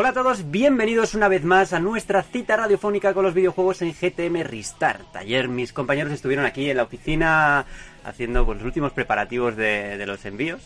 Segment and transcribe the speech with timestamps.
[0.00, 3.92] Hola a todos, bienvenidos una vez más a nuestra cita radiofónica con los videojuegos en
[3.92, 5.16] GTM Restart.
[5.16, 7.66] Ayer mis compañeros estuvieron aquí en la oficina
[8.04, 10.60] haciendo pues, los últimos preparativos de, de los envíos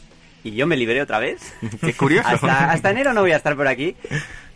[0.44, 1.54] y yo me liberé otra vez.
[1.80, 2.28] Qué curioso.
[2.28, 3.96] hasta, hasta enero no voy a estar por aquí.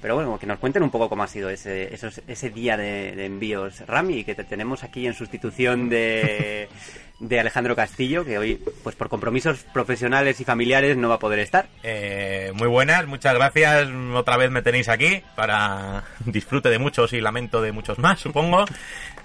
[0.01, 3.13] Pero bueno, que nos cuenten un poco cómo ha sido ese, esos, ese día de,
[3.17, 6.69] de envíos Rami, que te tenemos aquí en sustitución de,
[7.19, 11.39] de Alejandro Castillo, que hoy, pues por compromisos profesionales y familiares, no va a poder
[11.39, 11.67] estar.
[11.83, 13.89] Eh, muy buenas, muchas gracias.
[14.15, 18.65] Otra vez me tenéis aquí para disfrute de muchos y lamento de muchos más, supongo.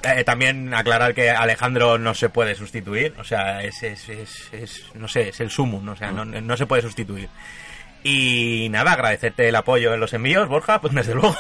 [0.03, 4.83] Eh, también aclarar que Alejandro no se puede sustituir, o sea, es, es, es, es
[4.95, 7.29] no sé, es el sumum, o sea, no, no se puede sustituir.
[8.03, 11.35] Y nada, agradecerte el apoyo en los envíos, Borja, pues desde luego,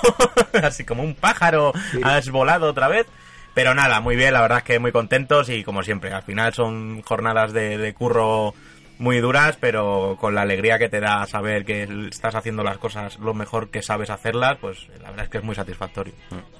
[0.61, 1.73] así como un pájaro
[2.03, 3.07] has volado otra vez.
[3.53, 6.53] Pero nada, muy bien, la verdad es que muy contentos y como siempre, al final
[6.53, 8.53] son jornadas de, de curro
[9.01, 13.17] muy duras, pero con la alegría que te da saber que estás haciendo las cosas
[13.17, 16.13] lo mejor que sabes hacerlas, pues la verdad es que es muy satisfactorio.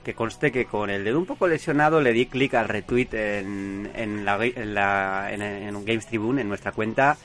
[0.03, 3.91] Que conste que con el dedo un poco lesionado le di clic al retweet en,
[3.93, 7.15] en, la, en, la, en, en Games Tribune, en nuestra cuenta.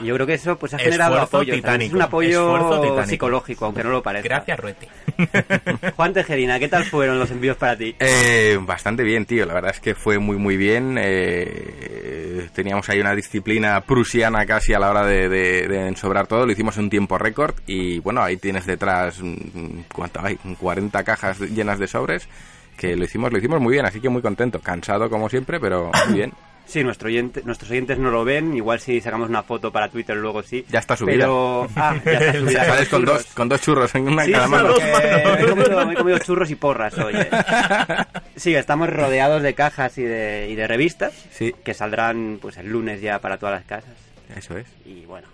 [0.00, 1.54] Y yo creo que eso pues ha generado Esfuerzo apoyo.
[1.54, 4.28] titánico, Es un apoyo psicológico, aunque no lo parezca.
[4.28, 4.86] Gracias, Rueti.
[5.96, 7.94] Juan Tejerina, ¿qué tal fueron los envíos para ti?
[7.98, 9.46] Eh, bastante bien, tío.
[9.46, 10.96] La verdad es que fue muy, muy bien.
[11.00, 16.46] Eh, teníamos ahí una disciplina prusiana casi a la hora de, de, de ensobrar todo.
[16.46, 17.54] Lo hicimos en un tiempo récord.
[17.66, 20.36] Y bueno, ahí tienes detrás, mm, ¿cuánto hay?
[20.36, 22.28] 40 cajas llenas de sobres.
[22.76, 24.60] Que lo hicimos, lo hicimos muy bien, así que muy contento.
[24.60, 26.32] Cansado como siempre, pero muy bien.
[26.68, 28.54] Sí, nuestro oyente- nuestros oyentes no lo ven.
[28.54, 30.66] Igual si sacamos una foto para Twitter luego sí.
[30.68, 31.14] Ya está subida.
[31.24, 31.66] Pero...
[31.74, 32.64] Ah, ya está subida.
[32.66, 34.74] Sales con dos, con dos churros en una Sí, cada mano.
[34.76, 37.14] he, comido, he comido churros y porras hoy.
[37.16, 37.28] eh.
[38.36, 41.54] Sí, estamos rodeados de cajas y de, y de revistas Sí.
[41.64, 43.94] que saldrán pues el lunes ya para todas las casas.
[44.36, 44.66] Eso es.
[44.84, 45.26] Y bueno,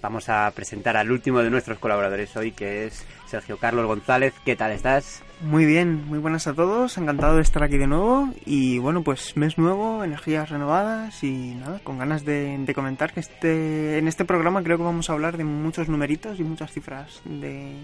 [0.00, 4.32] vamos a presentar al último de nuestros colaboradores hoy, que es Sergio Carlos González.
[4.44, 5.22] ¿Qué tal estás?
[5.42, 9.36] Muy bien, muy buenas a todos, encantado de estar aquí de nuevo y bueno, pues
[9.36, 14.24] mes nuevo, energías renovadas y nada, con ganas de, de comentar que este, en este
[14.24, 17.74] programa creo que vamos a hablar de muchos numeritos y muchas cifras de...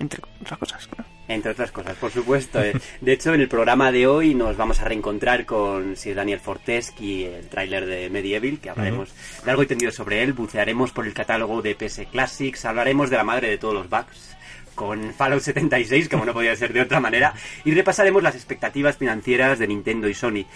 [0.00, 1.08] entre otras cosas, claro.
[1.28, 2.60] Entre otras cosas, por supuesto.
[2.60, 2.72] eh.
[3.00, 7.24] De hecho, en el programa de hoy nos vamos a reencontrar con Sir Daniel Forteschi,
[7.26, 9.14] el tráiler de Medieval, que hablaremos
[9.46, 13.24] largo y tendido sobre él, bucearemos por el catálogo de PS Classics, hablaremos de la
[13.24, 14.36] madre de todos los bugs
[14.74, 17.34] con Fallout 76, como no podía ser de otra manera,
[17.64, 20.46] y repasaremos las expectativas financieras de Nintendo y Sony.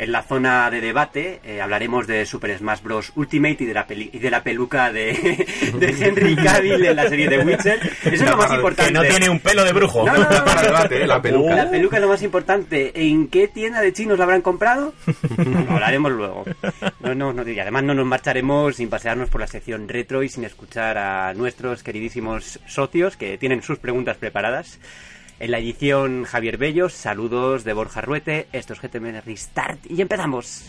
[0.00, 3.10] En la zona de debate eh, hablaremos de Super Smash Bros.
[3.16, 5.12] Ultimate y de la, peli- y de la peluca de,
[5.78, 7.80] de Henry Cavill en la serie de Witcher.
[8.04, 8.92] Eso es lo más importante.
[8.92, 10.06] Que no tiene un pelo de brujo.
[10.06, 10.66] No, no, no, no, Para no.
[10.68, 11.06] debate, ¿eh?
[11.08, 11.56] la peluca.
[11.56, 12.92] La peluca es lo más importante.
[12.94, 14.94] ¿En qué tienda de chinos la habrán comprado?
[15.36, 16.44] Lo hablaremos luego.
[17.00, 20.28] No, no, no, y además no nos marcharemos sin pasearnos por la sección retro y
[20.28, 24.78] sin escuchar a nuestros queridísimos socios que tienen sus preguntas preparadas.
[25.40, 30.64] En la edición Javier Bellos, saludos de Borja Ruete, esto es GTM Restart y empezamos.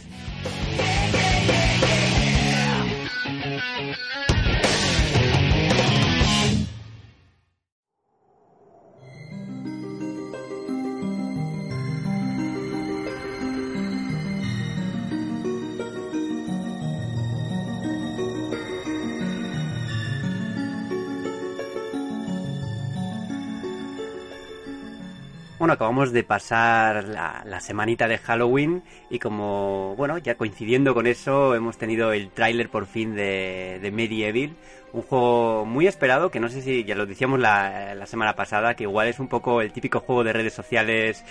[25.70, 28.82] Bueno, acabamos de pasar la, la semanita de Halloween
[29.12, 33.92] y como, bueno, ya coincidiendo con eso, hemos tenido el tráiler por fin de, de
[33.92, 34.56] Medieval,
[34.94, 38.74] un juego muy esperado que no sé si ya lo decíamos la, la semana pasada,
[38.74, 41.24] que igual es un poco el típico juego de redes sociales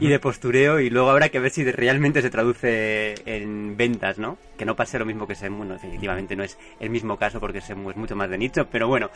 [0.00, 4.38] y de postureo y luego habrá que ver si realmente se traduce en ventas, ¿no?
[4.56, 7.60] Que no pase lo mismo que Semu, bueno, definitivamente no es el mismo caso porque
[7.60, 9.10] Semu es mucho más de nicho, pero bueno,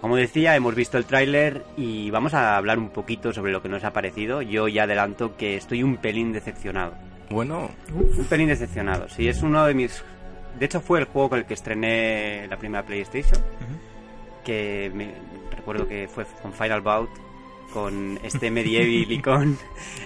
[0.00, 3.68] como decía, hemos visto el tráiler y vamos a hablar un poquito sobre lo que
[3.68, 4.42] nos ha parecido.
[4.42, 6.94] Yo ya adelanto que estoy un pelín decepcionado.
[7.30, 9.08] Bueno, Un pelín decepcionado.
[9.08, 10.04] Sí, es uno de mis...
[10.58, 13.40] De hecho fue el juego con el que estrené la primera PlayStation.
[14.44, 15.12] Que me...
[15.54, 17.10] recuerdo que fue con Final Bout,
[17.72, 19.58] con este Medieval y con,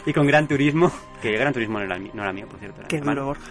[0.07, 0.91] y con Gran Turismo.
[1.21, 2.81] Que Gran Turismo no era, mi- no era mío, por cierto.
[2.81, 3.51] era Qué duro, Borja.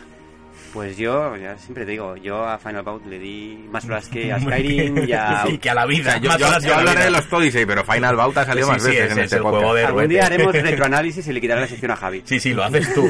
[0.74, 4.32] Pues yo, ya siempre te digo, yo a Final Bout le di más horas que
[4.32, 5.44] a Skyrim y a...
[5.48, 6.18] Sí, que a la vida.
[6.18, 8.90] yo, yo- yo hablaré de los Odyssey, pero Final Bout ha salido Sí, más sí,
[8.90, 11.62] veces ese en es este el juego de- Algún día haremos retroanálisis y le quitaré
[11.62, 12.22] la sección a Javi.
[12.26, 13.10] Sí, sí, lo haces tú.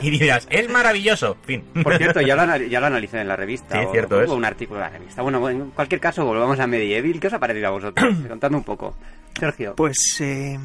[0.00, 1.36] y dirás, es maravilloso.
[1.44, 1.64] Fin.
[1.82, 3.80] Por cierto, ya lo, anal- ya lo analicé en la revista.
[3.80, 4.30] Sí, o- cierto es.
[4.30, 5.22] un artículo en la revista.
[5.22, 7.18] Bueno, en cualquier caso, volvamos a Medieval.
[7.20, 8.14] ¿Qué os ha parecido a vosotros?
[8.28, 8.96] Contadme un poco.
[9.38, 9.74] Sergio.
[9.76, 10.58] Pues eh,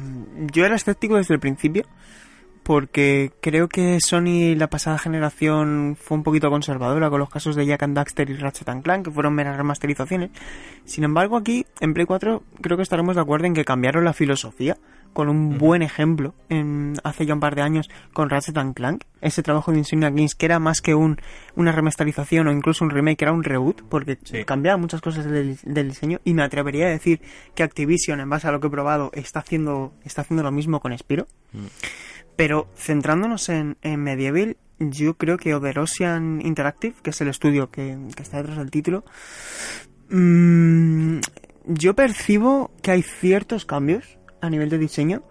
[0.52, 1.84] yo era escéptico desde el principio,
[2.62, 7.66] porque creo que Sony la pasada generación fue un poquito conservadora con los casos de
[7.66, 10.30] Jack and Daxter y Ratchet and Clank, que fueron meras remasterizaciones.
[10.84, 14.12] Sin embargo, aquí en Play 4 creo que estaremos de acuerdo en que cambiaron la
[14.12, 14.76] filosofía,
[15.12, 19.04] con un buen ejemplo en, hace ya un par de años con Ratchet and Clank,
[19.20, 21.18] ese trabajo de Insomniac Games que era más que un,
[21.54, 24.44] una remasterización o incluso un remake, era un reboot, porque Sí.
[24.46, 27.20] cambiaba muchas cosas del, del diseño y me atrevería a decir
[27.54, 30.80] que Activision, en base a lo que he probado, está haciendo, está haciendo lo mismo
[30.80, 31.26] con Spiro.
[32.36, 37.96] Pero centrándonos en, en Medieval, yo creo que Oderosian Interactive, que es el estudio que,
[38.16, 39.04] que está detrás del título,
[40.10, 41.18] mm,
[41.66, 45.22] yo percibo que hay ciertos cambios a nivel de diseño,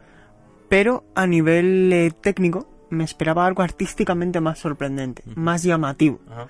[0.70, 6.20] pero a nivel eh, técnico me esperaba algo artísticamente más sorprendente, más llamativo.
[6.30, 6.48] Ajá.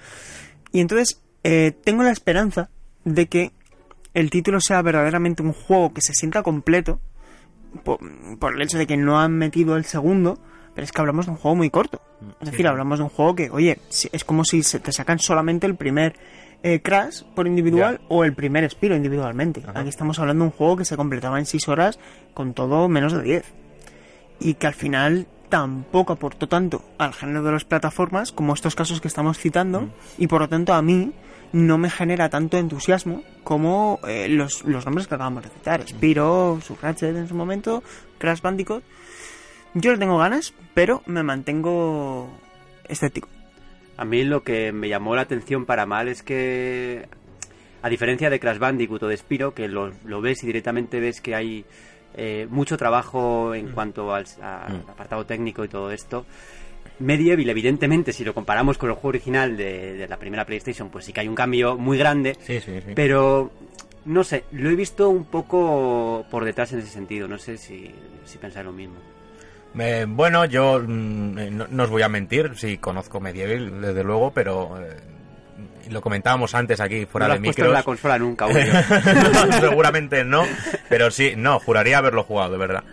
[0.71, 2.69] Y entonces eh, tengo la esperanza
[3.03, 3.51] de que
[4.13, 6.99] el título sea verdaderamente un juego que se sienta completo
[7.83, 7.99] por,
[8.37, 10.39] por el hecho de que no han metido el segundo,
[10.75, 12.01] pero es que hablamos de un juego muy corto.
[12.39, 15.19] Es decir, hablamos de un juego que, oye, si- es como si se te sacan
[15.19, 16.15] solamente el primer
[16.63, 18.05] eh, Crash por individual Ya.
[18.09, 19.63] o el primer Spiro individualmente.
[19.67, 19.79] Ajá.
[19.79, 21.99] Aquí estamos hablando de un juego que se completaba en 6 horas
[22.35, 23.45] con todo menos de 10
[24.39, 29.01] y que al final tampoco aportó tanto al género de las plataformas como estos casos
[29.01, 31.11] que estamos citando y por lo tanto a mí
[31.53, 35.87] no me genera tanto entusiasmo como eh, los, los nombres que acabamos de citar.
[35.87, 37.83] Spiro, Ratchet en su momento
[38.17, 38.83] Crash Bandicoot.
[39.73, 42.29] Yo le tengo ganas pero me mantengo
[42.87, 43.27] escéptico.
[43.97, 47.07] A mí lo que me llamó la atención para mal es que,
[47.83, 51.21] a diferencia de Crash Bandicoot o de Spiro, que lo, lo ves y directamente ves
[51.21, 51.65] que hay
[52.15, 56.25] eh, mucho trabajo en cuanto al, a- al apartado técnico y todo esto,
[57.01, 61.05] Medieval, evidentemente, si lo comparamos con el juego original de, de la primera PlayStation, pues
[61.05, 62.91] sí que hay un cambio muy grande, Sí, sí, sí.
[62.95, 63.51] pero
[64.05, 67.91] no sé, lo he visto un poco por detrás en ese sentido, no sé si,
[68.25, 68.95] si pensáis lo mismo.
[69.79, 74.03] Eh, bueno, yo mm, eh, no, no os voy a mentir, sí conozco Medieval, desde
[74.03, 74.97] luego, pero eh,
[75.89, 78.47] lo comentábamos antes aquí fuera no lo de has puesto en la consola nunca.
[78.49, 80.43] No, seguramente no,
[80.89, 82.83] pero sí, no, juraría haberlo jugado, de verdad.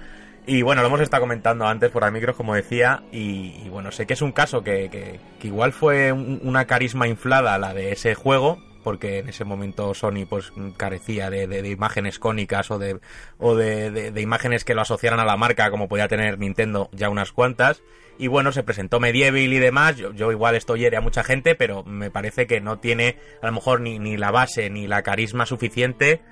[0.48, 4.14] Y bueno, lo hemos estado comentando antes por micros, como decía, y, bueno, sé que
[4.14, 8.58] es un caso que, que- igual fue un- una carisma inflada la de ese juego,
[8.82, 12.98] porque en ese momento Sony pues carecía de, imágenes cónicas o de
[13.36, 17.32] o de, imágenes que lo asociaran a la marca como podía tener Nintendo ya unas
[17.32, 17.82] cuantas.
[18.18, 19.96] Y bueno se presentó Medieval y demás.
[19.96, 23.46] Yo, yo igual esto hiere a mucha gente pero me parece que no tiene a
[23.48, 26.22] lo mejor ni, ni la base ni la carisma suficiente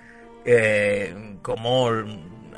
[0.47, 1.91] eh, como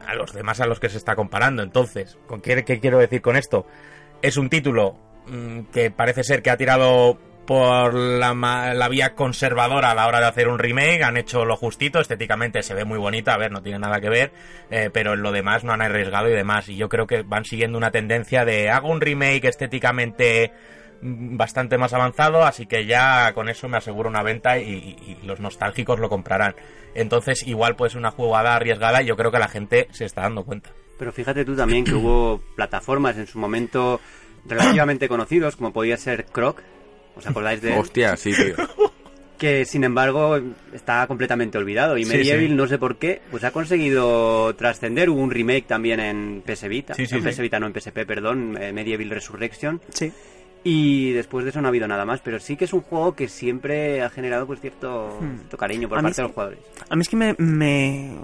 [0.07, 3.23] a los demás a los que se está comparando entonces ¿con qué, qué quiero decir
[3.23, 3.67] con esto?
[4.23, 4.97] es un título
[5.27, 7.19] mm, que parece ser que ha tirado
[7.49, 8.35] por la,
[8.75, 12.63] la vía conservadora a la hora de hacer un remake, han hecho lo justito, estéticamente
[12.63, 14.33] se ve muy bonita, a ver, no tiene nada que ver,
[14.71, 17.47] eh, pero en lo demás no han arriesgado y demás, y yo creo que van
[17.47, 20.53] siguiendo una tendencia de hago un remake estéticamente
[21.01, 25.41] mm, bastante más avanzado, así que ya con eso me aseguro una venta y los
[25.41, 26.55] nostálgicos lo comprarán.
[27.01, 30.45] Entonces igual pues una jugada arriesgada y yo creo que la gente se está dando
[30.45, 30.71] cuenta.
[30.99, 34.01] Pero fíjate tú también que hubo plataformas en su momento
[34.47, 36.63] relativamente conocidos, como podía ser Croc,
[37.17, 37.79] ¿os acordáis de él?
[37.79, 38.55] Hostia, sí, tío.
[39.39, 40.41] Que sin embargo
[40.73, 41.97] está completamente olvidado.
[41.97, 42.55] Y Sí, Medieval, sí.
[42.55, 45.11] no sé por qué, pues ha conseguido trascender.
[45.11, 46.95] Hubo un remake también en PS Vita.
[46.95, 47.29] Sí, sí, en sí.
[47.29, 49.81] PS Vita, no en PSP, perdón, eh, Medieval Resurrection.
[49.91, 50.13] sí
[50.65, 52.21] Y después de eso no ha habido nada más.
[52.21, 55.37] Pero sí que es un juego que siempre ha generado pues cierto, Hmm.
[55.39, 56.59] cierto cariño por A parte de los jugadores.
[56.89, 58.17] A mí es que me, me-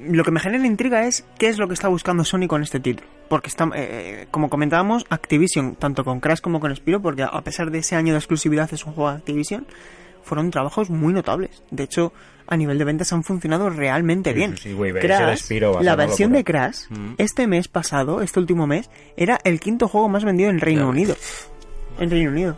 [0.00, 2.78] Lo que me genera intriga es qué es lo que está buscando Sony con este
[2.80, 3.06] título.
[3.28, 7.70] Porque está, eh, como comentábamos, Activision, tanto con Crash como con Spiro, porque a pesar
[7.72, 9.66] de ese año de exclusividad es un juego de Activision,
[10.28, 11.62] fueron trabajos muy notables.
[11.70, 12.12] De hecho,
[12.46, 14.56] a nivel de ventas han funcionado realmente Sí, bien.
[14.56, 16.38] sí, güey, Crash, Spiro, la versión locura.
[16.38, 17.14] de Crash, Mm.
[17.18, 20.88] este mes pasado, este último mes, era el quinto juego más vendido en Reino.
[20.88, 21.16] Unido.
[21.98, 22.56] En Reino Unido.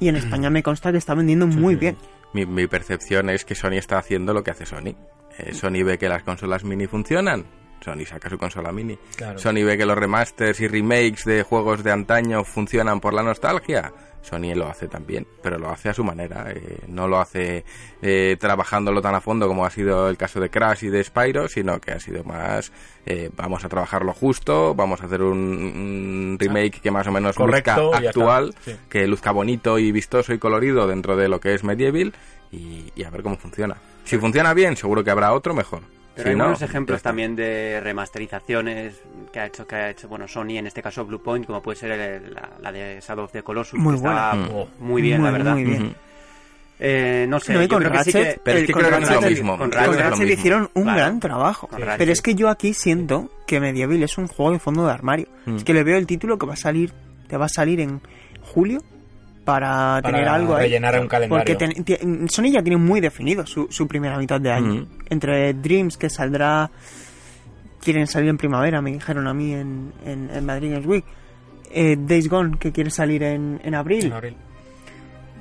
[0.00, 1.96] Y en España me consta que está vendiendo muy bien.
[2.32, 4.94] Mi, mi percepción es que Sony está haciendo lo que hace Sony.
[5.38, 7.44] Eh, Sony ve que las consolas mini funcionan
[7.80, 8.98] Sony saca su consola mini.
[9.16, 9.38] Claro.
[9.38, 13.92] Sony ve que los remasters y remakes de juegos de antaño funcionan por la nostalgia.
[14.28, 16.50] Sony lo hace también, pero lo hace a su manera.
[16.52, 17.64] eh, no lo hace
[18.02, 21.48] eh, trabajándolo tan a fondo como ha sido el caso de Crash y de Spyro,
[21.48, 22.70] sino que ha sido más,
[23.06, 27.36] eh, vamos a trabajarlo justo, vamos a hacer un, un remake que más o menos
[27.36, 28.76] Correcto, luzca actual, sí.
[28.88, 32.12] que luzca bonito y vistoso y colorido dentro de lo que es Medieval
[32.52, 33.76] y, y a ver cómo funciona.
[34.04, 35.80] Si funciona bien, seguro que habrá otro mejor.
[36.18, 38.94] Pero Si hay no, buenos ya ejemplos también de remasterizaciones
[39.32, 41.92] que ha hecho que ha hecho bueno Sony en este caso Bluepoint como puede ser
[41.92, 44.48] el- la, la de Shadow of the Colossus Muy que está buena.
[44.48, 44.66] Mm.
[44.80, 45.82] muy bien la verdad muy bien.
[45.86, 45.94] Ujú.
[46.80, 48.66] Eh, no sé No, y yo con creo que sí Ratchet, que- Pero es el-
[48.66, 49.58] que con lo Ratchet- mismo.
[49.58, 50.98] con Con lo hicieron un Claro.
[50.98, 51.68] gran trabajo.
[51.98, 55.26] Pero es que yo aquí siento que Medieval es un juego de fondo de armario.
[55.46, 55.56] Mm.
[55.56, 56.92] Es que le veo el título que va a salir,
[57.26, 58.00] te va a salir en
[58.42, 58.80] julio
[59.48, 60.64] para, Para tener algo ahí.
[60.64, 61.42] rellenar un calendario.
[61.56, 64.82] Porque ten- Sony ya tiene muy definido su, su primera mitad de año.
[64.82, 64.86] Mm.
[65.08, 66.70] Entre Dreams, que saldrá.
[67.82, 71.04] Quieren salir en primavera, me dijeron a mí en, en, en Madrid Games Week.
[71.70, 74.04] Eh, Days Gone, que quiere salir en, en abril.
[74.06, 74.36] En abril.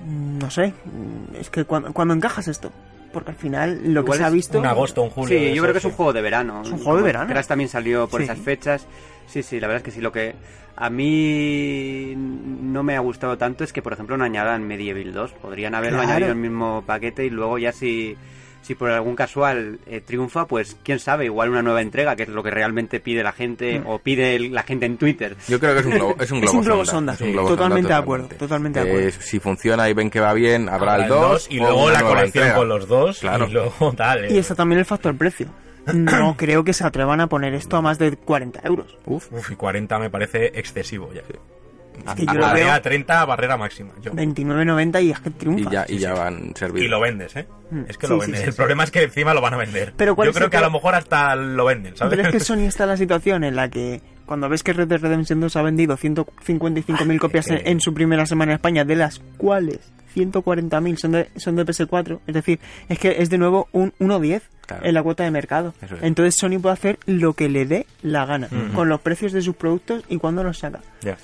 [0.06, 0.68] Mm, No sé.
[0.86, 2.72] mm, Es que cuando, cuando encajas esto.
[3.12, 4.60] Porque al final lo que se ha visto.
[4.60, 5.38] Un agosto, un julio.
[5.38, 6.62] Sí, yo creo que es un juego de verano.
[6.64, 7.28] Es un juego de verano.
[7.30, 8.26] Crash también salió por Sí.
[8.26, 8.86] esas fechas.
[9.28, 10.02] Sí, sí, la verdad es que sí.
[10.02, 10.36] Lo que
[10.76, 15.34] a mí no me ha gustado tanto es que, por ejemplo, no añadan Medieval 2.
[15.34, 16.10] Podrían haberlo Claro.
[16.12, 18.16] añadido en el mismo paquete y luego ya si,
[18.62, 22.30] si por algún casual eh, triunfa, pues quién sabe, igual una nueva entrega, que es
[22.30, 25.36] lo que realmente pide la gente o pide el- la gente en Twitter.
[25.48, 26.92] Yo creo que es un globo, es un Es globo, un globo sonda.
[26.92, 27.34] sonda, Es un sí.
[27.34, 29.08] globo Totalmente sonda, de acuerdo, totalmente de acuerdo.
[29.10, 32.02] Eh, si funciona y ven que va bien, habrá, Habrá el 2 y luego la
[32.04, 33.46] colección con los dos Claro.
[33.50, 34.26] y luego tal.
[34.26, 34.34] eh.
[34.34, 35.48] Y está también el factor precio.
[35.94, 38.98] No creo que se atrevan a poner esto a más de 40 euros.
[39.06, 41.22] Uf, Uf, y 40 me parece excesivo ya.
[41.22, 43.92] Es que yo Barrera veo 30, barrera máxima.
[44.02, 44.12] Yo.
[44.14, 45.70] 29.90 y es que triunfa.
[45.70, 46.86] y ya, y ya van servidos.
[46.86, 47.48] Y lo vendes, ¿eh?
[47.72, 47.82] Mm.
[47.90, 48.40] Es que Sí, lo vendes.
[48.42, 48.58] sí, el sí.
[48.58, 49.94] problema es que encima lo van a vender.
[49.98, 52.16] Pero ¿cuál Yo creo que a lo mejor hasta lo venden, ¿sabes?
[52.16, 54.88] Pero es que Sony está en la situación en la que cuando ves que Red
[54.90, 59.20] Dead Redemption 2 ha vendido 155.000 copias en, su primera semana en España, de las
[59.38, 59.80] cuales
[60.16, 64.42] 140.000 son de, son de PS4, es decir, es que es de nuevo un 1.10
[64.68, 64.86] Claro.
[64.86, 65.74] en la cuota de mercado.
[65.82, 65.90] Es.
[66.02, 69.56] Entonces Sony puede hacer lo que le dé la gana con los precios de sus
[69.56, 70.82] productos y cuando los saca.
[71.00, 71.18] Ya.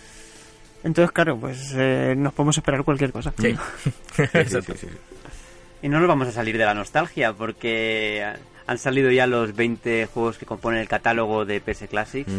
[0.86, 3.34] Entonces, claro, pues eh, nos podemos esperar cualquier cosa.
[3.38, 3.54] Sí.
[4.16, 4.88] Sí, sí, sí, sí.
[5.82, 8.26] Y no nos vamos a salir de la nostalgia porque
[8.68, 12.32] han salido ya los 20 juegos que componen el catálogo de PS Classics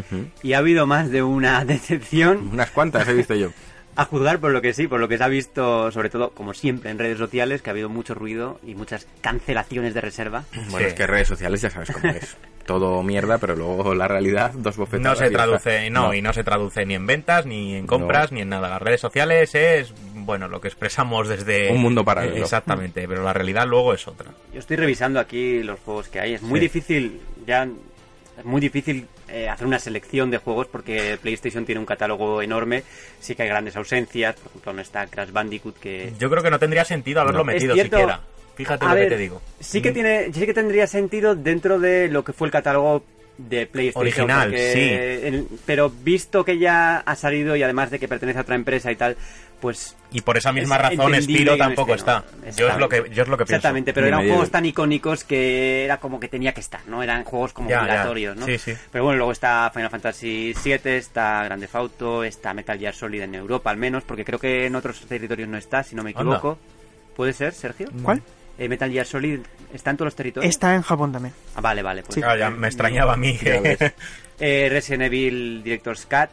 [0.43, 3.51] y ha habido más de una decepción Unas cuantas he visto yo.
[3.97, 6.53] a juzgar por lo que sí, por lo que se ha visto sobre todo como
[6.53, 10.45] siempre en redes sociales que ha habido mucho ruido y muchas cancelaciones de reserva.
[10.71, 10.85] Bueno, Sí.
[10.87, 12.37] es que redes sociales ya sabes cómo es.
[12.65, 15.21] Todo mierda, pero luego la realidad, dos bofetadas.
[15.21, 18.41] No se traduce, no, y no se traduce ni en ventas, ni en compras, ni
[18.41, 18.71] en nada.
[18.71, 19.93] Las redes sociales es,
[20.25, 21.71] bueno, lo que expresamos desde...
[21.73, 22.37] Un mundo paralelo.
[22.37, 24.31] Eh, Exactamente, pero la realidad luego es otra.
[24.53, 26.35] Yo estoy revisando aquí los juegos que hay.
[26.35, 26.67] Es muy Sí.
[26.67, 27.69] difícil, ya
[28.39, 32.83] es muy difícil eh, hacer una selección de juegos porque PlayStation tiene un catálogo enorme.
[33.21, 34.35] Sí que hay grandes ausencias.
[34.37, 37.45] Por ejemplo, no está Crash Bandicoot que Yo creo que no tendría sentido haberlo No.
[37.45, 37.97] metido Es cierto.
[37.97, 38.21] siquiera.
[38.57, 39.43] Fíjate A lo ver, que te digo.
[39.61, 43.03] Sí que tiene, sí que tendría sentido dentro de lo que fue el catálogo
[43.37, 44.03] de PlayStation.
[44.31, 48.43] Original, porque el- pero visto que ya ha salido y además de que pertenece a
[48.43, 49.17] otra empresa y tal,
[49.65, 52.23] pues Y por esa misma es razón Spiro tampoco está.
[52.55, 53.55] Yo es lo que, yo es lo que pienso.
[53.57, 57.03] Exactamente, pero eran juegos tan icónicos que era como que tenía que estar, ¿no?
[57.03, 57.83] Eran juegos como Ya, ya.
[57.85, 58.45] obligatorios, ¿no?
[58.45, 58.75] Sí, sí.
[58.93, 63.35] Pero bueno, luego está Final Fantasy VII, está Grande Auto, está Metal Gear Solid en
[63.37, 66.21] Europa al menos, porque creo que en otros territorios no está, si no me Anda.
[66.21, 66.59] equivoco.
[67.17, 67.89] ¿Puede ser, Sergio?
[68.03, 68.21] ¿Cuál?
[68.59, 69.41] Eh, Metal Gear Solid
[69.73, 70.51] está en todos los territorios.
[70.51, 71.33] Está en Japón también.
[71.57, 72.03] Ah, vale, vale.
[72.03, 72.21] Pues, Sí.
[72.21, 73.39] Ya me extrañaba a mí.
[74.41, 76.29] Eh, Resident Evil Director's Cut,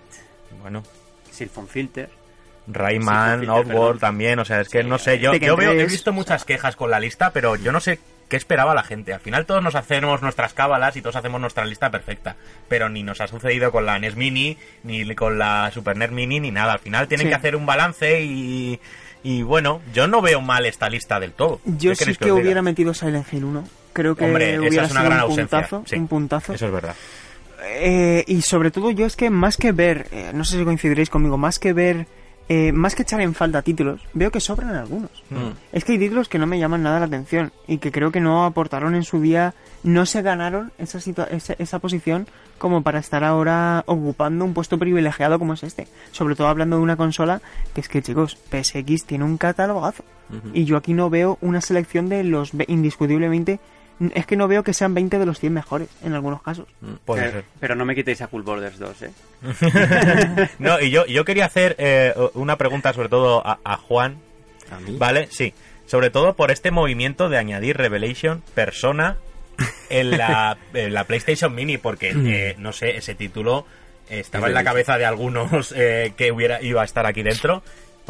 [0.62, 0.84] bueno,
[1.32, 2.10] Sylphon Filter.
[2.68, 5.78] Rayman, Sí, Outworld también, o sea, es que Sí, no sé, yo, yo veo, he
[5.78, 5.92] 3.
[5.92, 8.00] visto muchas quejas con la lista, pero yo no sé
[8.30, 9.14] qué esperaba la gente.
[9.14, 12.36] Al final todos nos hacemos nuestras cábalas y todos hacemos nuestra lista perfecta,
[12.70, 16.40] pero ni nos ha sucedido con la NES Mini, ni con la Super NES Mini,
[16.40, 16.74] ni nada.
[16.74, 17.30] Al final tienen Sí.
[17.30, 18.80] que hacer un balance y,
[19.24, 21.60] y bueno, yo no veo mal esta lista del todo.
[21.66, 23.64] Yo ¿Qué sí que hubiera metido Silent Hill 1.
[23.94, 25.58] Creo que Hombre, esa hubiera es una sido gran un ausencia.
[25.68, 25.84] puntazo.
[25.88, 25.96] sí.
[25.98, 26.54] Un puntazo.
[26.54, 26.96] Eso es verdad.
[27.64, 31.10] Eh, y sobre todo yo es que más que ver, eh, no sé si coincidiréis
[31.10, 32.08] conmigo, más que ver,
[32.54, 35.24] eh, más que echar en falta títulos, veo que sobran algunos.
[35.30, 35.52] Mm.
[35.72, 38.20] Es que hay títulos que no me llaman nada la atención y que creo que
[38.20, 39.54] no aportaron en su día,
[39.84, 42.28] no se ganaron esa, esa, esa posición
[42.58, 45.88] como para estar ahora ocupando un puesto privilegiado como es este.
[46.12, 47.42] Sobre todo hablando de una consola
[47.74, 50.04] que es que, chicos, PSX tiene un catalogazo.
[50.54, 53.62] Y yo aquí no veo una selección de los indiscutiblemente...
[54.16, 56.66] Es que no veo que sean 20 de los 100 mejores en algunos casos.
[57.06, 57.44] Puede Eh, ser.
[57.60, 59.12] Pero no me quitéis a Cool Borders 2, ¿eh?
[60.60, 64.18] No, y yo, yo quería hacer eh, una pregunta sobre todo a, a Juan,
[64.72, 64.96] A mí.
[64.98, 65.28] ¿vale?
[65.32, 65.54] Sí,
[65.86, 69.18] sobre todo por este movimiento de añadir Revelation, Persona
[69.90, 73.66] en la, en la PlayStation Mini, porque, eh, no sé, ese título
[74.10, 77.64] estaba en la cabeza de algunos eh, que hubiera iba a estar aquí dentro.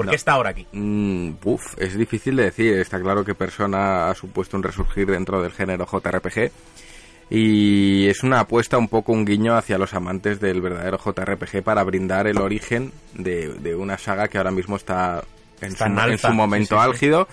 [0.04, 0.66] ¿Por qué está ahora aquí?
[0.72, 2.74] Mm, uf, es difícil de decir.
[2.74, 6.52] Está claro que Persona ha supuesto un resurgir dentro del género JRPG.
[7.30, 11.84] Y es una apuesta, un poco un guiño hacia los amantes del verdadero JRPG para
[11.84, 15.24] brindar el origen de, de una saga que ahora mismo está
[15.62, 15.84] en, su,
[16.28, 16.90] en momento sí, sí, sí.
[16.92, 17.28] álgido.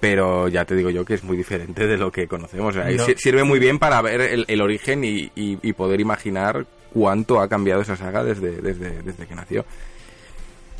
[0.00, 2.76] Pero ya te digo yo que es muy diferente de lo que conocemos.
[2.76, 3.04] O sea, No.
[3.16, 7.48] Sirve muy bien para ver el, el origen y, y- y poder imaginar cuánto ha
[7.48, 9.64] cambiado esa saga desde, desde, desde que nació.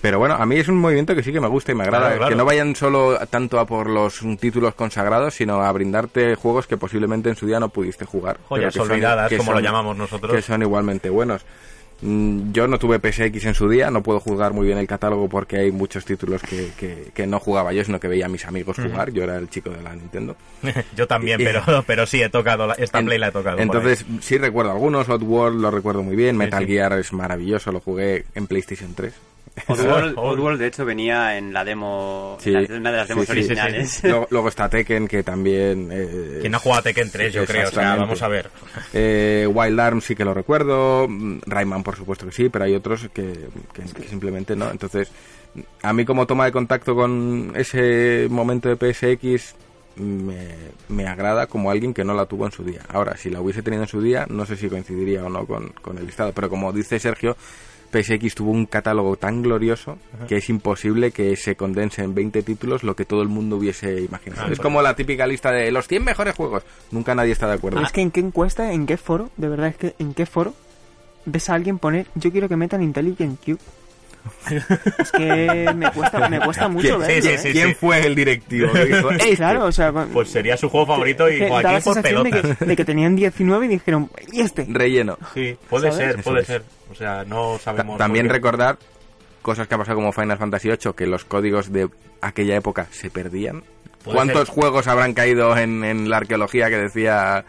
[0.02, 2.06] Pero bueno, a mí es un movimiento que sí que me gusta y me agrada.
[2.06, 2.30] Claro, claro.
[2.30, 6.76] Que no vayan solo tanto a por los títulos consagrados, sino a brindarte juegos que
[6.76, 8.38] posiblemente en su día no pudiste jugar.
[8.48, 10.34] Joyas pero que son- olvidadas, que como son- lo llamamos nosotros.
[10.34, 11.46] Que son igualmente buenos.
[12.04, 15.28] Mm, Yo no tuve PSX en su día, no puedo juzgar muy bien el catálogo
[15.28, 18.44] porque hay muchos títulos que, que, que no jugaba yo, sino que veía a mis
[18.44, 19.12] amigos jugar.
[19.12, 20.34] Yo era el chico de la Nintendo.
[20.96, 23.58] Yo también, Y- pero, pero sí, he tocado, la- esta En- Play la he tocado.
[23.60, 26.72] Entonces, sí recuerdo algunos, Oddworld lo recuerdo muy bien, Metal sí.
[26.72, 29.14] Gear es maravilloso, lo jugué en PlayStation 3.
[29.68, 33.32] Oddworld, de hecho, venía en la demo, Sí, en la- una de las demos sí,
[33.32, 33.90] originales.
[33.90, 35.88] sí, Luego, luego está Tekken, que también...
[35.92, 37.68] eh, ¿Quién ha jugado a Tekken 3, yo creo?
[37.68, 38.50] O sea, vamos a ver.
[38.92, 41.06] Eh, Wild Arms sí que lo recuerdo,
[41.46, 43.32] Rayman por supuesto que sí, pero hay otros que,
[43.72, 44.70] que- que simplemente no.
[44.70, 45.10] Entonces,
[45.82, 49.54] a mí como toma de contacto con ese momento de PSX
[49.96, 50.48] me,
[50.88, 52.80] me agrada como alguien que no la tuvo en su día.
[52.88, 55.68] Ahora, si la hubiese tenido en su día, no sé si coincidiría o no con,
[55.82, 57.36] con el listado, pero como dice Sergio,
[57.92, 62.82] PSX tuvo un catálogo tan glorioso que es imposible que se condense en 20 títulos
[62.82, 64.42] lo que todo el mundo hubiese imaginado.
[64.46, 66.64] Ah, es como la típica lista de los 100 mejores juegos.
[66.90, 67.80] Nunca nadie está de acuerdo.
[67.80, 70.54] Es que en qué encuesta, en qué foro, de verdad es que en qué foro
[71.24, 73.60] ves a alguien poner yo quiero que metan Intelligent Cube.
[74.50, 77.38] Es que me cuesta, me cuesta mucho ¿Quién, verlo, sí, ¿eh?
[77.38, 79.36] sí, ¿quién fue el directivo dijo, "Este"?
[79.36, 82.58] Claro, o sea, Pues sería su juego favorito y Joaquín por sensación de pelotas.
[82.58, 84.66] que, de que tenían 19 y dijeron, ¿y este?
[84.68, 85.18] Relleno.
[85.34, 86.06] Sí, puede ¿Sabes?
[86.08, 86.46] ser, Eso puede es.
[86.46, 86.62] ser.
[86.90, 87.98] O sea, no Ta- sabemos.
[87.98, 88.78] También recordar
[89.42, 91.88] cosas que ha pasado como Final Fantasy VIII, que los códigos de
[92.20, 93.62] aquella época se perdían.
[94.04, 94.54] ¿Cuántos ser.
[94.54, 97.44] juegos habrán caído en, en la arqueología que decía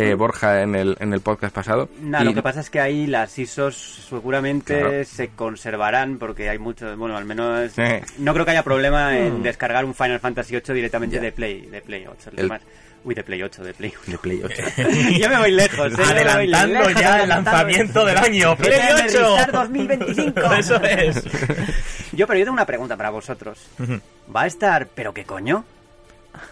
[0.00, 1.88] eh, Borja en el, en el podcast pasado?
[2.00, 5.04] Nada, Y- lo que pasa es que ahí las ISOs seguramente Claro.
[5.04, 7.82] se conservarán porque hay muchos, bueno, al menos Sí.
[8.18, 11.22] no creo que haya problema en descargar un Final Fantasy VIII directamente Ya.
[11.22, 12.30] de Play, de Play 8.
[12.36, 12.52] El-
[13.04, 14.10] Uy, de Play 8, de Play 8.
[14.10, 14.62] de Play 8.
[15.18, 15.96] ya me voy lejos, ¿eh?
[15.96, 17.50] Ya me voy Adelantando lejos, ya el adelantando.
[17.52, 18.56] lanzamiento del año.
[18.56, 19.18] ¡Play Déjame 8!
[19.18, 20.40] revisar 2025.
[20.54, 21.24] Eso es.
[22.12, 23.68] Yo, pero yo tengo una pregunta para vosotros.
[24.34, 25.64] ¿Va a estar, pero qué coño?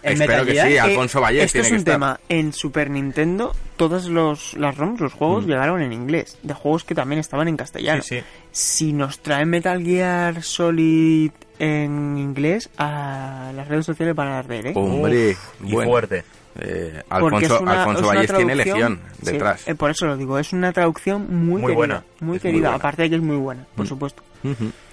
[0.03, 1.93] ¿En Espero Metal que sí, Eh, Alfonso Vallés Esto tiene es que un estar.
[1.95, 2.19] tema.
[2.29, 5.49] En Super Nintendo, todas los, las ROMs, los juegos, Mm.
[5.49, 6.37] llegaron en inglés.
[6.43, 8.01] De juegos que también estaban en castellano.
[8.01, 8.23] Sí, sí.
[8.51, 14.67] Si nos traen Metal Gear Solid en inglés, a las redes sociales van a arder,
[14.67, 14.73] ¿eh?
[14.75, 15.89] Hombre, Y bueno.
[15.91, 16.23] fuerte.
[16.59, 19.67] Eh, Alfonso, una- Alfonso Valles tiene legión sí, detrás.
[19.67, 21.75] eh, por eso lo digo, es una traducción muy, Muy querida.
[21.75, 21.93] buena.
[21.95, 22.75] Muy Es muy querida, buena.
[22.77, 23.89] aparte de que es muy buena, por Mm.
[23.89, 24.23] supuesto.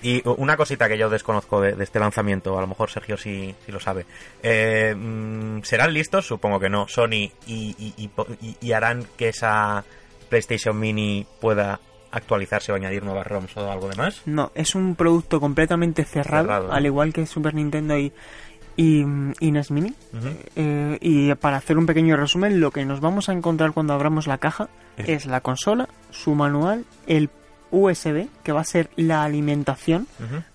[0.03, 3.55] Y una cosita que yo desconozco de, de este lanzamiento, a lo mejor Sergio sí,
[3.65, 4.07] sí lo sabe.
[4.43, 6.27] Eh, mm, ¿Serán listos?
[6.27, 6.89] Supongo que no.
[6.89, 9.85] Sony y, y- y po- y- y harán que esa
[10.29, 11.81] PlayStation Mini pueda
[12.11, 14.23] actualizarse o añadir nuevas ROMs o algo demás.
[14.27, 18.13] No, es un producto completamente cerrado, al igual que Super Nintendo y,
[18.77, 19.05] y,
[19.41, 19.95] y NES Mini.
[20.57, 24.27] Eh, y para hacer un pequeño resumen, lo que nos vamos a encontrar cuando abramos
[24.27, 27.29] la caja Es- es la consola, su manual, el
[27.75, 30.07] USB, que va a ser la alimentación,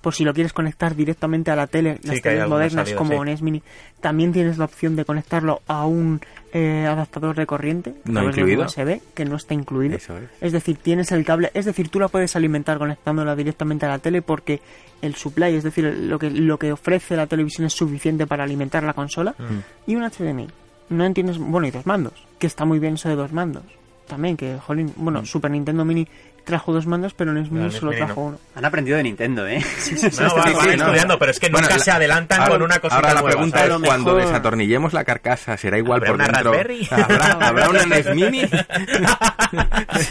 [0.02, 3.30] por si lo quieres conectar directamente a la tele, Sí, las teles modernas como sí.
[3.30, 3.62] NES Mini,
[4.02, 6.22] también tienes la opción de conectarlo a un
[6.54, 8.66] eh, adaptador de corriente, ¿No incluido?
[8.66, 9.96] USB, que no está incluido.
[9.98, 10.08] Es.
[10.42, 14.00] Es decir, tienes el cable, es decir, tú la puedes alimentar conectándola directamente a la
[14.00, 14.62] tele porque
[15.02, 18.84] el supply, es decir, lo que, lo que ofrece la televisión es suficiente para alimentar
[18.84, 19.92] la consola Mm.
[19.92, 20.48] y un HDMI.
[20.90, 23.64] No entiendes, bueno, y dos mandos, que está muy bien eso de dos mandos.
[24.08, 26.08] También, que, jolín, bueno, Super Nintendo Mini
[26.50, 27.98] trajo dos mandos, pero NES Mini NES solo no.
[27.98, 28.40] trajo uno.
[28.56, 29.60] Han aprendido de Nintendo, ¿eh?
[29.60, 31.20] No, van, sí, van sí, estudiando, no.
[31.20, 33.30] pero es que Bueno, nunca la- se adelantan ahora- con una cosita Ahora la nueva,
[33.30, 33.74] pregunta ¿sabes?
[33.76, 36.52] es cuando mejor- desatornillemos la carcasa, ¿será igual ¿Habrá por una dentro?
[36.52, 36.88] Raspberry?
[36.92, 38.42] ¿Habrá, habrá una NES Mini?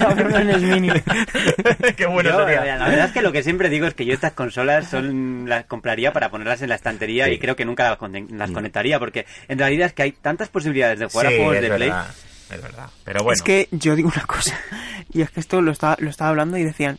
[0.00, 0.90] Abre una NES Mini.
[1.96, 2.76] Qué bueno Yo, sería.
[2.76, 5.64] La verdad es que lo que siempre digo es que yo estas consolas son las
[5.66, 7.32] compraría para ponerlas en la estantería Sí.
[7.32, 8.54] y creo que nunca las, con- las Mm.
[8.54, 11.60] conectaría porque en realidad es que hay tantas posibilidades de jugar a Sí, juegos de
[11.68, 11.78] Play.
[11.88, 12.06] verdad,
[12.50, 12.88] es verdad.
[13.04, 13.34] Pero bueno.
[13.34, 14.58] Es que yo digo una cosa,
[15.12, 16.98] y es que esto lo estaba, lo estaba hablando y decían,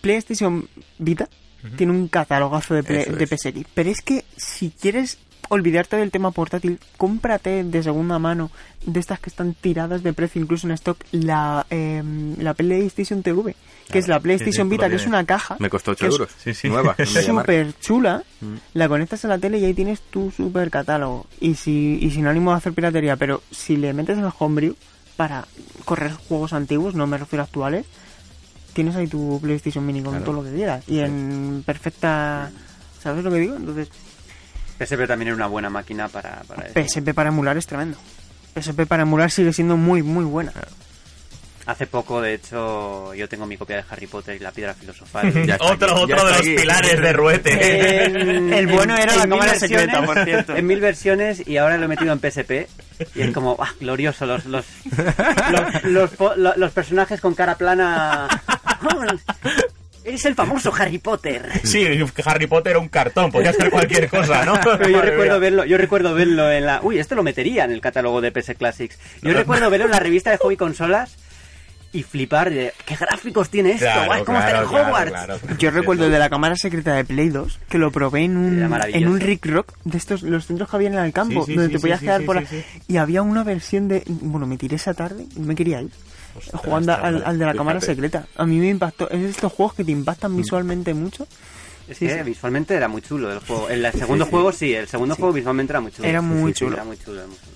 [0.00, 1.28] PlayStation Vita
[1.76, 3.26] tiene un catalogazo de, Play- de.
[3.26, 5.18] PSX, pero es que si quieres
[5.52, 8.50] olvidarte del tema portátil, cómprate de segunda mano,
[8.86, 12.02] de estas que están tiradas de precio, incluso en stock, la, eh,
[12.38, 13.54] la PlayStation TV,
[13.90, 15.56] que es la PlayStation Vita, que es una caja.
[15.58, 16.30] Me costó 8 que es euros.
[16.42, 16.68] Sí, sí.
[16.70, 16.96] Nueva.
[17.04, 18.54] súper chula, Mm.
[18.74, 21.26] la conectas a la tele y ahí tienes tu super catálogo.
[21.40, 24.74] Y, si, y sin ánimo de hacer piratería, pero si le metes en el homebrew
[25.16, 25.46] para
[25.84, 27.84] correr juegos antiguos, no me refiero a actuales,
[28.72, 30.24] tienes ahí tu PlayStation Mini con Claro.
[30.24, 30.82] todo lo que quieras.
[30.88, 32.50] Y en perfecta...
[33.02, 33.54] ¿Sabes lo que digo?
[33.56, 33.88] Entonces,
[34.78, 36.74] PSP también era una buena máquina para, para eso.
[37.00, 37.96] PSP para emular es tremendo.
[38.58, 40.52] PSP para emular sigue siendo muy, muy buena.
[41.64, 45.32] Hace poco, de hecho, yo tengo mi copia de Harry Potter y la piedra filosofal.
[45.46, 46.54] Ya está otro aquí, ya otro de los aquí.
[46.56, 48.04] pilares de Ruete.
[48.06, 50.56] En- El bueno era en la cámara secreta, por cierto.
[50.56, 52.66] En mil versiones y ahora lo he metido en PSP.
[53.14, 54.26] Y es como, ¡ah, glorioso!
[54.26, 54.66] Los, los,
[55.84, 58.26] los, los los personajes con cara plana.
[60.04, 61.48] ¡Oh, eres el famoso Harry Potter.
[61.64, 61.86] Sí,
[62.24, 64.54] Harry Potter un cartón, podía ser cualquier cosa, ¿no?
[64.78, 66.80] Pero yo recuerdo verlo, yo recuerdo verlo en la.
[66.82, 68.98] Uy, esto lo metería en el catálogo de PS Classics.
[69.22, 71.16] Yo recuerdo verlo en la revista de hobby consolas
[71.94, 75.10] y flipar de qué gráficos tiene esto, Claro, guau, es como estar en claro, Hogwarts.
[75.12, 75.58] claro, claro.
[75.58, 79.08] Yo recuerdo de la cámara secreta de Play 2, que lo probé en un, en
[79.08, 81.68] un Rick Rock, de estos, los centros que había en el campo, Sí, sí, donde
[81.68, 82.64] sí, te podías sí, quedar sí, por sí, la- sí.
[82.88, 84.02] Y había una versión de...
[84.06, 85.90] Bueno, me tiré esa tarde y no me quería ir.
[86.36, 88.26] Ostras, jugando al, de la cámara secreta.
[88.36, 89.08] A mí me impactó.
[89.10, 91.26] Es de estos juegos que te impactan visualmente mucho.
[91.88, 92.22] Es Sí, que sí.
[92.22, 93.68] visualmente era muy chulo el juego.
[93.68, 96.08] El segundo juego sí, el segundo juego visualmente era muy chulo.
[96.08, 96.74] Era muy chulo.
[96.74, 97.52] Era muy chulo, era muy chulo.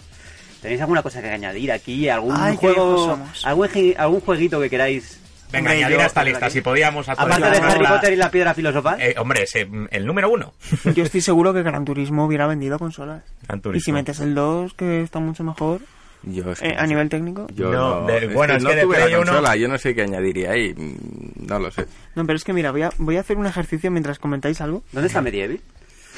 [0.61, 2.09] ¿Tenéis alguna cosa que añadir aquí?
[2.09, 5.21] ¿Algún Ay, juego, algún, algún jueguito que queráis?
[5.53, 8.17] Venga, Hombre, añadir yo- a esta lista, si podíamos Aparte de Harry la- Potter y
[8.17, 9.01] la piedra filosofal.
[9.01, 10.55] Eh, hombre, ese, el número uno.
[10.93, 13.23] Yo estoy seguro que Gran Turismo hubiera vendido consolas.
[13.47, 13.95] Gran Y si Turismo.
[13.95, 15.83] metes el 2, que está mucho mejor
[16.27, 16.87] Yo es que eh, no a sé.
[16.89, 17.47] nivel técnico.
[17.55, 19.57] Yo No, no, de- es bueno, que es no que de tuve la uno- consola,
[19.57, 21.87] yo no sé qué añadiría ahí, mm, no lo sé.
[22.15, 24.83] No, pero es que mira, voy a, voy a hacer un ejercicio mientras comentáis algo.
[24.93, 25.61] ¿Dónde está Medieval?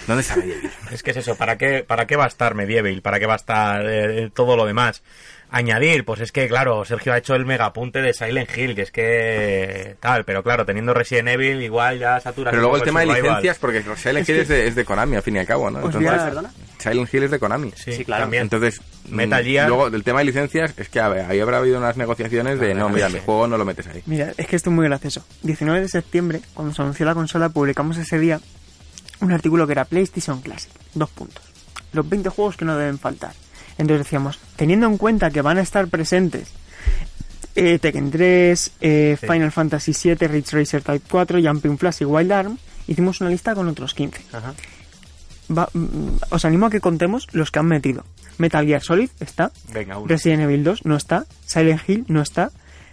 [0.06, 0.70] ¿Dónde está Medieval?
[0.92, 3.02] Es que es eso, ¿para qué, para qué va a estar Medieval?
[3.02, 5.02] ¿Para qué va a estar eh, todo lo demás?
[5.50, 8.90] Añadir, pues es que, claro, Sergio ha hecho el megapunte de Silent Hill, que es
[8.90, 12.50] que tal, pero claro, teniendo Resident Evil igual ya satura.
[12.50, 14.84] Pero luego el tema de licencias, porque Silent Es Hill que- es, de, es de
[14.84, 15.78] Konami, al fin y al cabo, ¿no?
[15.84, 16.50] Entonces, a- ¿Perdona?
[16.78, 17.72] Silent Hill es de Konami.
[17.76, 18.24] Sí, Sí, claro.
[18.24, 18.44] También.
[18.44, 19.68] Entonces, Metal Gear.
[19.68, 22.74] luego del tema de licencias, es que a ver, ahí habrá habido unas negociaciones de,
[22.74, 23.14] no, mira, sí.
[23.14, 24.02] mi juego no lo metes ahí.
[24.06, 25.24] Mira, es que esto es muy gracioso.
[25.42, 28.40] 19 de septiembre, cuando se anunció la consola, publicamos ese día
[29.20, 30.70] un artículo que era PlayStation Classic.
[30.94, 31.42] Dos puntos.
[31.92, 33.32] Los 20 juegos que no deben faltar.
[33.78, 36.48] Entonces decíamos, teniendo en cuenta que van a estar presentes
[37.54, 39.26] eh, Tekken 3, eh, Sí.
[39.26, 43.54] Final Fantasy 7, Ridge Racer Type 4, Jumping Flash y Wild Arm, hicimos una lista
[43.54, 44.20] con otros 15.
[44.32, 44.54] Ajá.
[45.50, 48.04] Va- mm, os animo a que contemos los que han metido.
[48.38, 50.06] Metal Gear Solid está, Venga, uno.
[50.06, 52.50] Resident Evil 2 no está, Silent Hill no está,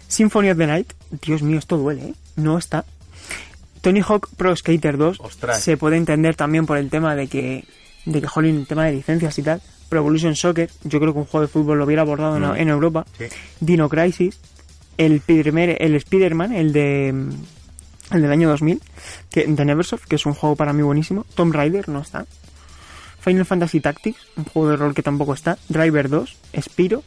[0.08, 0.92] Symphony of the Night,
[1.22, 2.14] Dios mío, esto duele, ¿eh?
[2.36, 2.84] No está.
[3.82, 5.60] Tony Hawk Pro Skater 2 Ostras.
[5.62, 7.64] se puede entender también por el tema de que,
[8.04, 9.60] de que, jolín, el tema de licencias y tal.
[9.88, 12.56] Pro Evolution Soccer, yo creo que un juego de fútbol lo hubiera abordado en- Mm.
[12.56, 13.06] en, Europa.
[13.18, 13.26] Sí.
[13.60, 14.40] Dino Crisis,
[14.98, 17.30] el primer, el Spider-Man, el de mm,
[18.14, 18.80] el del año 2000,
[19.30, 21.24] que, de Neversoft, que es un juego para mí buenísimo.
[21.34, 22.24] Tomb Raider no está.
[23.26, 25.58] Final Fantasy Tactics, un juego de rol que tampoco está.
[25.68, 27.02] Driver 2, Spiro.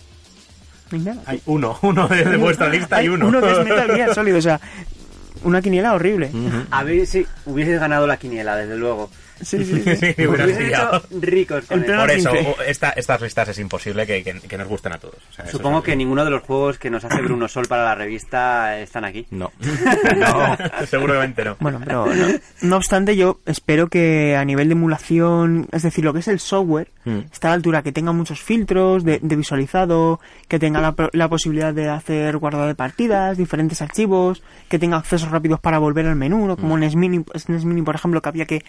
[0.92, 1.22] No hay nada.
[1.26, 3.28] Hay uno, uno de, de vuestra lista hay uno.
[3.30, 4.60] Uno que es Metal Gear Solid, o sea,
[5.44, 6.30] una quiniela horrible.
[6.72, 9.10] A ver si hubieses ganado la quiniela, desde luego.
[9.42, 9.96] Sí, sí, sí.
[9.96, 10.98] Sí, hubieras Hubieses pillado.
[10.98, 11.84] hecho ricos con.
[11.84, 12.48] Por eso, 15.
[12.60, 15.16] o- esta- estas listas es imposible que, que- que nos gusten a todos.
[15.30, 17.84] O sea, Supongo es que ninguno de los juegos que nos hace Bruno Sol para
[17.86, 19.26] la revista están aquí.
[19.32, 19.52] No.
[20.18, 21.56] no, seguramente no.
[21.60, 22.28] Bueno, pero no,
[22.62, 26.40] no obstante, yo espero que a nivel de emulación, es decir, lo que es el
[26.40, 27.20] software, Mm.
[27.32, 31.10] está a la altura, que tenga muchos filtros de, de visualizado, que tenga la, pro-
[31.14, 36.06] la posibilidad de hacer guardado de partidas, diferentes archivos, que tenga accesos rápidos para volver
[36.08, 36.58] al menú, ¿no?
[36.58, 38.64] como en SNES Mini, por ejemplo, que había que,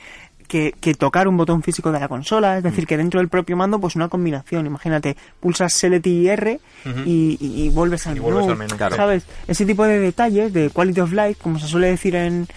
[0.51, 3.57] que, que tocar un botón físico de la consola, es decir, que dentro del propio
[3.57, 6.61] mando, pues una combinación, imagínate, pulsas Select y R
[7.07, 8.97] y, y- y vuelves al Y menú, vuelves al menú, claro.
[8.97, 9.25] ¿sabes?
[9.49, 12.49] Ese tipo de detalles, de quality of life, como se suele decir en...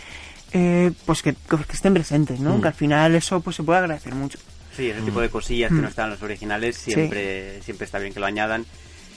[0.53, 2.59] eh, pues que, que estén presentes, ¿no?
[2.59, 4.39] Que al final eso pues se puede agradecer mucho.
[4.75, 8.11] Sí, ese tipo de cosillas que no están en los originales siempre, siempre está bien
[8.13, 8.65] que lo añadan.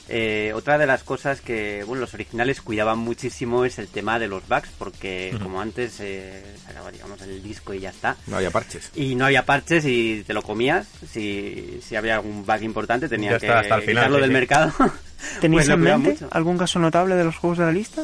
[0.09, 4.29] Eh, otra de las cosas que bueno los originales cuidaban muchísimo es el tema de
[4.29, 8.17] los bugs, porque como antes eh, sacaba digamos el disco y ya está.
[8.27, 8.91] No había parches.
[8.95, 10.87] Y no había parches y te lo comías.
[11.11, 14.35] Si, si había algún bug importante, tenías que hasta el final, quitarlo sí, del sí.
[14.35, 14.73] mercado.
[15.41, 16.29] ¿Tenéis Pues en mente mucho.
[16.31, 18.03] algún caso notable de los juegos de la lista?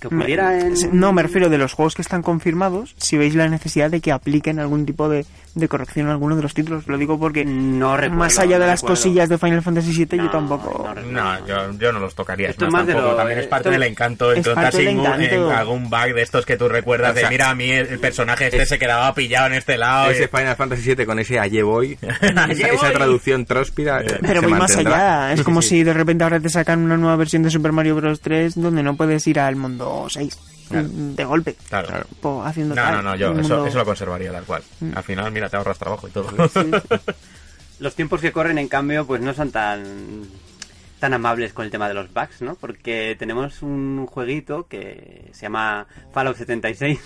[0.00, 0.74] que ocurriera en...
[0.92, 4.10] No, me refiero de los juegos que están confirmados, si veis la necesidad de que
[4.10, 6.86] apliquen algún tipo de, de corrección a alguno de los títulos.
[6.86, 8.96] Lo digo porque No recuerdo, más allá de no las recuerdo.
[9.02, 10.94] cosillas de Final Fantasy VII, yo No, tampoco...
[11.06, 12.46] no yo, yo no los tocaría.
[12.48, 13.10] Es Esto más, es más de tampoco.
[13.12, 14.32] lo- También es parte esto- del encanto.
[14.32, 15.24] es Entonces, parte del encanto.
[15.50, 17.98] en algún bug de estos que tú recuerdas O sea, de, mira, a mí el,
[17.98, 20.10] personaje este se quedaba pillado en este lado.
[20.10, 24.00] y- Ese Final Fantasy VII con ese Allí voy, esa, esa traducción tróspida.
[24.00, 25.32] eh, Pero voy más allá.
[25.32, 28.20] Es como si de repente ahora te sacan una nueva versión de Super Mario Bros.
[28.20, 30.38] 3 donde no puedes ir al mundo 6
[30.72, 30.88] Claro.
[30.90, 31.56] de golpe.
[31.68, 32.06] Claro.
[32.20, 34.62] Po- haciendo No, tal, no, no, yo eso, mundo- eso lo conservaría tal cual.
[34.94, 36.28] Al final, mira, te ahorras trabajo y todo.
[37.78, 40.22] Los tiempos que corren, en cambio, pues no son tan
[41.00, 42.54] tan amables con el tema de los bugs, ¿no?
[42.54, 47.00] Porque tenemos un jueguito que se llama Fallout 76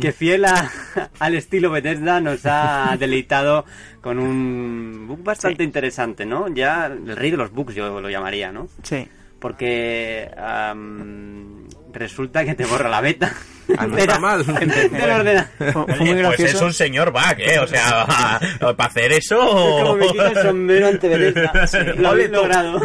[0.00, 0.70] que fiel a-
[1.18, 3.64] al estilo Bethesda nos ha deleitado
[4.02, 6.48] con un bug bastante interesante, ¿no?
[6.48, 8.68] Ya el rey de los bugs yo lo llamaría, ¿no?
[8.82, 9.08] Sí.
[9.40, 13.32] Porque am, resulta que te borra la beta.
[13.76, 14.44] Ah, no está mal.
[14.44, 17.58] Fue, muy pues es un señor bug, ¿eh?
[17.58, 18.40] O sea,
[18.76, 19.38] para hacer eso...
[19.38, 21.32] Como me quita el sombrero ante.
[21.96, 22.80] Lo habéis logrado.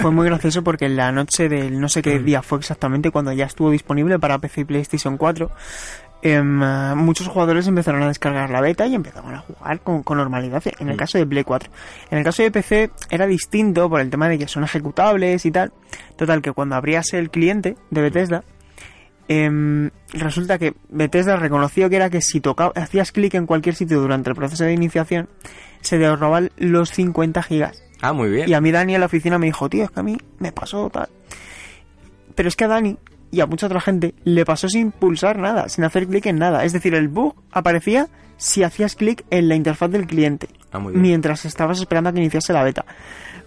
[0.00, 3.32] Fue muy gracioso porque en la noche del no sé qué día fue exactamente cuando
[3.32, 8.50] ya estuvo disponible para PC y PlayStation 4, em, eh, muchos jugadores empezaron a descargar
[8.50, 11.70] la beta y empezaron a jugar con, con normalidad en el caso de Play 4.
[12.10, 15.50] En el caso de PC era distinto por el tema de que son ejecutables y
[15.50, 15.72] tal.
[16.16, 18.44] Total, que cuando abrías el cliente de Bethesda,
[19.28, 24.00] em, resulta que Bethesda reconoció que era que si tocaba, hacías clic en cualquier sitio
[24.00, 25.28] durante el proceso de iniciación,
[25.80, 27.82] se te ahorraban los 50 gigas.
[28.02, 28.48] Ah, muy bien.
[28.48, 30.52] Y a mí Dani en la oficina me dijo, tío, es que a mí me
[30.52, 31.08] pasó tal.
[32.34, 32.98] Pero es que a Dani
[33.30, 36.64] y a mucha otra gente le pasó sin pulsar nada, sin hacer clic en nada.
[36.64, 40.92] Es decir, el bug aparecía si hacías clic en la interfaz del cliente, Ah, muy
[40.92, 41.02] bien.
[41.02, 42.84] mientras estabas esperando a que iniciase la beta.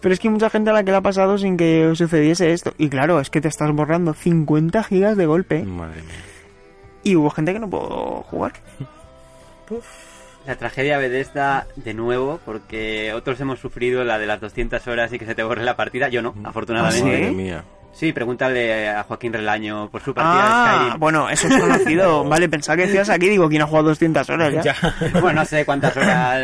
[0.02, 2.52] Pero es que hay mucha gente a la que le ha pasado sin que sucediese
[2.52, 2.74] esto.
[2.78, 5.64] Y claro, es que te estás borrando 50 gigas de golpe.
[5.64, 6.12] Madre mía.
[7.04, 8.52] Y hubo gente que no pudo jugar.
[10.46, 15.18] La tragedia Bethesda de nuevo, porque otros hemos sufrido la de las 200 horas y
[15.20, 16.10] que se te borre la partida.
[16.10, 17.06] Yo no, afortunadamente.
[17.10, 17.64] Madre mía.
[17.94, 21.00] Sí, pregúntale a Joaquín Relaño por su partida de Ah, Skyrim.
[21.00, 22.24] bueno, eso es conocido.
[22.28, 24.62] vale, pensaba que decías aquí, digo, ¿quién ha jugado 200 horas ya?
[24.64, 24.76] Ya.
[25.22, 26.42] Bueno, no sé cuántas horas.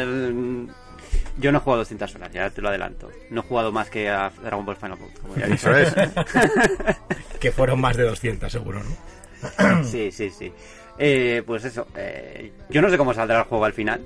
[1.37, 3.09] Yo no he jugado 200 horas, ya te lo adelanto.
[3.31, 5.75] No he jugado más que a Dragon Ball Final Bout, como ya he dicho.
[5.75, 6.11] Eso es.
[7.39, 9.83] que fueron más de 200, seguro, ¿no?
[9.85, 10.51] Sí, sí, sí.
[10.97, 11.87] Eh, pues eso.
[11.95, 14.01] eh, yo no sé cómo saldrá el juego al final.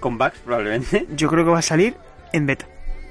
[0.00, 1.06] Con bugs, probablemente.
[1.16, 1.94] yo creo que va a salir
[2.32, 2.66] en beta.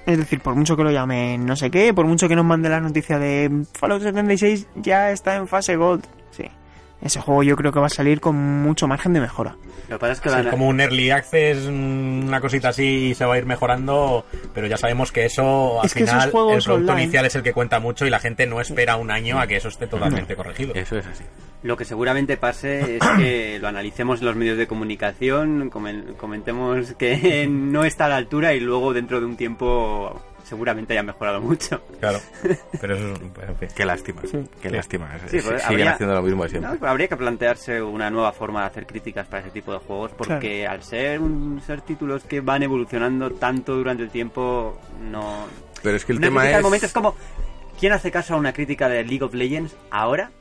[0.05, 2.69] Es decir, por mucho que lo llamen no sé qué, por mucho que nos mande
[2.69, 6.03] la noticia de Fallout 76 ya está en fase Gold.
[7.01, 9.55] Ese juego yo creo que va a salir con mucho margen de mejora.
[9.89, 13.13] Lo que pasa es que Sí, van a- como un early access, una cosita así
[13.13, 16.27] se va a ir mejorando, pero ya sabemos que eso al Es que esos final
[16.27, 19.11] el producto online- inicial es el que cuenta mucho y la gente no espera un
[19.11, 20.73] año a que eso esté totalmente corregido.
[20.73, 21.23] Eso es así.
[21.61, 26.93] Lo que seguramente pase es que lo analicemos en los medios de comunicación, comen- comentemos
[26.93, 31.41] que no está a la altura y luego dentro de un tiempo seguramente haya mejorado
[31.41, 31.81] mucho.
[31.99, 32.19] Claro,
[32.79, 33.69] pero eso es un- en fin.
[33.75, 34.21] Qué lástima.
[34.29, 34.37] Sí.
[34.61, 35.09] Qué lástima.
[35.27, 36.77] Sí, Sí, pues, Siguen habría- haciendo lo mismo de siempre.
[36.79, 40.11] No, habría que plantearse una nueva forma de hacer críticas para ese tipo de juegos
[40.17, 45.45] porque al ser un, ser títulos que van evolucionando tanto durante el tiempo no
[45.83, 46.55] Pero es que el una tema es...
[46.55, 47.15] al momento es como
[47.79, 50.31] quién hace caso a una crítica de League of Legends ahora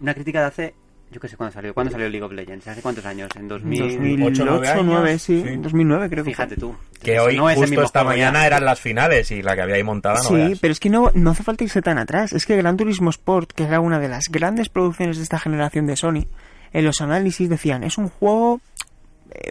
[0.00, 0.74] una crítica de hace
[1.14, 3.80] yo qué sé cuándo salió cuándo salió League of Legends hace cuántos años en 2000
[3.80, 5.56] 2008, nueve años, 2009, sí, sí.
[5.58, 8.04] 2009 creo que fíjate tú Que hoy, no justo esta ya.
[8.04, 10.58] mañana, eran las finales y la que había ahí montada no Sí, veas.
[10.58, 12.32] pero es que no, no hace falta irse tan atrás.
[12.32, 15.86] Es que Gran Turismo Sport, que era una de las grandes producciones de esta generación
[15.86, 16.26] de Sony,
[16.72, 18.60] en los análisis decían, es un juego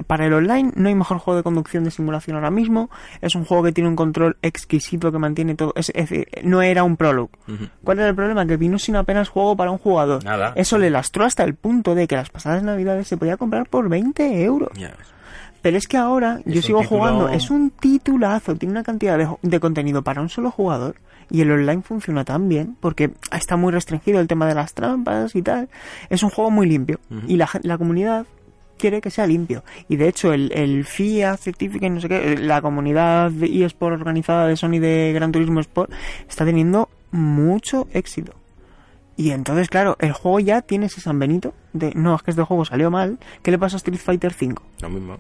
[0.08, 2.90] para el online, no hay mejor juego de conducción de simulación ahora mismo,
[3.22, 6.62] es un juego que tiene un control exquisito que mantiene todo, es, es decir, no
[6.62, 7.32] era un prologue.
[7.84, 8.46] ¿Cuál era el problema?
[8.46, 10.24] Que vino sin apenas juego para un jugador.
[10.24, 10.54] Nada.
[10.56, 13.90] Eso le lastró hasta el punto de que las pasadas navidades se podía comprar por
[13.90, 14.70] 20 euros.
[14.78, 15.08] Ya ves.
[15.62, 19.28] Pero es que ahora yo sigo título- jugando, es un titulazo, tiene una cantidad de,
[19.42, 20.96] de contenido para un solo jugador
[21.32, 25.34] y el online funciona tan bien porque está muy restringido el tema de las trampas
[25.38, 25.70] y tal.
[26.10, 28.26] Es un juego muy limpio y la comunidad
[28.84, 29.64] quiere que sea limpio.
[29.88, 34.46] Y de hecho el, el FIA Certificate, no sé qué, la comunidad de eSport organizada
[34.46, 35.90] de Sony de Gran Turismo Sport
[36.28, 38.34] está teniendo mucho éxito.
[39.16, 42.44] Y entonces, claro, el juego ya tiene ese San Benito de, no, es que este
[42.44, 43.20] juego salió mal.
[43.42, 44.62] ¿Qué le pasa a Street Fighter 5?
[44.82, 45.18] Lo mismo.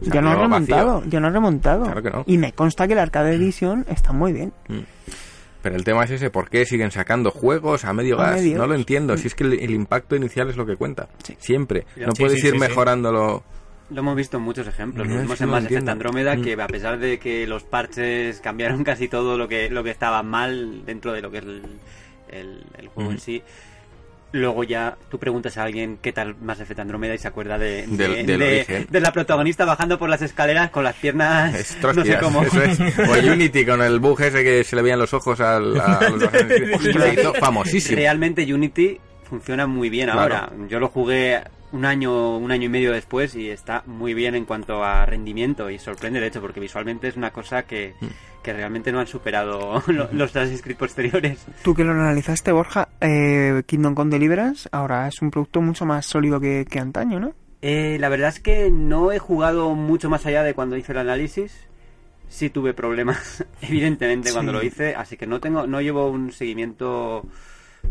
[0.00, 1.10] Ya no ha remontado, vacío.
[1.10, 1.84] ya no ha remontado.
[1.84, 2.24] Claro que no.
[2.26, 4.54] Y me consta que el Arcade Edition está muy bien.
[5.62, 8.40] Pero el tema es ese, ¿por qué siguen sacando juegos a medio A gas?
[8.40, 8.58] medio.
[8.58, 11.08] No lo entiendo, si es que el, el impacto inicial es lo que cuenta.
[11.22, 11.36] Sí.
[11.38, 11.86] Siempre.
[11.96, 12.68] No sí, puedes sí, ir sí, sí.
[12.68, 13.44] mejorándolo.
[13.90, 15.06] Lo hemos visto en muchos ejemplos.
[15.06, 15.88] No, Lo vimos en Mass Effect.
[15.88, 16.42] Andrómeda, Mm.
[16.42, 20.22] que a pesar de que los parches cambiaron casi todo lo que, lo que estaba
[20.22, 21.62] mal dentro de lo que es el,
[22.30, 23.24] el, el juego en Ujú.
[23.24, 23.42] sí.
[24.32, 27.86] Luego ya tú preguntas a alguien qué tal Mass Effect Andromeda y se acuerda de,
[27.86, 32.42] de, la protagonista bajando por las escaleras con las piernas no sé cómo.
[32.42, 32.78] eso es.
[32.98, 37.38] O Unity con el bug ese que se le veían los ojos al, a los
[37.40, 37.96] famosísimo.
[37.96, 40.20] Realmente Unity funciona muy bien Claro.
[40.20, 40.52] ahora.
[40.68, 41.42] Yo lo jugué
[41.72, 45.70] un año, un año y medio después y está muy bien en cuanto a rendimiento
[45.70, 48.06] y sorprende de hecho porque visualmente es una cosa que, Mm.
[48.42, 51.46] que realmente no han superado lo- los Assassin's Creed posteriores.
[51.62, 56.06] Tú que lo analizaste, Borja, eh, Kingdom Come Deliverance ahora es un producto mucho más
[56.06, 57.32] sólido que, que antaño, ¿no?
[57.62, 60.98] Eh, la verdad es que no he jugado mucho más allá de cuando hice el
[60.98, 61.68] análisis.
[62.28, 64.58] Sí tuve problemas, evidentemente, cuando Sí.
[64.58, 67.24] lo hice, así que no tengo, no llevo un seguimiento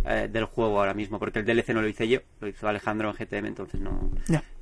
[0.06, 3.10] eh, del juego ahora mismo, porque el DLC no lo hice yo, lo hizo Alejandro
[3.10, 4.12] en GTM, entonces no,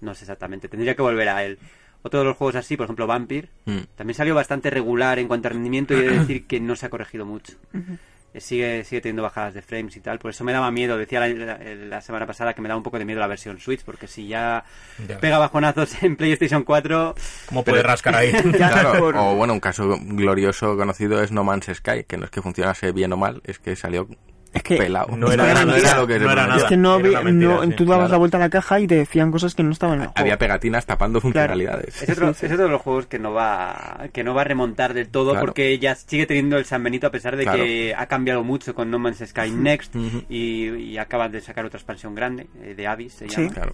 [0.01, 0.67] no sé exactamente.
[0.69, 1.57] Tendría que volver a él.
[2.01, 3.79] Otro de los juegos así, por ejemplo, Vampire, Mm.
[3.95, 6.85] también salió bastante regular en cuanto a rendimiento y he de decir que no se
[6.85, 7.53] ha corregido mucho.
[8.31, 10.97] Eh, Sigue, sigue teniendo bajadas de frames y tal, por eso me daba miedo.
[10.99, 13.59] Decía la, la- la semana pasada que me daba un poco de miedo la versión
[13.59, 14.63] Switch, porque si ya
[15.19, 17.15] pega bajonazos en PlayStation 4,
[17.47, 18.31] ¿Cómo puede rascar ahí?
[18.53, 22.29] Claro, por- o bueno, un caso glorioso conocido es No Man's Sky, que no es
[22.31, 24.07] que funcionase bien o mal, es que salió
[24.51, 25.15] Es que pelado.
[25.15, 26.55] No era nada, mentira, lo que no era prometía.
[26.55, 26.69] Es nada.
[26.69, 28.11] que no, Era había- mentira, no- sí, tú dabas claro.
[28.11, 30.19] la vuelta a la caja y te decían cosas que no estaban en el juego.
[30.19, 32.01] Había pegatinas tapando funcionalidades.
[32.01, 34.93] es otro, es otro de los juegos que no va que no va a remontar
[34.95, 35.45] del todo Claro.
[35.45, 37.63] porque ya sigue teniendo el San Benito a pesar de Claro.
[37.63, 39.95] que ha cambiado mucho con No Man's Sky Next
[40.29, 43.35] y, y acaban de sacar otra expansión grande eh, de Abyss se Sí.
[43.43, 43.53] llama.
[43.53, 43.73] Claro.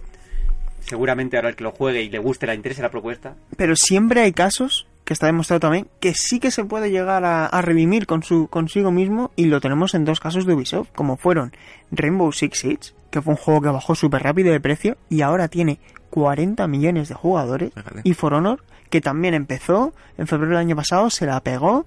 [0.80, 4.20] Seguramente ahora el que lo juegue y le guste, le interese la propuesta, Pero siempre
[4.20, 8.06] hay casos, que está demostrado también, que sí que se puede llegar a, a redimir
[8.06, 11.52] con su, consigo mismo y lo tenemos en dos casos de Ubisoft, como fueron
[11.92, 15.46] Rainbow Six Siege, que fue un juego que bajó súper rápido de precio y ahora
[15.46, 15.78] tiene
[16.10, 17.70] 40 millones de jugadores,
[18.02, 21.86] y For Honor, que también empezó en febrero del año pasado, se la pegó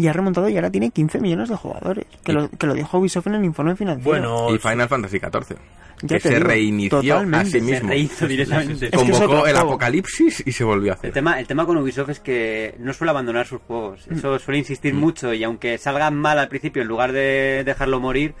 [0.00, 2.98] y ha remontado y ahora tiene 15 millones de jugadores, que, lo, que lo dijo
[2.98, 4.10] Ubisoft en el informe financiero.
[4.10, 5.56] Bueno, Y Final Fantasy XIV,
[6.02, 7.88] Ya que se digo, reinició a sí se mismo.
[7.90, 8.86] rehizo directamente.
[8.86, 9.58] Es que Convocó el juego.
[9.58, 11.12] apocalipsis y se volvió a El hacer.
[11.12, 14.06] tema, el tema con Ubisoft es que no suele abandonar sus juegos.
[14.08, 14.14] Mm.
[14.14, 18.34] Eso suele insistir mucho y aunque salgan mal al principio, en lugar de dejarlo morir,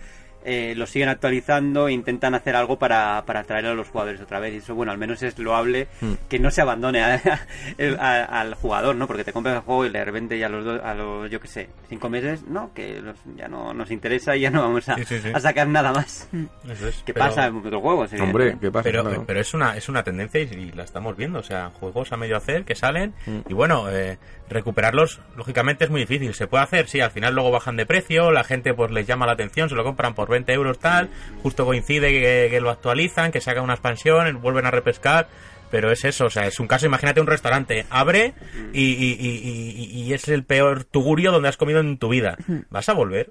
[0.44, 4.40] eh, lo siguen actualizando e intentan hacer algo para, para atraer a los jugadores otra
[4.40, 4.54] vez.
[4.54, 6.12] Y eso, bueno, al menos es loable Mm.
[6.28, 7.20] que no se abandone a-
[7.78, 9.06] el- a- al jugador, ¿no?
[9.06, 11.40] Porque te compras el juego y de repente ya a los, do- a los yo
[11.40, 14.88] qué sé, cinco meses, no, que los- ya no nos interesa y ya no vamos
[14.88, 15.30] a, Sí, sí, sí.
[15.34, 16.28] a sacar nada más.
[16.68, 18.12] eso es, ¿Qué pero- pasa en otros juegos?
[18.12, 18.66] Hombre, evidentemente.
[18.66, 18.82] ¿qué pasa?
[18.84, 19.24] Pero, Claro.
[19.26, 21.38] pero es una es una tendencia y, y la estamos viendo.
[21.38, 23.14] O sea, juegos a medio hacer que salen.
[23.26, 23.38] Mm.
[23.48, 26.34] Y bueno, eh, recuperarlos, lógicamente, es muy difícil.
[26.34, 28.30] Se puede hacer, sí, al final luego bajan de precio.
[28.30, 31.10] La gente pues les llama la atención, se lo compran por 20 euros tal.
[31.42, 35.28] Justo coincide que, que lo actualizan, que sacan una expansión, vuelven a repescar.
[35.70, 38.34] Pero es eso, o sea, es un caso, imagínate un restaurante, abre
[38.72, 42.36] y, y- y- y- y es el peor tugurio donde has comido en tu vida.
[42.70, 43.30] ¿Vas a volver?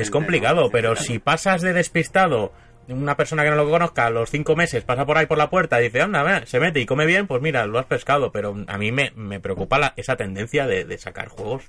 [0.00, 0.70] Es complicado, no.
[0.70, 2.52] pero si pasas de despistado,
[2.88, 5.48] una persona que no lo conozca, a los cinco meses pasa por ahí por la
[5.48, 8.32] puerta y dice, anda, se mete y come bien, pues mira, lo has pescado.
[8.32, 11.62] Pero a mí me, me preocupa la- esa tendencia de, de sacar juegos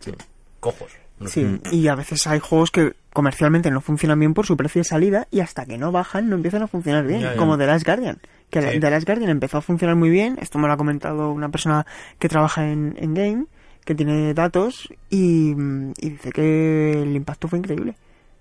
[0.59, 0.91] cojos.
[1.25, 4.83] Sí, y a veces hay juegos que comercialmente no funcionan bien por su precio de
[4.83, 7.37] salida y hasta que no bajan no empiezan a funcionar bien, Ya, ya.
[7.37, 8.19] como The Last Guardian.
[8.49, 8.79] Que Sí.
[8.79, 11.85] The Last Guardian empezó a funcionar muy bien, esto me lo ha comentado una persona
[12.19, 13.45] que trabaja en, en Game,
[13.85, 17.95] que tiene datos y, mm, y dice que el impacto fue increíble.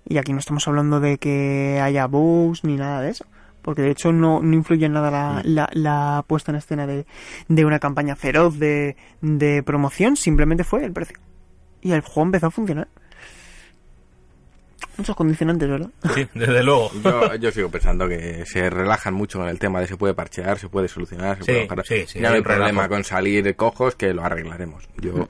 [0.07, 3.25] Y aquí no estamos hablando de que haya bugs ni nada de eso.
[3.63, 7.07] Porque de hecho no, no influye en nada la, la, la puesta en escena de,
[7.49, 11.17] de una campaña feroz de, de promoción, simplemente fue el precio.
[11.85, 12.89] Y el juego empezó a funcionar.
[14.97, 15.91] Muchos condicionantes, ¿verdad?
[16.15, 16.91] Sí, desde luego.
[17.03, 20.59] Yo, yo sigo pensando que se relajan mucho con el tema de se puede parchear,
[20.59, 21.87] se puede solucionar, se Sí, puede bajar.
[21.87, 22.61] sí, sí, ya no hay relajo.
[22.61, 24.89] problema con salir cojos que lo arreglaremos.
[25.01, 25.29] Yo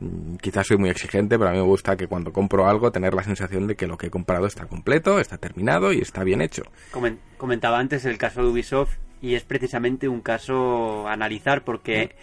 [0.00, 3.12] mm, quizás soy muy exigente, pero a mí me gusta que cuando compro algo tener
[3.12, 6.40] la sensación de que lo que he comprado está completo, está terminado y está bien
[6.40, 6.62] hecho.
[6.92, 12.16] Comen- comentaba antes el caso de Ubisoft y es precisamente un caso a analizar porque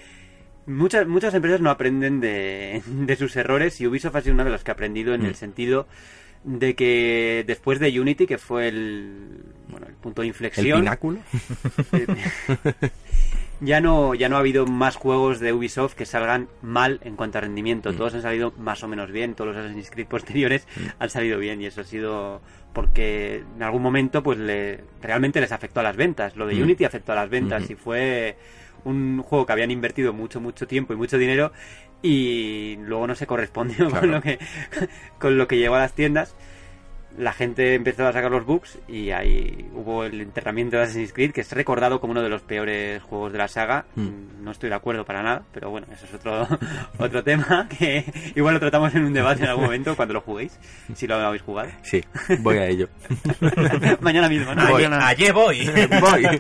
[0.70, 4.52] muchas muchas empresas no aprenden de, de sus errores y Ubisoft ha sido una de
[4.52, 5.26] las que ha aprendido en Mm.
[5.26, 5.88] el sentido
[6.46, 11.20] de que después de Unity, que fue el, bueno, el punto de El inflexión, pináculo.
[11.92, 12.08] eh,
[13.62, 17.38] ya no ya no ha habido más juegos de Ubisoft que salgan mal en cuanto
[17.38, 17.92] a rendimiento.
[17.92, 17.96] Mm.
[17.98, 20.80] Todos han salido más o menos bien, todos los Assassin's Creed posteriores Mm.
[21.00, 22.42] han salido bien y eso ha sido
[22.74, 26.38] porque en algún momento pues le, realmente les afectó a las ventas.
[26.38, 26.64] Lo de Mm.
[26.64, 28.38] Unity afectó a las ventas y fue
[28.86, 31.52] un juego que habían invertido mucho mucho tiempo y mucho dinero
[32.02, 34.00] y luego no se correspondió Claro.
[34.02, 34.40] con lo que
[35.20, 36.36] con lo que llegó a las tiendas.
[37.18, 41.32] la gente empezó a sacar los bugs y ahí hubo el enterramiento de Assassin's Creed,
[41.34, 43.86] que es recordado como uno de los peores juegos de la saga.
[43.96, 44.44] Mm.
[44.44, 46.48] No estoy de acuerdo para nada, pero bueno, eso es otro,
[46.98, 50.58] otro tema que igual lo tratamos en un debate en algún momento cuando lo juguéis,
[50.96, 51.70] si lo habéis jugado.
[51.82, 52.02] Sí,
[52.40, 52.88] voy a ello.
[54.00, 54.62] Mañana mismo, ¿no?
[54.70, 55.08] Voy, Mañana.
[55.08, 55.70] allí voy.
[56.00, 56.40] voy.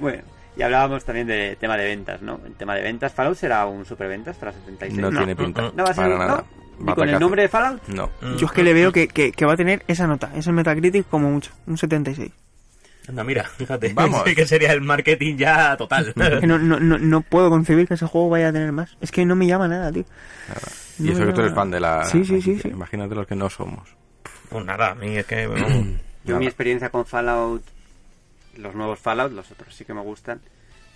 [0.00, 0.22] Bueno,
[0.56, 2.40] y hablábamos también de tema de ventas, ¿no?
[2.46, 4.98] El tema de ventas, Fallout será un superventas para 76.
[5.00, 5.70] No, No, tiene pinta.
[5.74, 6.36] no, va a ser, para nada.
[6.78, 6.86] ¿no?
[6.86, 7.82] Ni con el nombre de Fallout.
[7.88, 8.10] No.
[8.38, 11.08] Yo es que le veo que, que, que va a tener esa nota, ese Metacritic
[11.08, 12.30] como mucho, un 76.
[13.08, 13.92] Anda, mira, fíjate.
[13.94, 14.22] Vamos.
[14.26, 16.12] Sí que sería el marketing ya total.
[16.40, 18.96] Que no, no, no, no puedo concebir que ese juego vaya a tener más.
[19.00, 20.04] Es que no me llama nada, tío.
[20.98, 22.04] Y No eso que tú eres fan de la...
[22.04, 22.68] Sí, sí, sí, sí.
[22.68, 23.88] Imagínate los que no somos.
[24.48, 25.44] pues nada, a mí es que...
[26.24, 26.40] Yo Nada.
[26.40, 27.62] mi experiencia con Fallout,
[28.56, 30.40] los nuevos Fallout, los otros sí que me gustan.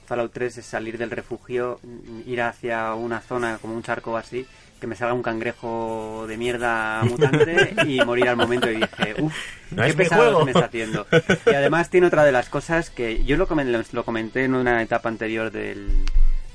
[0.06, 1.78] Fallout 3 es salir del refugio,
[2.26, 4.44] ir hacia una zona como un charco o así,
[4.80, 9.34] que me salga un cangrejo de mierda mutante y morir al momento y dije, uff,
[9.70, 11.06] No qué pesado me está haciendo.
[11.46, 15.52] Y además tiene otra de las cosas que yo lo comenté en una etapa anterior
[15.52, 15.90] del,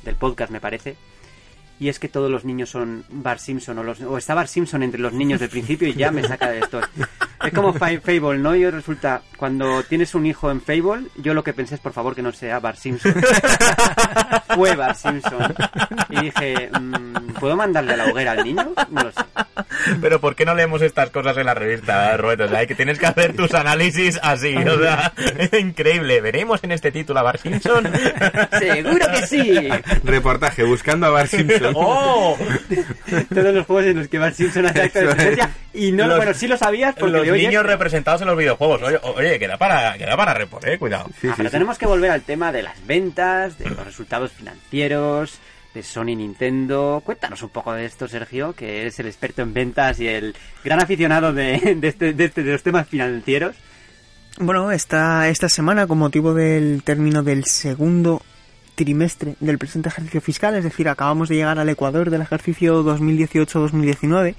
[0.04, 0.98] del podcast, me parece,
[1.80, 4.84] y es que todos los niños son Bar Simpson o, los, o está Bar Simpson
[4.84, 6.80] entre los niños del principio y ya me saca de esto.
[7.44, 8.56] Es como Fa- Fable, ¿no?
[8.56, 12.16] Yo resulta, cuando tienes un hijo en Fable, yo lo que pensé es por favor
[12.16, 13.14] que no sea Bar Simpson.
[14.56, 15.54] Fue Bar Simpson.
[16.10, 18.74] Y dije, mm, ¿puedo mandarle a la hoguera al niño?
[18.90, 19.22] No lo sé.
[20.02, 22.46] Pero ¿por qué no leemos estas cosas en la revista, Roberto?
[22.46, 26.22] O sea, que tienes que hacer tus análisis así, o sea, es increíble.
[26.22, 27.90] ¿Veremos en este título a Bar Simpson?
[28.60, 29.70] ¡Seguro que sí!
[30.04, 31.74] Reportaje, buscando a Bar Simpson.
[31.76, 32.38] ¡Oh!
[33.34, 35.50] Todos los juegos en los que Bar Simpson hace acto de presencia.
[35.74, 38.82] Y no, Los- bueno, sí lo sabías porque Los niños es- representados en los videojuegos.
[38.84, 41.06] Oye, oye queda para, queda para repor, eh, cuidado.
[41.20, 41.54] Sí, Ah, sí, pero sí.
[41.54, 45.40] tenemos que volver al tema de las ventas, de los resultados financieros,
[45.76, 47.02] de Sony Nintendo.
[47.06, 50.82] Cuéntanos un poco de esto, Sergio, que eres el experto en ventas y el gran
[50.82, 53.56] aficionado de, de, este- de este- de los temas financieros.
[54.40, 58.22] Bueno, esta, esta semana, con motivo del término del segundo
[58.76, 64.36] trimestre del presente ejercicio fiscal, es decir, acabamos de llegar al Ecuador del ejercicio 2018-2019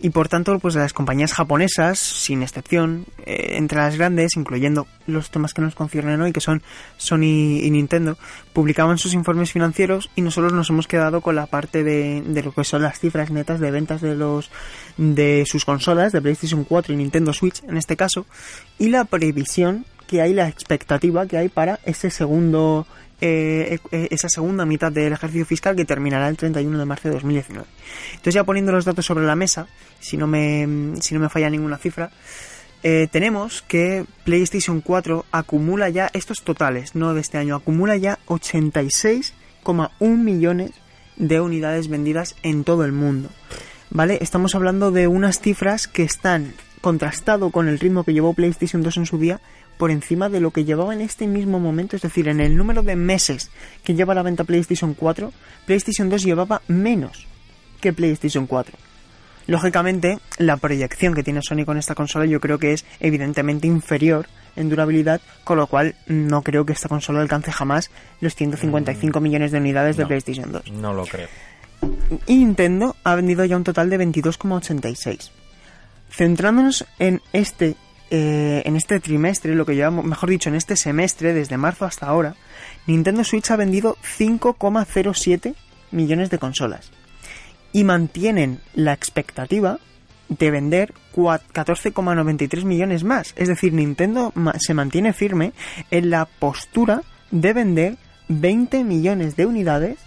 [0.00, 5.30] y por tanto, pues las compañías japonesas, sin excepción, eh, entre las grandes, incluyendo los
[5.30, 6.62] temas que nos conciernen hoy, que son
[6.96, 8.16] Sony y Nintendo,
[8.52, 12.52] publicaban sus informes financieros y nosotros nos hemos quedado con la parte de, de lo
[12.52, 14.50] que son las cifras netas de ventas de los
[14.96, 18.26] de sus consolas, de PlayStation 4 y Nintendo Switch en este caso,
[18.78, 22.86] y la previsión que hay, la expectativa que hay para ese segundo
[23.20, 27.14] eh, eh, esa segunda mitad del ejercicio fiscal que terminará el 31 de marzo de
[27.14, 27.66] 2019.
[28.10, 29.66] Entonces ya poniendo los datos sobre la mesa,
[30.00, 32.10] si no me, si no me falla ninguna cifra,
[32.82, 38.18] eh, tenemos que PlayStation 4 acumula ya, estos totales, no de este año, acumula ya
[38.26, 40.72] 86,1 millones
[41.16, 43.30] de unidades vendidas en todo el mundo.
[43.90, 44.18] ¿Vale?
[44.20, 48.98] Estamos hablando de unas cifras que están contrastado con el ritmo que llevó PlayStation 2
[48.98, 49.40] en su día
[49.76, 52.82] por encima de lo que llevaba en este mismo momento, es decir, en el número
[52.82, 53.50] de meses
[53.82, 55.32] que lleva la venta PlayStation 4,
[55.66, 57.26] PlayStation 2 llevaba menos
[57.80, 58.76] que PlayStation 4.
[59.46, 64.26] Lógicamente, la proyección que tiene Sony con esta consola yo creo que es evidentemente inferior
[64.56, 69.52] en durabilidad, con lo cual no creo que esta consola alcance jamás los 155 millones
[69.52, 70.08] de unidades de no.
[70.08, 70.72] PlayStation 2.
[70.72, 71.28] No lo creo.
[72.26, 75.30] Y Nintendo ha vendido ya un total de 22,86.
[76.10, 77.76] Centrándonos en este
[78.16, 82.06] eh, en este trimestre, lo que llevamos, mejor dicho, en este semestre, desde marzo hasta
[82.06, 82.36] ahora,
[82.86, 85.54] Nintendo Switch ha vendido 5,07
[85.90, 86.90] millones de consolas.
[87.72, 89.80] Y mantienen la expectativa
[90.28, 93.34] de vender cua- 14,93 millones más.
[93.36, 95.52] Es decir, Nintendo se mantiene firme
[95.90, 97.02] en la postura
[97.32, 97.96] de vender
[98.28, 99.98] 20 millones de unidades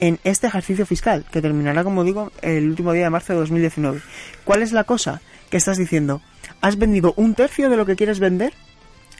[0.00, 4.00] en este ejercicio fiscal, que terminará, como digo, el último día de marzo de 2019.
[4.44, 5.20] ¿Cuál es la cosa?
[5.50, 6.20] Que estás diciendo,
[6.64, 8.52] has vendido un tercio de lo que quieres vender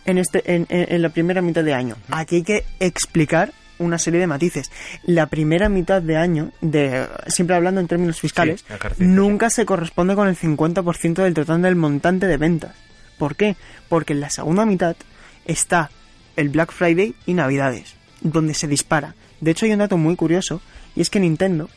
[0.06, 1.96] en, este, en, en- en la primera mitad de año.
[2.10, 4.70] Aquí hay que explicar una serie de matices.
[5.02, 8.64] La primera mitad de año, de siempre hablando en términos fiscales,
[8.96, 12.72] Sí, nunca se corresponde con el 50% del total del montante de ventas.
[13.18, 13.56] ¿Por qué?
[13.88, 14.96] Porque en la segunda mitad
[15.44, 15.90] está
[16.36, 19.14] el Black Friday y Navidades, donde se dispara.
[19.40, 20.60] De hecho, hay un dato muy curioso,
[20.96, 21.68] y es que Nintendo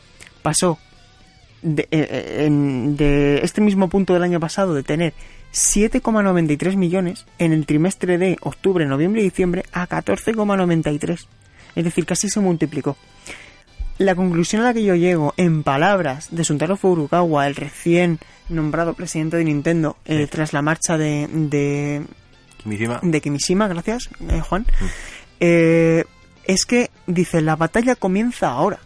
[0.42, 0.78] pasó
[1.62, 5.12] de, eh, eh, en- de este mismo punto del año pasado de tener
[5.52, 11.26] 7,93 millones en el trimestre de octubre, noviembre y diciembre a 14,93.
[11.74, 12.96] Es decir, casi se multiplicó.
[13.98, 18.94] La conclusión a la que yo llego, en palabras de Suntaro Furukawa, el recién nombrado
[18.94, 22.04] presidente de Nintendo, eh, tras la marcha de, de,
[22.58, 23.00] Kimishima.
[23.02, 24.66] de Kimishima, gracias, eh, Juan,
[25.40, 26.04] eh,
[26.44, 28.78] es que dice, la batalla comienza ahora.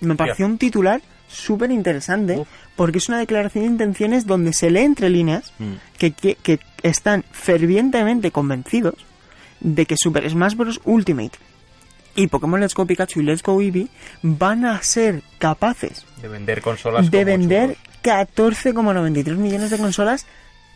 [0.00, 1.02] Me pareció un titular
[1.32, 2.44] súper interesante
[2.76, 5.72] porque es una declaración de intenciones donde se lee entre líneas Mm.
[5.98, 8.94] que, que, que están fervientemente convencidos
[9.60, 10.80] de que Super Smash Bros.
[10.84, 11.38] Ultimate
[12.14, 13.88] y Pokémon Let's Go Pikachu y Let's Go Eevee
[14.22, 17.10] van a ser capaces De vender consolas.
[17.10, 18.28] de vender churros.
[18.36, 20.26] 14,93 millones de consolas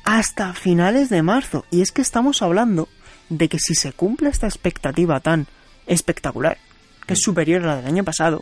[0.04, 1.64] hasta finales de marzo.
[1.72, 2.88] Y es que estamos hablando
[3.28, 5.48] de que si se cumple esta expectativa tan
[5.88, 6.58] espectacular,
[7.06, 8.40] que es superior a la del año pasado,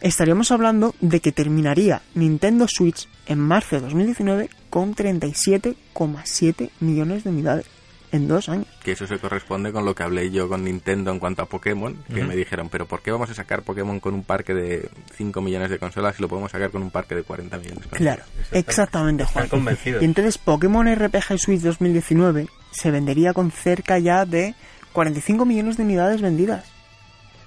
[0.00, 7.30] estaríamos hablando de que terminaría Nintendo Switch en marzo de 2019 con 37,7 millones de
[7.30, 7.66] unidades
[8.12, 8.66] en dos años.
[8.82, 11.96] Que eso se corresponde con lo que hablé yo con Nintendo en cuanto a Pokémon,
[12.12, 15.40] que me dijeron, pero ¿por qué vamos a sacar Pokémon con un parque de 5
[15.40, 17.96] millones de consolas y lo podemos sacar con un parque de 40 millones de?
[17.96, 19.48] Claro, exactamente, Están Juan.
[19.48, 20.02] convencidos.
[20.02, 24.54] Y entonces Pokémon RPG Switch 2019 se vendería con cerca ya de
[24.92, 26.64] 45 millones de unidades vendidas.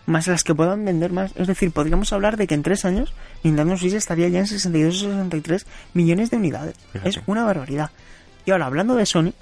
[0.05, 1.31] Más las que puedan vender más.
[1.35, 5.03] Es decir, podríamos hablar de que en tres años Nintendo Switch estaría ya en 62
[5.03, 6.75] o 63 millones de unidades.
[6.91, 7.09] Fíjate.
[7.09, 7.91] Es una barbaridad.
[8.45, 9.33] Y ahora, hablando de Sony,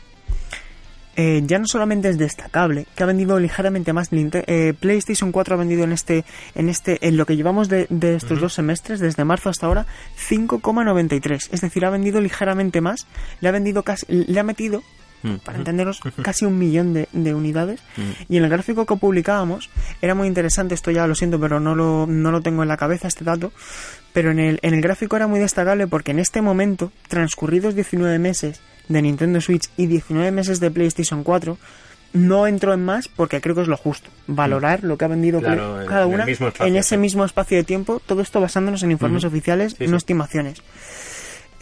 [1.18, 5.58] eh, ya no solamente es destacable que ha vendido ligeramente más eh, PlayStation 4 ha
[5.58, 6.24] vendido en este
[6.56, 9.86] en este en lo que llevamos de, de estos dos semestres desde marzo hasta ahora
[10.30, 13.08] 5,93 es decir ha vendido ligeramente más
[13.42, 14.84] le ha vendido casi le ha metido
[15.24, 15.36] Mm.
[15.44, 18.02] para entenderos casi un millón de, de unidades Mm.
[18.34, 19.70] y en el gráfico que publicábamos
[20.02, 22.78] era muy interesante esto ya lo siento pero no lo no lo tengo en la
[22.78, 23.52] cabeza este dato
[24.14, 28.20] pero en el, en el gráfico era muy destacable porque en este momento, transcurridos 19
[28.20, 28.60] meses
[28.90, 31.58] de Nintendo Switch y 19 meses de PlayStation 4,
[32.14, 34.10] no entro en más porque creo que es lo justo.
[34.28, 36.98] Valorar lo que ha vendido Claro, cada en una espacio, en ese sí.
[36.98, 39.96] mismo espacio de tiempo, todo esto basándonos en informes oficiales, Sí, no sí.
[39.98, 40.62] estimaciones.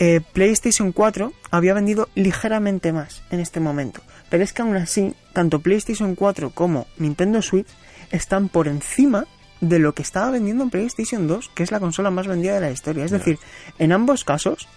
[0.02, 5.14] Eh, PlayStation 4 había vendido ligeramente más en este momento, pero es que aún así,
[5.34, 7.68] tanto PlayStation 4 como Nintendo Switch
[8.10, 9.26] están por encima
[9.60, 12.62] de lo que estaba vendiendo en PlayStation 2, que es la consola más vendida de
[12.62, 13.04] la historia.
[13.04, 13.40] Es decir,
[13.78, 14.70] en ambos casos,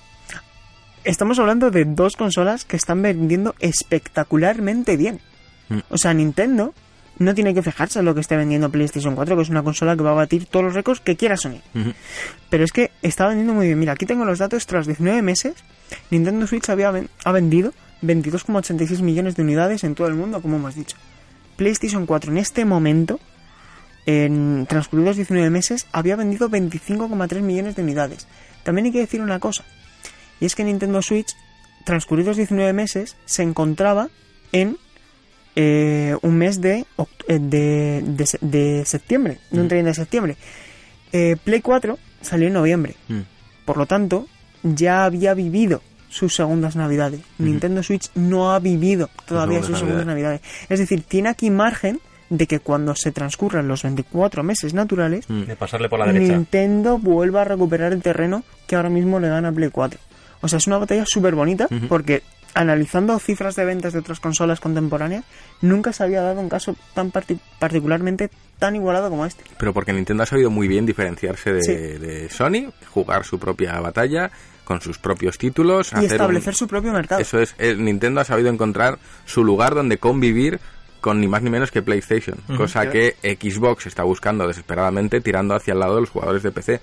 [1.04, 5.20] estamos hablando de dos consolas que están vendiendo espectacularmente bien.
[5.68, 5.78] Mm.
[5.88, 6.74] O sea, Nintendo
[7.18, 9.96] no tiene que fijarse en lo que esté vendiendo PlayStation 4, que es una consola
[9.96, 11.60] que va a batir todos los récords que quiera Sony.
[12.50, 13.78] Pero es que está vendiendo muy bien.
[13.78, 14.66] Mira, aquí tengo los datos.
[14.66, 15.54] Tras 19 meses,
[16.10, 20.56] Nintendo Switch había ven- ha vendido 22,86 millones de unidades en todo el mundo, como
[20.56, 20.96] hemos dicho.
[21.56, 23.20] PlayStation 4 en este momento,
[24.06, 28.26] en transcurridos 19 meses, había vendido 25,3 millones de unidades.
[28.64, 29.64] También hay que decir una cosa,
[30.40, 31.36] y es que Nintendo Switch,
[31.84, 34.08] transcurridos 19 meses, se encontraba
[34.52, 34.76] en
[35.56, 36.86] eh, un mes de,
[37.28, 40.36] eh, de, de se- de septiembre, de un 30 de septiembre.
[41.12, 43.20] Eh, Play 4 salió en noviembre, Mm.
[43.64, 44.26] por lo tanto,
[44.62, 47.20] ya había vivido sus segundas navidades.
[47.38, 50.40] Nintendo Switch no ha vivido todavía segundas sus segundas navidades.
[50.68, 52.00] Es decir, tiene aquí margen
[52.30, 55.42] de que cuando se transcurran los 24 meses naturales, Mm.
[55.42, 56.32] De pasarle por la derecha.
[56.34, 60.00] Nintendo vuelva a recuperar el terreno que ahora mismo le gana a Play 4.
[60.40, 62.22] O sea, es una batalla súper bonita porque
[62.54, 65.24] analizando cifras de ventas de otras consolas contemporáneas,
[65.60, 69.42] nunca se había dado un caso tan parti- particularmente tan igualado como este.
[69.58, 71.72] Pero porque Nintendo ha sabido muy bien diferenciarse de, Sí.
[71.72, 74.30] de Sony, jugar su propia batalla
[74.64, 77.20] con sus propios títulos, Y hacer un- establecer su propio mercado.
[77.20, 80.60] Eso es, el Nintendo ha sabido encontrar su lugar donde convivir
[81.00, 85.72] con ni más ni menos que PlayStation, cosa que Xbox está buscando desesperadamente tirando hacia
[85.72, 86.80] el lado de los jugadores de PC.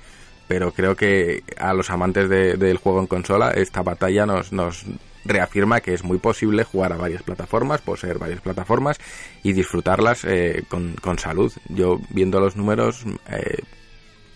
[0.50, 4.84] Pero creo que a los amantes de- del juego en consola esta batalla nos, nos
[5.26, 8.98] reafirma que es muy posible jugar a varias plataformas, poseer varias plataformas
[9.44, 11.52] y disfrutarlas eh, con, con salud.
[11.68, 13.62] Yo viendo los números eh,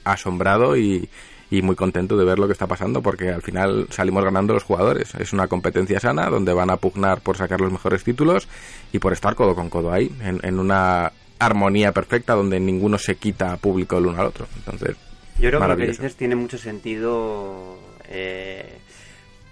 [0.03, 1.09] asombrado y,
[1.49, 4.63] y muy contento de ver lo que está pasando porque al final salimos ganando los
[4.63, 5.13] jugadores.
[5.15, 8.47] Es una competencia sana donde van a pugnar por sacar los mejores títulos
[8.91, 13.15] y por estar codo con codo ahí, en, en una armonía perfecta donde ninguno se
[13.15, 14.47] quita público el uno al otro.
[14.55, 14.95] Entonces,
[15.39, 17.77] Yo creo que lo que dices tiene mucho sentido
[18.09, 18.79] eh,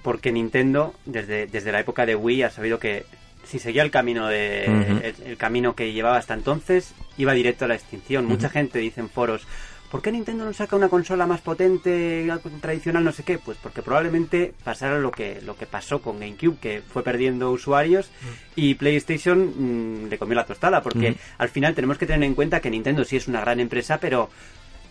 [0.01, 3.05] porque Nintendo desde, desde la época de Wii ha sabido que
[3.43, 7.67] si seguía el camino de el, el camino que llevaba hasta entonces iba directo a
[7.67, 8.25] la extinción.
[8.25, 9.45] Mucha gente dice en foros
[9.91, 12.25] ¿Por qué Nintendo no saca una consola más potente,
[12.61, 13.37] tradicional, no sé qué?
[13.37, 18.09] Pues porque probablemente pasara lo que, lo que pasó con GameCube, que fue perdiendo usuarios
[18.55, 22.61] y PlayStation mm, le comió la tostada, porque al final tenemos que tener en cuenta
[22.61, 24.29] que Nintendo sí es una gran empresa, pero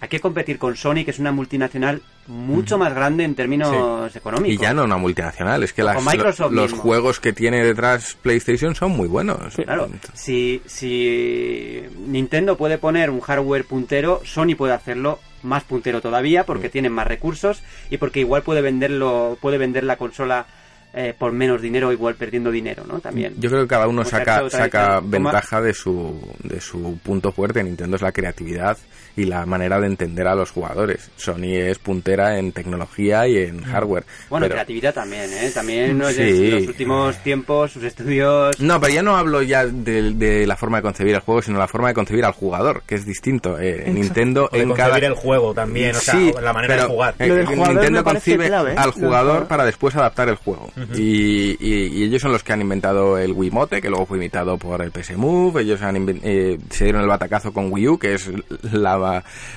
[0.01, 4.55] hay que competir con Sony, que es una multinacional mucho más grande en términos económicos.
[4.55, 6.79] y ya no una multinacional, es que las- los mismo.
[6.79, 9.55] juegos que tiene detrás PlayStation son muy buenos.
[9.57, 16.45] Claro, si, si Nintendo puede poner un hardware puntero, Sony puede hacerlo más puntero todavía
[16.45, 20.47] porque tienen más recursos y porque igual puede venderlo, puede vender la consola
[20.93, 22.99] eh, por menos dinero, igual perdiendo dinero, ¿no?
[22.99, 23.35] También.
[23.39, 27.63] Yo creo que cada uno saca, saca ventaja de su, de su punto fuerte.
[27.63, 28.77] Nintendo es la creatividad
[29.21, 31.11] y la manera de entender a los jugadores.
[31.17, 34.05] Sony es puntera en tecnología y en hardware.
[34.29, 35.51] Bueno, pero- creatividad también, ¿eh?
[35.55, 36.23] También no Sí.
[36.23, 38.59] en los últimos tiempos sus estudios...
[38.61, 41.59] No, pero ya no hablo ya de, de la forma de concebir el juego, sino
[41.59, 43.59] la forma de concebir al jugador, que es distinto.
[43.59, 45.07] Eh, Nintendo O de en concebir cada...
[45.07, 47.15] el juego también, o sea, Sí, la manera pero, de jugar.
[47.19, 48.77] eh, Lo del jugador Nintendo concibe clave, ¿eh?
[48.77, 50.71] al jugador para después adaptar el juego.
[50.95, 54.57] y, y- y ellos son los que han inventado el Wiimote, que luego fue imitado
[54.59, 55.63] por el PS Move.
[55.63, 58.31] Ellos han inven- eh, se dieron el batacazo con Wii U, que es
[58.73, 58.97] la,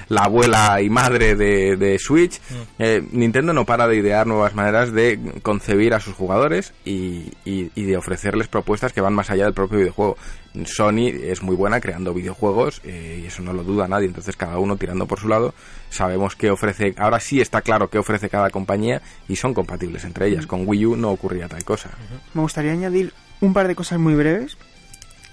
[0.10, 2.40] la abuela y madre de, de Switch.
[2.80, 7.72] Eh, Nintendo no para de idear nuevas maneras de concebir a sus jugadores y, y-
[7.76, 10.18] y de ofrecerles propuestas que van más allá del propio videojuego.
[10.66, 14.08] Sony es muy buena creando videojuegos eh, y eso no lo duda nadie.
[14.08, 15.54] Entonces cada uno tirando por su lado
[15.90, 16.94] sabemos qué ofrece.
[16.98, 20.46] Ahora sí está claro qué ofrece cada compañía y son compatibles entre ellas.
[20.46, 21.90] Con Wii U no ocurría tal cosa.
[22.34, 24.58] Me gustaría añadir un par de cosas muy breves.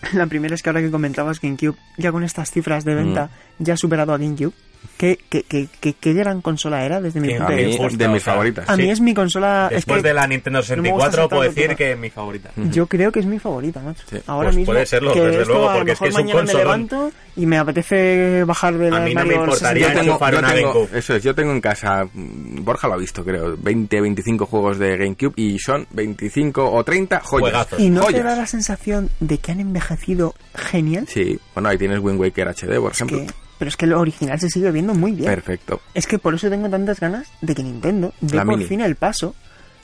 [0.14, 3.64] La primera es que ahora que comentabas GameCube, ya con estas cifras de venta, Mm.
[3.64, 4.52] ya ha superado a GameCube.
[4.96, 7.88] ¿Qué, qué, qué, qué- qué gran consola era desde mi Sí, punto de vista?
[7.96, 8.68] de mis favoritas.
[8.68, 8.90] A mí sí.
[8.90, 9.68] es mi consola...
[9.70, 12.10] es Después que de la Nintendo no me gusta 64 puedo decir que es mi
[12.10, 12.50] favorita.
[12.70, 14.02] Yo creo que es mi favorita, macho.
[14.26, 16.40] Ahora Pues mismo puede serlo, que desde esto luego, porque es que es un mañana
[16.42, 16.64] me consolón.
[16.64, 19.88] levanto y me apetece bajar de la A mí no me importaría 64.
[19.88, 20.98] Yo tengo, enchufar yo una tengo- GameCube.
[20.98, 24.78] eso es, yo tengo en casa, mm, Borja lo ha visto creo, 20, 25 juegos
[24.78, 27.50] de GameCube y son 25 o 30 joyas.
[27.50, 27.80] Juegazos.
[27.80, 28.24] ¿Y no te Joyas.
[28.24, 31.06] da la sensación de que han envejecido genial?
[31.08, 33.18] Sí, bueno, ahí tienes Wind Waker HD, por ejemplo.
[33.20, 33.26] Que-
[33.60, 35.26] pero es que el original se sigue viendo muy bien.
[35.30, 35.80] Perfecto.
[35.94, 38.68] Es que por eso tengo tantas ganas de que Nintendo dé La por Mini.
[38.68, 39.36] fin el paso.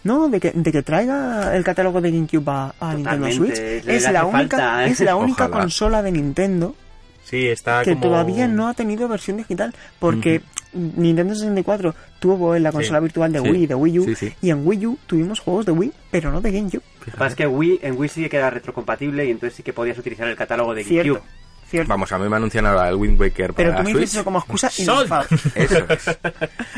[0.02, 3.52] No, de que, de que traiga el catálogo de GameCube a, a Nintendo Switch.
[3.58, 4.90] Es la, única, falta, ¿eh?
[4.90, 5.60] es la única Ojalá.
[5.62, 6.74] consola de Nintendo
[7.24, 8.02] Sí, está que como...
[8.02, 9.74] todavía no ha tenido versión digital.
[9.98, 14.04] Porque Nintendo 64 tuvo en la consola Sí, virtual de sí, Wii, de Wii U.
[14.04, 14.32] sí, sí.
[14.42, 16.82] Y en Wii U tuvimos juegos de Wii, pero no de GameCube.
[17.00, 19.62] Lo que pasa es que Wii, en Wii sí que era retrocompatible y entonces sí
[19.64, 20.84] que podías utilizar el catálogo de.
[20.84, 21.02] GameCube.
[21.02, 21.22] Cierto.
[21.86, 24.14] Vamos, a mí me anuncian ahora el Wind Waker pero para tú me dices Switch.
[24.14, 25.26] eso como excusa y enfado.
[25.54, 26.18] Eso es.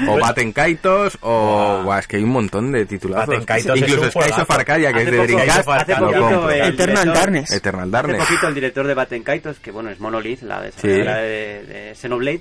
[0.08, 1.82] O Baten Kaitos, o.
[1.84, 3.28] Buah, es que hay un montón de titulazos.
[3.46, 4.50] Baten Incluso Skies of.
[4.50, 7.50] Arcadia, que es Hace de Dreamcast, hace poquito, eh, Eternal Darkness.
[7.52, 8.24] Eternal Hace Darkness.
[8.26, 12.40] poquito el director de Batten Kaitos, que bueno, es Monolith, la de, de Xenoblade,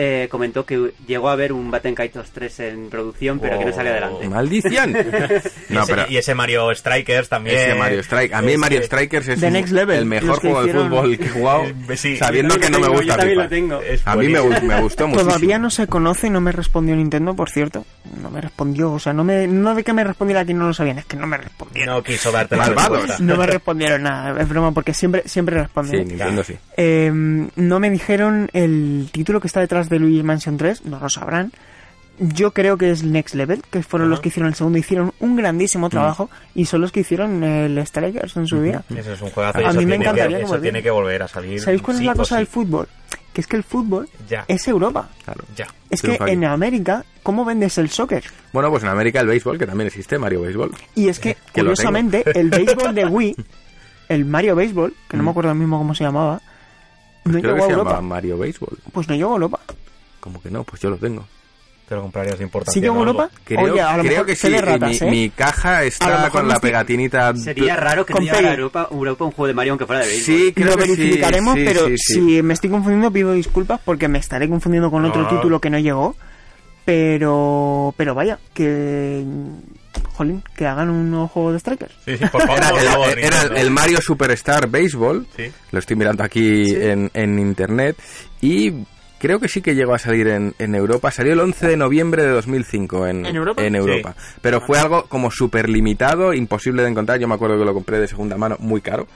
[0.00, 3.72] eh, comentó que llegó a ver un Batten Kaitos 3 en producción, pero que no
[3.72, 3.94] salió Oh.
[3.96, 4.28] adelante.
[4.28, 4.94] ¡Maldición!
[5.68, 6.06] Y, no, ese, pero.
[6.08, 7.56] y ese Mario Strikers también.
[7.58, 8.32] Ese Mario Strike.
[8.32, 11.18] A mí Ese- Mario Strikers es The un- Next Level, el mejor juego de fútbol
[11.18, 11.64] que he jugado,
[11.96, 12.16] sí.
[12.16, 13.80] sabiendo que no me gusta yo también lo tengo.
[14.04, 15.16] A mí me, gustó muchísimo.
[15.30, 17.84] Todavía no se conoce y no me respondió Nintendo, por cierto.
[18.22, 20.74] No me respondió, o sea, no me no de que me respondiera que no lo
[20.74, 21.96] sabían, es que no me respondieron.
[21.96, 23.20] No quiso darte Malvados.
[23.20, 26.08] No me respondieron nada, es broma, porque siempre, siempre Sí, responden.
[26.08, 26.54] Nintendo sí.
[26.76, 31.08] Eh, no me dijeron el título que está detrás de Luigi Mansion 3, no lo
[31.08, 31.52] sabrán.
[32.20, 34.22] Yo creo que es Next Level, que fueron los Ajá.
[34.24, 35.36] que hicieron el segundo, hicieron un Mm.
[35.36, 38.82] grandísimo trabajo y son los que hicieron el Strikers en su día.
[38.90, 41.22] Ese es un juegazo A eso, mí me encantaría que, que eso tiene que volver
[41.22, 41.60] a salir.
[41.60, 42.38] ¿Sabéis cuál sí es la cosa sí.
[42.38, 42.88] del fútbol?
[43.32, 45.08] Que es que el fútbol Ya, es Europa.
[45.24, 45.44] Claro.
[45.54, 45.68] ya.
[45.90, 46.32] Es que aquí.
[46.32, 48.24] en América, ¿cómo vendes el soccer?
[48.52, 50.72] Bueno, pues en América el béisbol, que también existe, Mario Béisbol.
[50.96, 53.36] Y es que, curiosamente, el béisbol de Wii,
[54.08, 56.40] el Mario Béisbol, que no me acuerdo ahora mismo cómo se llamaba,
[57.24, 57.90] no Creo llegó que a se Europa.
[57.94, 58.76] llama Mario Béisbol.
[58.90, 59.60] Pues no llegó a Europa.
[60.20, 61.24] Como que no, pues yo lo tengo.
[61.88, 62.74] Te lo comprarías de importancia.
[62.74, 63.10] ¿Sí llegó a ¿no?
[63.12, 63.30] Europa?
[63.44, 64.48] Creo, Oye, a lo creo mejor que sí.
[64.58, 65.10] ratas, mi, ¿eh?
[65.10, 67.34] mi caja está con la pegatinita.
[67.34, 68.52] Sería raro que no llegara a.
[68.52, 70.36] Europa, Europa un juego de Mario aunque fuera de béisbol.
[70.36, 72.12] Sí, creo lo que verificaremos, sí, pero sí, sí.
[72.14, 75.28] si me estoy confundiendo pido disculpas porque me estaré confundiendo con otro No.
[75.28, 76.14] título que no llegó.
[76.84, 79.22] Pero pero vaya, que
[80.14, 81.94] jolín, que hagan un nuevo juego de Strikers.
[82.04, 82.58] Sí, sí, por favor.
[83.18, 85.26] Era, el, Mario Superstar Baseball.
[85.36, 85.50] Sí.
[85.70, 87.96] Lo estoy mirando aquí en, en internet.
[88.40, 88.72] Y
[89.18, 91.10] creo que sí que llegó a salir en, en Europa.
[91.10, 93.62] Salió el 11 de noviembre de 2005 en, ¿En Europa?
[93.64, 94.14] Europa.
[94.40, 97.18] Pero fue algo como súper limitado, imposible de encontrar.
[97.18, 99.06] Yo me acuerdo que lo compré de segunda mano, muy caro.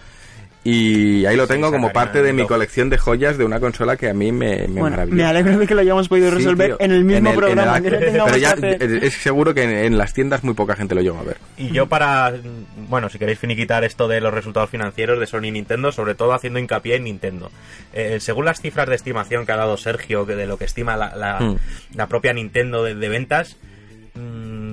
[0.65, 3.97] Y ahí lo Sí, tengo como parte de mi colección de joyas de una consola
[3.97, 5.17] que a mí me, me bueno, maravilló.
[5.17, 6.77] me alegro de que lo hayamos podido Sí, resolver tío.
[6.79, 7.77] en el mismo En el- en programa.
[7.79, 8.07] el que no acto.
[8.07, 11.19] tengamos Pero ya es seguro que en, en las tiendas muy poca gente lo llegó
[11.19, 11.39] a ver.
[11.57, 12.33] Y yo para,
[12.89, 16.33] bueno, si queréis finiquitar esto de los resultados financieros de Sony y Nintendo, sobre todo
[16.33, 17.51] haciendo hincapié en Nintendo.
[17.93, 20.97] Eh, según las cifras de estimación que ha dado Sergio, que de lo que estima
[20.97, 21.57] la, la, Mm.
[21.97, 23.57] la propia Nintendo de, de ventas,
[24.15, 24.72] mm,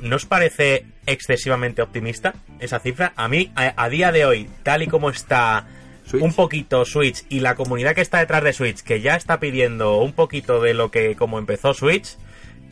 [0.00, 3.12] ¿no os parece excesivamente optimista esa cifra?
[3.16, 5.66] A mí, a, a día de hoy, tal y como está
[6.06, 6.22] Switch.
[6.22, 9.98] un poquito Switch y la comunidad que está detrás de Switch, que ya está pidiendo
[9.98, 12.16] un poquito de lo que como empezó Switch,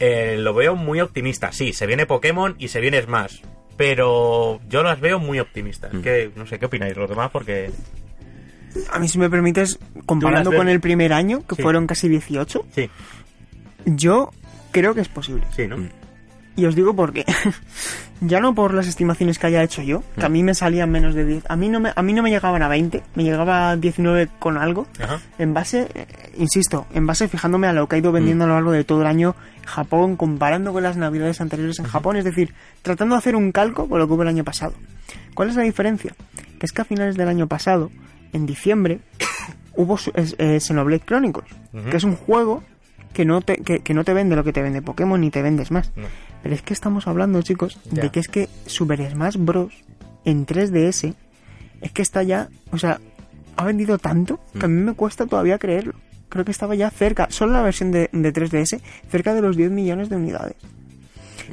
[0.00, 1.52] eh, lo veo muy optimista.
[1.52, 3.40] Sí, se viene Pokémon y se viene Smash.
[3.76, 5.92] Pero yo las veo muy optimistas.
[5.92, 6.00] Mm.
[6.02, 7.30] Que, no sé, ¿qué opináis los demás?
[7.32, 7.70] Porque
[8.90, 11.62] A mí si me permites, comparando con el primer año, que Sí.
[11.62, 12.90] fueron casi 18, sí,
[13.84, 14.30] yo
[14.72, 15.42] creo que es posible.
[15.54, 15.78] sí, ¿no?
[15.78, 15.88] Mm.
[16.56, 17.24] Y os digo por qué.
[18.20, 21.14] ya no por las estimaciones que haya hecho yo, que a mí me salían menos
[21.14, 21.44] de 10.
[21.48, 24.28] A mí no me, a mí no me llegaban a 20, me llegaba a 19
[24.38, 24.86] con algo.
[25.00, 25.20] Ajá.
[25.38, 28.54] En base, eh, insisto, en base fijándome a lo que ha ido vendiendo a lo
[28.54, 29.34] largo de todo el año
[29.66, 33.88] Japón, comparando con las navidades anteriores en Japón, es decir, tratando de hacer un calco
[33.88, 34.74] con lo que hubo el año pasado.
[35.34, 36.14] ¿Cuál es la diferencia?
[36.58, 37.90] Que es que a finales del año pasado,
[38.32, 39.00] en diciembre,
[39.74, 41.50] hubo eh, Xenoblade Chronicles,
[41.90, 42.62] que es un juego
[43.12, 45.42] que no, te, que, que no te vende lo que te vende Pokémon ni te
[45.42, 45.92] vendes más.
[45.96, 46.06] No.
[46.44, 48.02] Pero es que estamos hablando, chicos, Ya.
[48.04, 49.72] de que es que Super Smash Bros.
[50.24, 51.14] en 3DS
[51.80, 53.00] es que está ya, o sea,
[53.56, 55.94] ha vendido tanto que a mí me cuesta todavía creerlo.
[56.28, 58.80] Creo que estaba ya cerca, solo la versión de, de 3DS,
[59.10, 60.56] cerca de los 10 millones de unidades.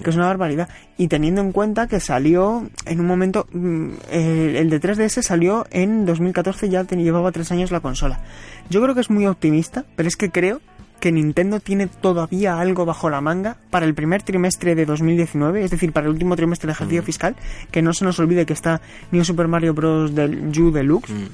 [0.04, 0.70] Que es una barbaridad.
[0.98, 3.46] Y teniendo en cuenta que salió en un momento.
[3.52, 8.22] mm, El, el de 3DS salió en 2014, ya te- llevaba tres años la consola.
[8.70, 10.62] Yo creo que es muy optimista, pero es que creo
[11.02, 15.72] que Nintendo tiene todavía algo bajo la manga para el primer trimestre de 2019, es
[15.72, 17.36] decir, para el último trimestre del ejercicio fiscal,
[17.72, 18.80] que no se nos olvide que está
[19.12, 20.16] New Super Mario Bros.
[20.16, 21.12] del U Deluxe.
[21.12, 21.28] Mm,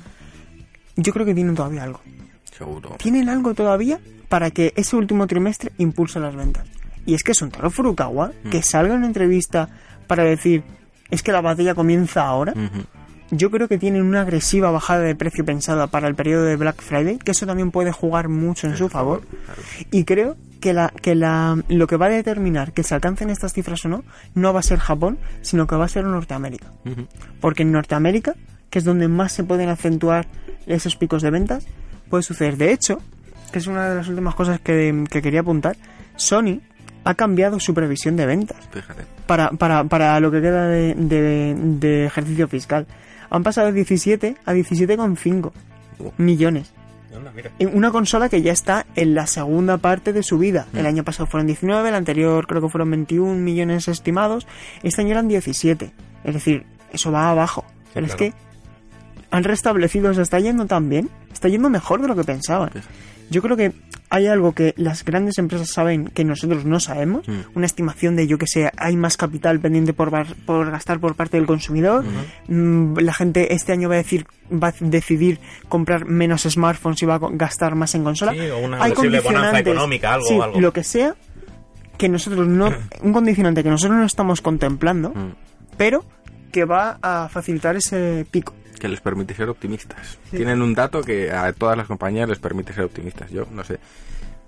[0.96, 2.02] Yo creo que tienen todavía algo.
[2.58, 2.96] seguro.
[2.98, 4.00] Tienen algo todavía
[4.30, 6.66] para que ese último trimestre impulse las ventas.
[7.06, 9.70] Y es que Suntaro Furukawa, que salga en una entrevista
[10.08, 10.64] para decir,
[11.12, 12.54] es que la batalla comienza ahora.
[13.32, 16.82] Yo creo que tienen una agresiva bajada de precio pensada para el periodo de Black
[16.82, 19.22] Friday, que eso también puede jugar mucho en su favor.
[19.92, 23.54] Y creo que, la, que la, lo que va a determinar que se alcancen estas
[23.54, 24.04] cifras o no,
[24.34, 26.68] no va a ser Japón, sino que va a ser Norteamérica.
[27.42, 28.36] Porque en Norteamérica,
[28.70, 30.28] que es donde más se pueden acentuar
[30.66, 31.66] esos picos de ventas,
[32.10, 32.58] puede suceder.
[32.58, 33.02] De hecho,
[33.52, 35.76] que es una de las últimas cosas que, que quería apuntar,
[36.16, 36.62] Sony
[37.04, 39.04] ha cambiado su previsión de ventas Fíjate.
[39.28, 42.86] para, para, para lo que queda de, de- de ejercicio fiscal.
[43.30, 45.52] Han pasado de 17 a 17,5
[46.00, 46.14] Oh.
[46.18, 46.72] millones.
[47.58, 50.68] En Una consola que ya está en la segunda parte de su vida.
[50.76, 54.46] El año pasado fueron 19, el anterior creo que fueron 21 millones estimados.
[54.84, 55.92] Este año eran 17.
[56.24, 57.66] Es decir, eso va abajo.
[57.96, 58.34] Pero es que
[59.32, 61.10] han restablecido, se está yendo tan bien.
[61.34, 62.70] Está yendo mejor de lo que pensaban.
[63.30, 63.74] Yo creo que
[64.10, 67.28] hay algo que las grandes empresas saben que nosotros no sabemos.
[67.28, 67.34] Mm.
[67.56, 71.16] Una estimación de, yo que sé, hay más capital pendiente por, bar- por gastar por
[71.16, 72.06] parte del consumidor.
[72.48, 77.06] Mm, La gente este año va a decir va a decidir comprar menos smartphones y
[77.06, 78.32] va a gastar más en consola.
[78.34, 80.60] Sí, o una hay posible bonanza económica, algo, sí, algo.
[80.62, 81.16] lo que sea,
[81.98, 82.72] que nosotros no,
[83.02, 85.34] un condicionante que nosotros no estamos contemplando, Mm.
[85.76, 86.06] pero
[86.54, 88.54] que va a facilitar ese pico.
[88.80, 90.18] Que les permite ser optimistas.
[90.32, 93.32] Tienen un dato que a todas las compañías les permite ser optimistas.
[93.32, 93.80] Yo no sé.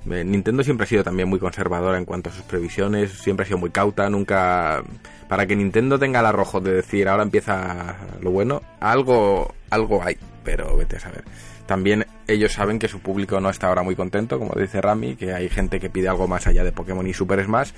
[0.10, 3.48] Eh, Nintendo siempre ha sido también muy conservadora en cuanto a sus previsiones, siempre ha
[3.48, 4.82] sido muy cauta, nunca
[5.28, 10.18] para que Nintendo tenga el arrojo de decir ahora empieza lo bueno, algo algo hay,
[10.44, 11.24] pero vete a saber.
[11.66, 15.34] También ellos saben que su público no está ahora muy contento, como dice Rami, que
[15.34, 17.72] hay gente que pide algo más allá de Pokémon y Super Smash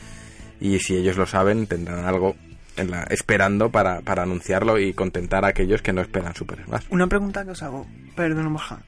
[0.61, 2.35] y si ellos lo saben tendrán algo
[2.81, 6.85] en la, esperando para, para anunciarlo y contentar a aquellos que no esperan Super Smash.
[6.89, 8.79] Una pregunta que os hago, perdón, baja.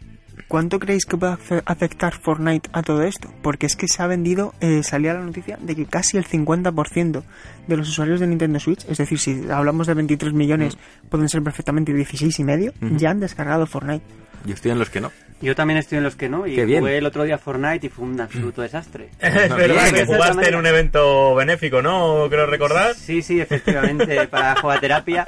[0.47, 3.31] ¿Cuánto creéis que puede afe- afectar Fortnite a todo esto?
[3.43, 7.23] Porque es que se ha vendido, eh, salía la noticia de que casi el 50%
[7.67, 10.77] de los usuarios de Nintendo Switch, es decir, si hablamos de 23 millones,
[11.09, 14.03] pueden ser perfectamente 16 y medio, ya han descargado Fortnite.
[14.45, 15.11] Yo estoy en los que no.
[15.41, 16.79] Yo también estoy en los que no y Qué bien.
[16.79, 19.09] jugué el otro día Fortnite y fue un absoluto desastre.
[19.19, 19.95] Es No, verdad bien.
[19.95, 22.27] que jugaste en un evento benéfico, ¿no?
[22.29, 22.93] Creo recordar.
[22.95, 25.27] Sí, sí, efectivamente, para jugaterapia.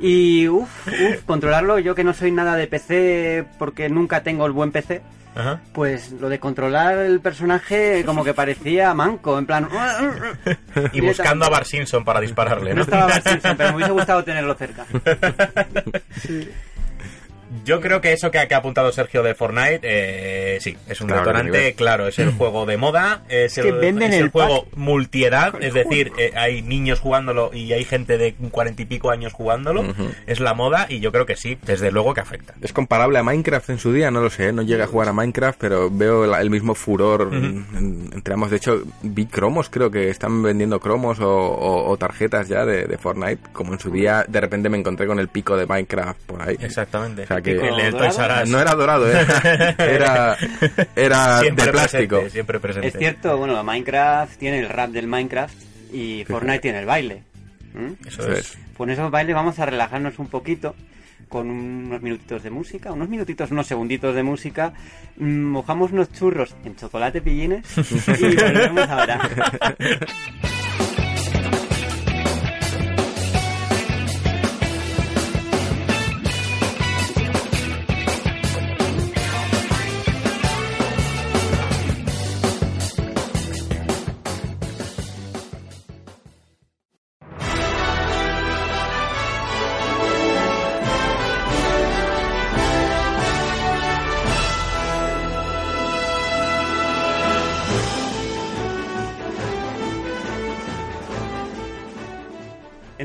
[0.00, 4.52] Y uff, uff, controlarlo, yo que no soy nada de PC porque nunca tengo el
[4.52, 5.00] buen PC,
[5.36, 5.60] Ajá.
[5.72, 9.68] pues lo de controlar el personaje como que parecía manco, en plan...
[10.92, 12.82] Y buscando a Bar Simpson para dispararle, No ¿no?
[12.82, 14.84] estaba Bart Simpson, pero me hubiese gustado tenerlo cerca.
[17.64, 21.00] Yo creo que eso que ha, que ha apuntado Sergio de Fortnite, eh, sí, es
[21.00, 24.16] un Claro, de detonante, claro, es el juego de moda, es, que el, venden es
[24.18, 28.82] el el juego multiedad, es decir, eh, hay niños jugándolo y hay gente de cuarenta
[28.82, 29.84] y pico años jugándolo,
[30.26, 32.54] es la moda y yo creo que sí, desde luego que afecta.
[32.62, 35.12] Es comparable a Minecraft en su día, no lo sé, no llegué a jugar a
[35.12, 38.50] Minecraft, pero veo el, el mismo furor en- entre ambos.
[38.50, 42.84] De hecho, vi cromos, creo que están vendiendo cromos o, o- o tarjetas ya de,
[42.86, 46.20] de Fortnite, como en su día de repente me encontré con el pico de Minecraft
[46.26, 46.56] por ahí.
[46.60, 47.22] Exactamente.
[47.22, 47.98] O sea que- El del ¿Dorado?
[48.14, 48.48] Toys R Us.
[48.50, 50.36] No era dorado, era,
[50.96, 52.08] era, de plástico.
[52.16, 52.88] presente, siempre presente.
[52.88, 55.54] Es cierto, bueno, Minecraft tiene el rap del Minecraft
[55.92, 57.22] y Fortnite tiene el baile.
[57.74, 58.06] ¿Mm?
[58.08, 58.56] Eso es.
[58.76, 60.74] Con esos bailes vamos a relajarnos un poquito
[61.28, 64.72] con unos minutitos de música, unos minutitos, unos segunditos de música.
[65.16, 67.64] Mm, Mojamos unos churros en chocolate pillines
[68.20, 69.28] y volvemos ahora.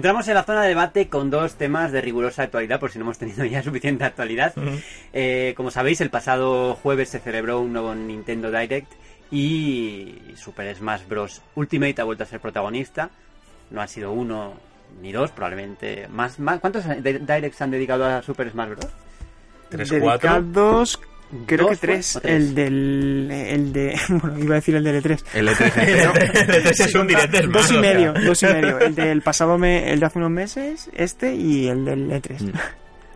[0.02, 3.06] Entramos en la zona de debate con dos temas de rigurosa actualidad, por si no
[3.06, 4.52] hemos tenido ya suficiente actualidad.
[5.14, 8.92] Eh, como sabéis, el pasado jueves se celebró un nuevo Nintendo Direct
[9.30, 11.44] y Super Smash Bros.
[11.54, 13.12] Ultimate ha vuelto a ser protagonista.
[13.70, 14.56] No ha sido uno
[15.04, 16.40] ni dos, probablemente más.
[16.40, 16.60] más.
[16.60, 18.88] ¿Cuántos Directs han dedicado a Super Smash Bros?
[19.70, 20.32] Tres, cuatro.
[20.32, 21.00] Dedicados,
[21.46, 22.20] creo que tres.
[22.24, 23.30] El del.
[23.32, 24.00] El de.
[24.10, 25.24] Bueno, iba a decir el del E3.
[25.34, 28.80] El E3 Ese es un directo de Dos y medio, dos y medio.
[28.80, 32.42] El del pasado me, el de hace unos meses, este y el del E3.
[32.42, 32.52] Mm.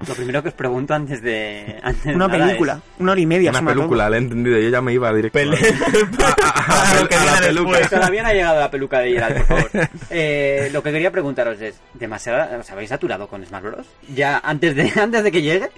[0.08, 1.80] Lo primero que os pregunto antes de.
[1.82, 3.50] antes Una nada película, una hora y media.
[3.52, 4.60] Una película, la he entendido.
[4.60, 5.40] Yo ya me iba directo.
[5.40, 7.80] Pele- a- a- Lo que a la viene peluca.
[7.80, 9.90] es- Todavía no ha llegado la peluca de Gerald, por favor.
[10.10, 13.88] Eh, lo que quería preguntaros es: ¿demasiada, ¿os habéis saturado con Smash Bros?
[14.14, 15.70] Ya antes de, antes de que llegue.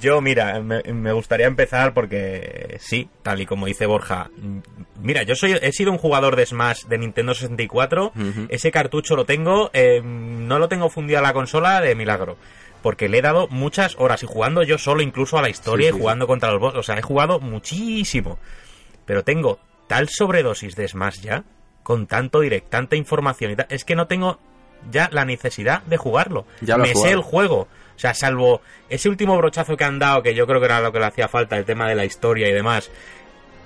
[0.00, 4.30] Yo, mira, me, me gustaría empezar porque sí, tal y como dice Borja.
[5.00, 8.06] Mira, yo soy he sido un jugador de Smash de Nintendo 64.
[8.06, 8.46] Ujú.
[8.48, 12.36] Ese cartucho lo tengo, eh, no lo tengo fundido a la consola de milagro.
[12.82, 15.94] Porque le he dado muchas horas y jugando yo solo incluso a la historia Sí,
[15.94, 16.74] y sí, jugando contra los boss.
[16.74, 18.38] O sea, he jugado muchísimo.
[19.06, 21.44] Pero tengo tal sobredosis de Smash ya,
[21.82, 24.40] con tanto direct, tanta información y tal, es que no tengo
[24.90, 26.44] ya la necesidad de jugarlo.
[26.60, 27.68] Ya lo Me sé el juego.
[27.96, 30.92] O sea, salvo ese último brochazo que han dado, que yo creo que era lo
[30.92, 32.90] que le hacía falta, el tema de la historia y demás,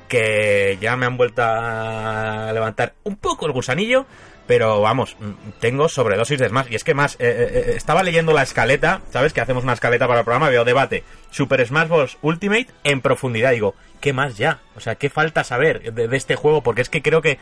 [0.09, 4.07] que ya me han vuelto a levantar un poco el gusanillo,
[4.51, 6.66] pero vamos, mm, tengo sobredosis de Smash.
[6.70, 9.33] Y es que más, eh, eh, eh, estaba leyendo la escaleta, ¿sabes?
[9.33, 11.05] Que hacemos una escaleta para el programa, veo debate.
[11.31, 12.18] Super Smash Bros.
[12.20, 13.53] Ultimate en profundidad.
[13.53, 14.59] Digo, ¿qué más ya?
[14.74, 16.64] O sea, ¿qué falta saber de, este juego?
[16.64, 17.39] Porque es que creo que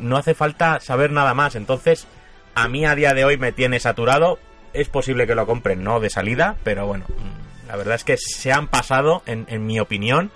[0.00, 1.54] no hace falta saber nada más.
[1.54, 2.06] Entonces,
[2.54, 4.38] a mí a día de hoy me tiene saturado.
[4.72, 8.16] Es posible que lo compren, no de salida, pero bueno, mm, la verdad es que
[8.16, 10.30] se han pasado, en, en mi opinión,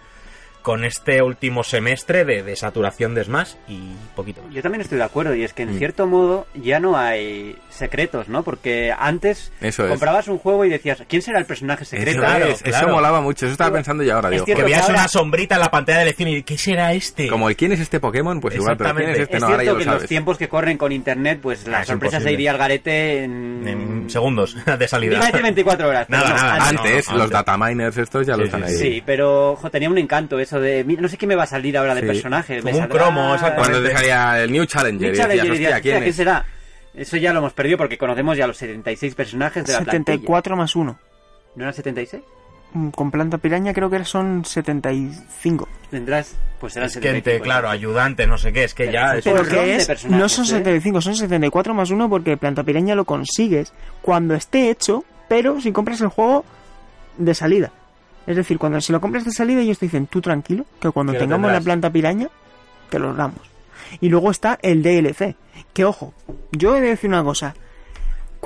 [0.65, 4.51] con este último semestre de, de saturación de Smash y poquito más.
[4.55, 5.79] Yo también estoy de acuerdo, y es que en Mm.
[5.79, 8.43] cierto modo ya no hay secretos, ¿no?
[8.43, 9.91] Porque antes Eso es.
[9.91, 12.13] comprabas un juego y decías, ¿quién será el personaje secreto?
[12.13, 12.87] Eso, Claro, es, claro.
[12.87, 13.45] eso molaba mucho.
[13.45, 14.29] Eso estaba pensando yo ahora.
[14.31, 16.95] Es Digo, cierto Que ahora- una sombrita en la pantalla de elección y ¿qué será
[16.95, 17.29] este?
[17.29, 19.59] como el quién es este Pokémon, pues igual, pero quién es este, Es no, ahora
[19.59, 21.89] ya cierto lo que en los tiempos que corren con internet, pues la Ah, es
[21.89, 23.69] sorpresa se iría al garete en...
[23.69, 25.17] En segundos de salida.
[25.17, 26.09] Iba a decir 24 horas.
[26.09, 26.79] Nada, no, nada, antes.
[26.81, 27.31] Antes, no, no, los antes.
[27.35, 28.79] dataminers estos ya lo Sí, están sí, ahí.
[28.79, 30.85] Sí, pero jo, tenía un encanto eso de...
[30.85, 32.07] mira, no sé qué me va a salir ahora de Sí.
[32.07, 32.61] personaje.
[32.61, 33.71] Como me un cromo, exactamente.
[33.73, 36.17] Cuando te salía el New Challenger, New Challenger, decías, y decías, hostia, ¿quién "Hostia, es?
[36.17, 36.47] será?
[36.95, 40.05] Eso ya lo hemos perdido porque conocemos ya los 76 personajes de la plantilla.
[40.17, 40.99] 74 más 1.
[41.57, 42.23] ¿No eran 76?
[42.73, 45.69] Mm, Con planta piraña creo que son 75.
[45.91, 46.35] Tendrás...
[46.61, 47.43] Pues serán Es que 75.
[47.45, 49.17] claro, ayudante, no sé qué, es que ya...
[49.23, 50.49] Pero es- Pero que es, no son ¿eh?
[50.49, 55.73] 75, son 74 más 1 porque planta piraña lo consigues cuando esté hecho, pero si
[55.73, 56.45] compras el juego
[57.19, 57.71] de salida.
[58.27, 61.13] Es decir, cuando si lo compras de salida ellos te dicen, tú tranquilo, que cuando
[61.13, 62.29] Que tengamos la planta piraña,
[62.91, 63.41] te lo damos.
[64.01, 65.37] Y luego está el DLC,
[65.73, 66.15] que ojo,
[66.53, 67.55] yo he de decir una cosa.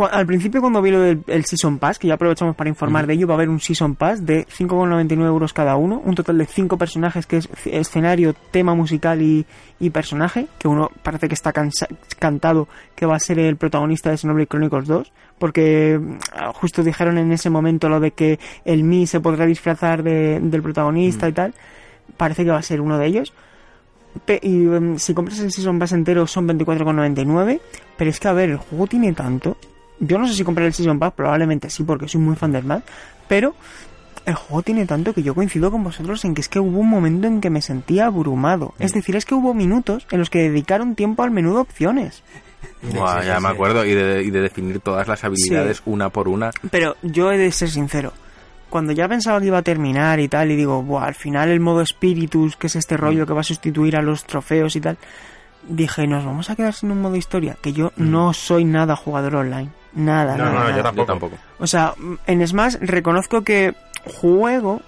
[0.07, 3.15] Al principio cuando vi lo del el Season Pass, que ya aprovechamos para informar de
[3.15, 6.47] ello, va a haber un Season Pass de 5,99 euros cada uno, un total de
[6.47, 9.47] 5 personajes que es escenario, tema musical y,
[9.81, 11.89] y personaje, que uno parece que está cansa-
[12.19, 16.19] cantado que va a ser el protagonista de Xenoblade Chronicles 2, porque mm,
[16.55, 20.63] justo dijeron en ese momento lo de que el Mi se podrá disfrazar de- del
[20.63, 21.55] protagonista y tal,
[22.17, 23.33] parece que va a ser uno de ellos.
[24.43, 27.61] Y em, si compras el Season Pass entero son 24,99.
[27.97, 29.57] Pero es que, a ver, el juego tiene tanto.
[30.01, 32.63] Yo no sé si compraré el Season Pass, probablemente sí, porque soy muy fan del
[32.63, 32.83] Smash.
[33.29, 33.55] Pero
[34.27, 36.89] el juego tiene tanto que yo coincido con vosotros en que es que hubo un
[36.89, 38.75] momento en que me sentía abrumado.
[38.79, 42.23] Es decir, es que hubo minutos en los que dedicaron tiempo al menú de opciones.
[42.93, 43.55] Buah, Sí, ya sí, me sí.
[43.55, 43.85] acuerdo.
[43.85, 46.51] Y de, y de definir todas las habilidades una por una.
[46.71, 48.13] Pero yo he de ser sincero.
[48.71, 51.59] Cuando ya pensaba que iba a terminar y tal, y digo, Buah, al final el
[51.61, 54.99] modo Spiritus, que es este rollo que va a sustituir a los trofeos y tal,
[55.69, 57.57] dije, nos vamos a quedar sin un modo historia.
[57.61, 59.71] Que yo no soy nada jugador online.
[59.95, 60.77] Nada, No, nada, no, yo nada.
[60.77, 61.07] Yo tampoco.
[61.07, 61.37] tampoco.
[61.59, 61.95] O sea,
[62.27, 64.81] en Smash reconozco que juego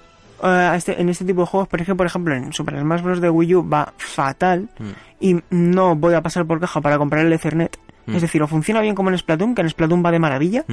[0.43, 3.21] eh, este- en este tipo de juegos, por ejemplo, por ejemplo, en Super Smash Bros.
[3.21, 4.89] de Wii U va fatal Mm.
[5.21, 7.77] y no voy a pasar por caja para comprar el Ethernet.
[8.07, 8.14] Mm.
[8.16, 10.64] Es decir, o funciona bien como en Splatoon, que en Splatoon va de maravilla,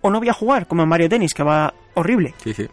[0.00, 2.66] o no voy a jugar como en Mario Tennis, que va horrible, Sí, sí.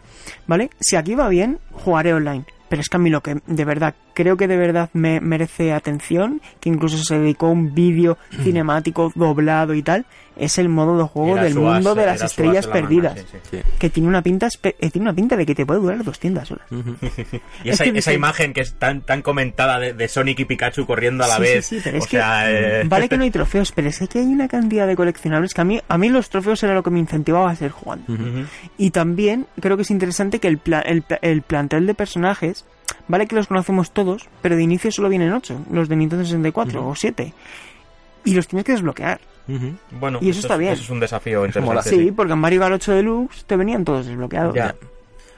[0.46, 0.70] ¿vale?
[0.80, 2.46] Si aquí va bien, jugaré online.
[2.70, 5.72] Pero es que a mí lo que de verdad, creo que de verdad me merece
[5.72, 10.06] atención, que incluso se dedicó un vídeo cinemático doblado y tal,
[10.36, 13.18] es el modo de juego Era del mundo de las estrellas la perdidas.
[13.18, 13.38] sí, sí.
[13.50, 13.58] sí.
[13.78, 16.66] Que tiene una pinta eh, tiene una pinta de que te puede durar 200 horas.
[17.64, 20.40] Y Es esa, que esa dice- imagen que es tan, tan comentada de, de Sonic
[20.40, 21.66] y Pikachu corriendo a la Sí, vez.
[21.66, 24.18] sí, pero o es que- sea, eh, Vale que no hay trofeos, pero es que
[24.20, 26.90] hay una cantidad de coleccionables que a mí, a mí los trofeos era lo que
[26.90, 28.04] me incentivaba a seguir jugando.
[28.76, 32.64] Y también creo que es interesante que el, pla- el, el plantel de personajes,
[33.08, 36.86] vale que los conocemos todos, pero de inicio solo vienen 8, los de Nintendo 64
[36.88, 37.32] o 7.
[38.24, 39.20] Y los tienes que desbloquear.
[39.92, 40.72] Bueno, Y eso está es, bien.
[40.74, 41.88] Eso es un desafío interesante.
[41.88, 44.54] Sí, porque en Mario Kart 8 Deluxe te venían todos desbloqueados.
[44.54, 44.74] Ya.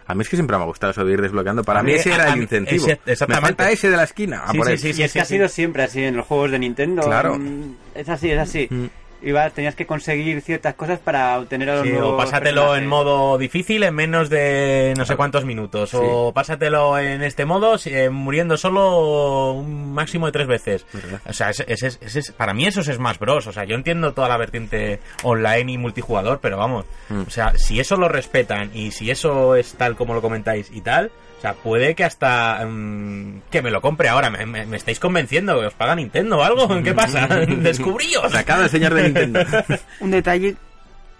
[0.07, 1.63] A mí es que siempre me ha gustado eso de ir desbloqueando.
[1.63, 2.85] Para A mí mí- ese era el incentivo.
[2.85, 3.47] ese- Me exactamente.
[3.47, 4.43] falta ese de la esquina.
[4.43, 5.35] a Sí, por sí, sí, y es que ha sí.
[5.35, 7.03] sido siempre así en los juegos de Nintendo.
[7.03, 7.39] Claro.
[7.39, 8.67] Mm, Es así, es así.
[8.69, 8.87] Mm.
[9.23, 12.83] Ibas, tenías que conseguir ciertas cosas para obtener a los Sí, nuevos o pásatelo personajes.
[12.83, 15.17] en modo difícil en menos de no sé Claro.
[15.19, 15.91] cuántos minutos.
[15.95, 20.87] O pásatelo en este modo eh, muriendo solo un máximo de tres veces.
[21.29, 23.47] O sea, ese, ese- ese es- para mí eso es Smash Bros.
[23.47, 26.87] O sea, yo entiendo toda la vertiente online y multijugador, pero vamos.
[27.11, 27.23] Mm.
[27.27, 30.81] O sea, si eso lo respetan y si eso es tal como lo comentáis y
[30.81, 31.11] tal.
[31.41, 34.29] O sea, puede que hasta mm, que me lo compre ahora.
[34.29, 35.59] Me, me- me estáis convenciendo.
[35.59, 36.69] ¿Os paga Nintendo o algo?
[36.83, 37.27] ¿Qué pasa?
[37.49, 38.31] Descubríos.
[38.31, 39.41] Sacado el señor de Nintendo.
[40.01, 40.57] Un detalle,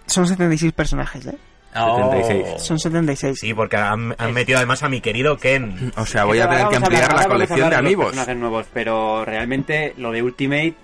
[0.05, 1.35] son 76 personajes, ¿eh?
[1.75, 2.11] Oh.
[2.11, 2.61] 76.
[2.61, 3.39] Son 76.
[3.39, 5.91] Sí, porque han, han metido además a mi querido Ken.
[5.97, 8.05] O sea, voy a tener que ampliar hablar- la colección de amigos.
[8.07, 10.75] personajes nuevos, pero realmente lo de Ultimate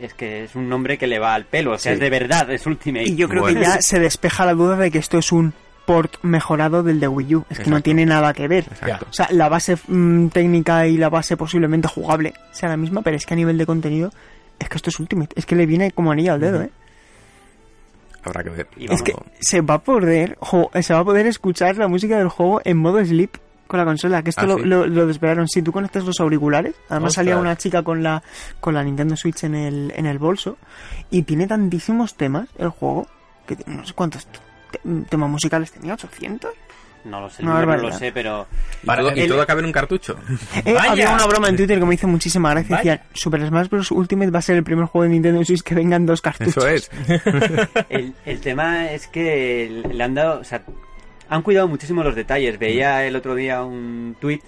[0.00, 1.72] es que es un nombre que le va al pelo.
[1.72, 1.94] O sea, Sí.
[1.94, 3.06] es de verdad, es Ultimate.
[3.08, 3.58] Y yo creo Bueno.
[3.58, 5.52] que ya se despeja la duda de que esto es un
[5.86, 7.44] port mejorado del de Wii U.
[7.50, 8.64] Es que no tiene nada que ver.
[8.70, 9.06] Exacto.
[9.10, 13.16] O sea, la base mm, técnica y la base posiblemente jugable sea la misma, pero
[13.16, 14.10] es que a nivel de contenido,
[14.58, 15.34] es que esto es Ultimate.
[15.38, 16.70] Es que le viene como anillo al dedo, ¿eh?
[18.22, 18.68] Habrá que ver.
[18.76, 22.16] Y Es que se va a poder jo- se va a poder escuchar la música
[22.16, 23.30] del juego en modo sleep
[23.66, 24.62] con la consola, que esto Ah, lo, ¿sí?
[24.64, 25.46] lo, lo desvelaron.
[25.48, 27.14] Si tú conectas los auriculares, además Ostras.
[27.26, 28.22] salía una chica con la
[28.60, 30.56] con la Nintendo Switch en el, en el bolso
[31.10, 33.06] y tiene tantísimos temas el juego
[33.46, 34.26] que no sé cuántos
[35.08, 36.50] temas musicales tenía, 800.
[37.04, 38.46] no lo sé, número no lo sé, pero
[38.82, 40.16] Y Para- todo, y el- todo cabe en un cartucho.
[40.64, 42.76] Eh, había una broma en Twitter que me hizo muchísima gracia.
[42.76, 42.92] Vaya.
[42.92, 43.90] Decían, Super Smash Bros.
[43.90, 46.64] Ultimate va a ser el primer juego de Nintendo Switch que vengan dos cartuchos.
[46.64, 46.90] Eso es.
[47.90, 50.62] el, el tema es que le han dado, o sea,
[51.28, 52.58] han cuidado muchísimo los detalles.
[52.58, 54.40] Veía el otro día un tweet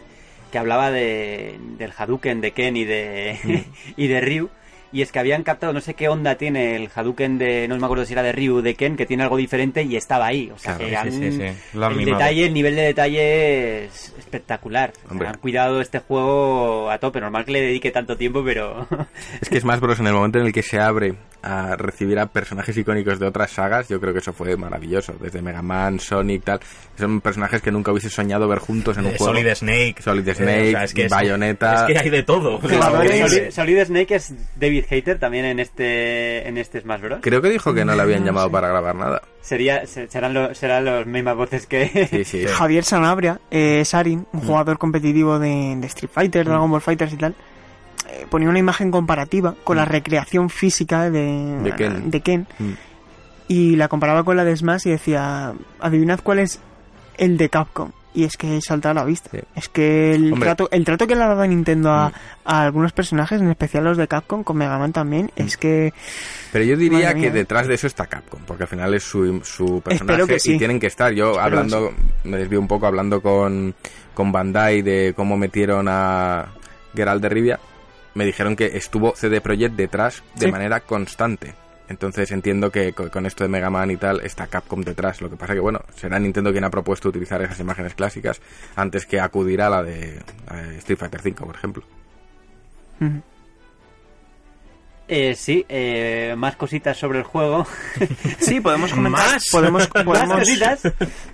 [0.50, 3.64] que hablaba de, del Hadouken de Ken y de,
[3.96, 4.48] y de Ryu.
[4.92, 7.84] Y es que habían captado, no sé qué onda tiene el Hadouken de, no me
[7.84, 10.50] acuerdo si era de Ryu o de Ken, que tiene algo diferente y estaba ahí.
[10.54, 11.58] O sea, Claro, que sí, han- sí, sí.
[11.78, 12.18] Lo han el mimado.
[12.18, 14.92] detalle, el nivel de detalle es espectacular.
[14.96, 15.28] O sea, Hombre.
[15.28, 17.20] han cuidado este juego a tope.
[17.20, 18.86] Normal que le dedique tanto tiempo, pero
[19.40, 19.98] Es que Smash Bros.
[20.00, 23.50] en el momento en el que se abre a recibir a personajes icónicos de otras
[23.52, 25.14] sagas, yo creo que eso fue maravilloso.
[25.20, 26.60] Desde Mega Man, Sonic, tal.
[26.98, 29.32] Son personajes que nunca hubiese soñado ver juntos en un Eh, juego.
[29.34, 29.96] Solid Snake.
[30.00, 31.86] Solid Eh, Snake, es que es- Bayonetta.
[31.86, 32.60] Es que hay de todo.
[32.68, 34.34] Solid, Solid Snake es
[34.80, 37.18] David Hater también en este en este Smash Bros.
[37.22, 38.52] Creo que dijo que no le habían No llamado sé.
[38.52, 39.22] para grabar nada.
[39.40, 42.46] Sería se- serán los serán los mismas voces que Sí, sí.
[42.48, 47.16] Javier Sanabria, eh, Sarin, un jugador competitivo de, de Street Fighter, Dragon Ball Fighters y
[47.16, 47.34] tal,
[48.10, 52.10] eh, ponía una imagen comparativa con la recreación física de, De Ken.
[52.10, 52.72] de Ken Mm.
[53.48, 56.60] y la comparaba con la de Smash y decía, adivinad cuál es
[57.18, 57.92] el de Capcom.
[58.16, 59.28] Y es que salta a la vista.
[59.30, 59.38] Sí.
[59.54, 60.46] Es que el Hombre.
[60.46, 62.12] trato, el trato que le ha dado Nintendo a, Mm.
[62.46, 65.92] a algunos personajes, en especial los de Capcom, con Mega Man también, es que
[66.50, 69.82] Pero yo diría que detrás de eso está Capcom, porque al final es su, su
[69.82, 70.54] personaje Espero que sí.
[70.54, 71.12] y tienen que estar.
[71.12, 71.92] Yo Espero hablando,
[72.24, 73.74] me desvío un poco hablando con,
[74.14, 76.46] con Bandai de cómo metieron a
[76.94, 77.60] Geralt de Rivia,
[78.14, 81.54] me dijeron que estuvo CD Projekt detrás de manera constante.
[81.88, 85.20] Entonces entiendo que co- con esto de Mega Man y tal está Capcom detrás.
[85.20, 88.40] Lo que pasa que, bueno, será Nintendo quien ha propuesto utilizar esas imágenes clásicas
[88.74, 91.82] antes que acudir a la de eh, Street Fighter V, por ejemplo.
[95.08, 97.64] Eh, sí, eh, más cositas sobre el juego.
[98.40, 99.32] Sí, podemos comentar.
[99.34, 99.44] Más.
[99.52, 100.82] Podemos, más podemos, cositas.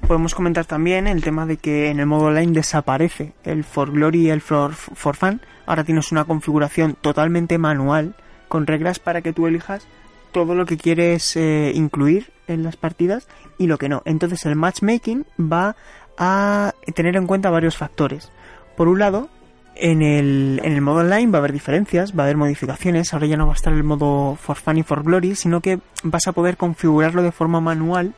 [0.07, 4.27] podemos comentar también el tema de que en el modo online desaparece el For Glory
[4.27, 5.41] y el For, for Fun.
[5.67, 8.15] Ahora tienes una configuración totalmente manual
[8.49, 9.87] con reglas para que tú elijas
[10.33, 13.29] todo lo que quieres eh, incluir en las partidas
[13.59, 14.03] y lo que no.
[14.05, 15.77] Entonces el matchmaking va
[16.19, 18.31] a tener en cuenta varios factores.
[18.77, 19.29] Por un lado,
[19.75, 23.13] en el, en el modo online va a haber diferencias, va a haber modificaciones.
[23.13, 25.81] Ahora ya no va a estar el modo for fun y for glory, sino que
[26.03, 28.15] vas a poder configurarlo de forma manual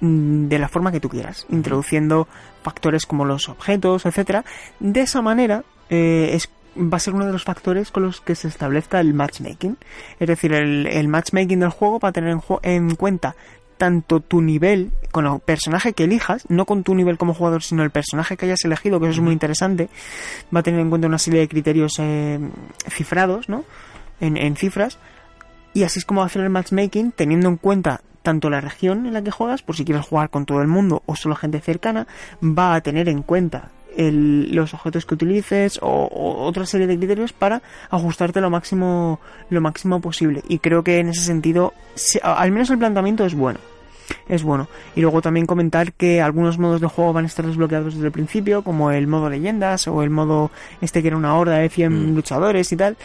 [0.00, 2.28] mm, de la forma que tú quieras, introduciendo
[2.62, 4.44] factores como los objetos, etcétera.
[4.80, 8.34] De esa manera eh, es va a ser uno de los factores con los que
[8.34, 9.76] se establezca el matchmaking.
[10.18, 13.34] Es decir, el, matchmaking del juego va a tener en cuenta
[13.82, 17.82] tanto tu nivel con el personaje que elijas, no con tu nivel como jugador, sino
[17.82, 19.88] el personaje que hayas elegido, que eso es muy interesante,
[20.54, 22.38] va a tener en cuenta una serie de criterios eh,
[22.88, 23.64] cifrados, ¿no?
[24.20, 24.98] En, en cifras,
[25.74, 29.04] y así es como va a hacer el matchmaking, teniendo en cuenta tanto la región
[29.06, 31.60] en la que juegas, por si quieres jugar con todo el mundo o solo gente
[31.60, 32.06] cercana,
[32.40, 36.96] va a tener en cuenta el- los objetos que utilices o, o otra serie de
[36.96, 39.20] criterios para ajustarte lo máximo
[39.50, 41.72] lo máximo posible y creo que en ese sentido
[42.22, 43.58] al menos el planteamiento es bueno
[44.28, 47.94] es bueno y luego también comentar que algunos modos de juego van a estar desbloqueados
[47.94, 51.56] desde el principio como el modo leyendas o el modo este que era una horda
[51.58, 52.14] de 100 Mm.
[52.16, 52.96] luchadores y tal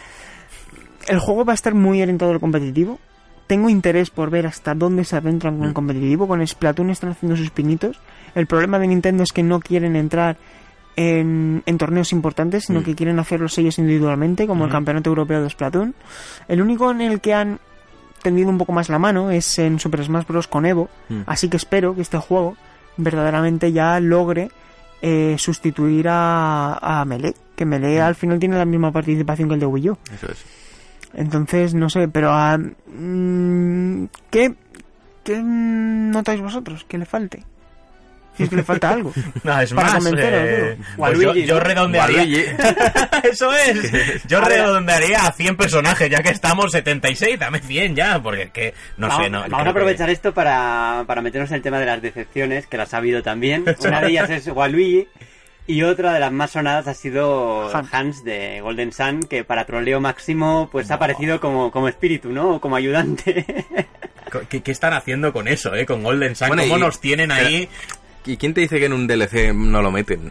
[1.07, 2.99] el juego va a estar muy orientado al competitivo
[3.47, 5.73] tengo interés por ver hasta dónde se adentran con Mm.
[5.73, 6.27] competitivo.
[6.27, 7.97] Con Splatoon están haciendo sus pinitos.
[8.35, 10.35] El problema de Nintendo es que no quieren entrar
[10.97, 12.83] en, en torneos importantes, sino Mm.
[12.83, 14.71] que quieren hacer los sellos individualmente, como el.
[14.71, 15.95] Campeonato Europeo de Splatoon.
[16.49, 17.59] El único en el que han
[18.21, 20.47] tendido un poco más la mano es en Super Smash Bros.
[20.47, 20.89] con Evo.
[21.07, 21.21] Mm.
[21.27, 22.57] Así que espero que este juego
[22.97, 24.49] verdaderamente ya logre
[25.03, 27.35] eh, sustituir a, a Melee.
[27.55, 29.97] Que Melee al final tiene la misma participación que el de Wii U.
[30.13, 30.43] Eso es.
[31.13, 34.55] Entonces, no sé, pero ah, mm, ¿qué,
[35.23, 37.43] ¿qué notáis vosotros que le falte?
[38.37, 39.11] Si es que le falta algo.
[39.43, 41.59] No, es Para más, eh, pues yo, Waluigi, yo ¿no?
[41.61, 42.55] redondearía.
[43.23, 44.23] Eso es.
[44.27, 48.73] Yo redondearía a 100 personajes, ya que estamos 76, dame 100 ya, porque es que
[48.97, 49.39] no vamos, sé, no.
[49.41, 52.77] vamos a que- aprovechar esto para, para meternos en el tema de las decepciones, que
[52.77, 53.65] las ha habido también.
[53.79, 55.07] Una de ellas es Waluigi.
[55.69, 57.93] Y otra de las más sonadas ha sido Hans.
[57.93, 62.51] Hans, de Golden Sun, que para troleo máximo pues ha aparecido como, como espíritu, ¿no?
[62.55, 63.45] O como ayudante.
[64.49, 65.85] ¿Qué, qué están haciendo con eso, eh?
[65.85, 67.67] Con Golden Sun, Bueno, ¿cómo y- nos tienen ahí?
[68.27, 70.29] ¿Y quién te dice que en un DLC no lo meten?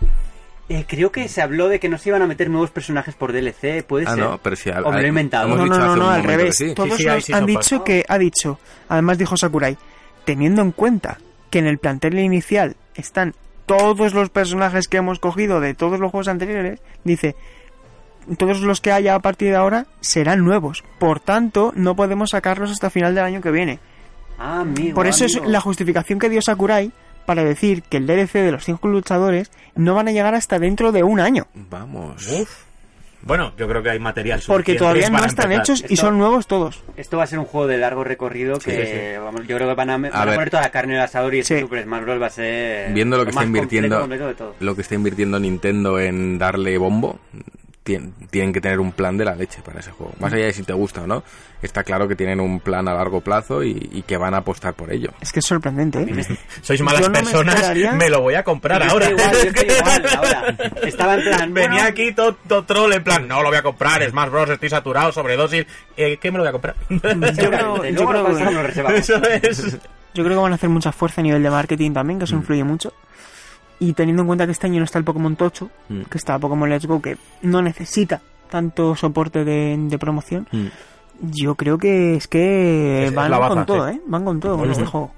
[0.68, 3.32] Eh, creo que se habló de que no se iban a meter nuevos personajes por
[3.32, 4.18] DLC, puede Ah, ser.
[4.18, 5.48] no, pero si O me lo he inventado.
[5.48, 6.56] No, no, no, al revés.
[6.56, 6.74] sí.
[6.74, 9.76] Todos Sí, sí, hay nos season han dicho que ha dicho, además dijo Sakurai,
[10.24, 11.18] teniendo en cuenta
[11.50, 13.34] que en el plantel inicial están
[13.66, 17.36] todos los personajes que hemos cogido de todos los juegos anteriores, dice,
[18.38, 20.82] todos los que haya a partir de ahora serán nuevos.
[20.98, 23.78] Por tanto, no podemos sacarlos hasta final del año que viene.
[24.38, 24.94] Ah, amigo.
[24.96, 26.90] Por eso es la justificación que dio Sakurai
[27.26, 30.92] para decir que el DLC de los 5 luchadores no van a llegar hasta dentro
[30.92, 31.46] de un año.
[31.54, 32.26] Vamos.
[32.28, 32.64] Uf.
[33.22, 35.60] Bueno, yo creo que hay material Porque todavía no están empezar.
[35.76, 36.84] hechos y Esto- son nuevos todos.
[36.96, 39.74] Esto va a ser un juego de largo recorrido Sí, que vamos, yo creo que
[39.74, 41.60] van a, van a poner toda la carne en el asador y este Sí.
[41.62, 42.22] Super Smash Bros.
[42.22, 44.54] va a ser Viendo lo que está completo, invirtiendo, completo de todo.
[44.60, 47.18] lo que está invirtiendo Nintendo en darle bombo,
[47.86, 50.12] tien- tienen que tener un plan de la leche para ese juego.
[50.18, 51.22] Más allá de si te gusta o no,
[51.62, 54.74] está claro que tienen un plan a largo plazo y, y que van a apostar
[54.74, 55.10] por ello.
[55.20, 56.26] Es que es sorprendente, ¿eh?
[56.62, 59.06] Sois malas no personas, me lo voy a comprar Yo ahora.
[59.06, 60.56] estoy igual, yo estoy igual, ahora.
[60.82, 63.62] Estaba en plan, Venía bueno, aquí todo, todo troll en plan, no lo voy a
[63.62, 65.64] comprar, Smash Bros, estoy saturado, sobredosis,
[65.96, 66.74] eh, ¿qué me lo voy a comprar?
[66.90, 68.98] Yo creo, yo que- pasamos, lo reservamos.
[68.98, 69.78] Eso es.
[70.14, 72.34] Yo creo que van a hacer mucha fuerza a nivel de marketing también, que eso
[72.34, 72.92] influye mucho.
[73.78, 76.02] Y teniendo en cuenta que este año no está el Pokémon Tocho, Mm.
[76.10, 78.20] que está Pokémon Let's Go, que no necesita
[78.50, 80.66] tanto soporte de, de promoción, Mm.
[81.32, 83.96] yo creo que es que Es- van baza, con todo, sí.
[83.96, 84.00] ¿eh?
[84.06, 85.12] Van con todo con este juego.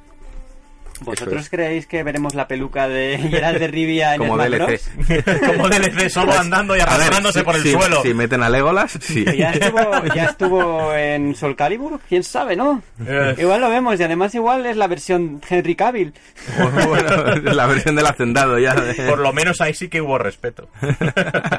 [1.01, 1.49] ¿Vosotros es.
[1.51, 5.47] creéis que veremos la peluca de Geralt de Rivia en Como Smash DLC.
[5.47, 8.03] Como DLC solo andando y arrastrándose si- por el si- suelo.
[8.03, 9.25] Si meten a Legolas, sí.
[9.37, 12.83] Ya estuvo, ya estuvo en Soul Calibur, quién sabe, ¿no?
[13.39, 16.13] Igual lo vemos y además igual es la versión Henry Cavill.
[16.89, 18.75] bueno, es la versión del hacendado ya.
[19.09, 20.69] Por lo menos ahí sí que hubo respeto.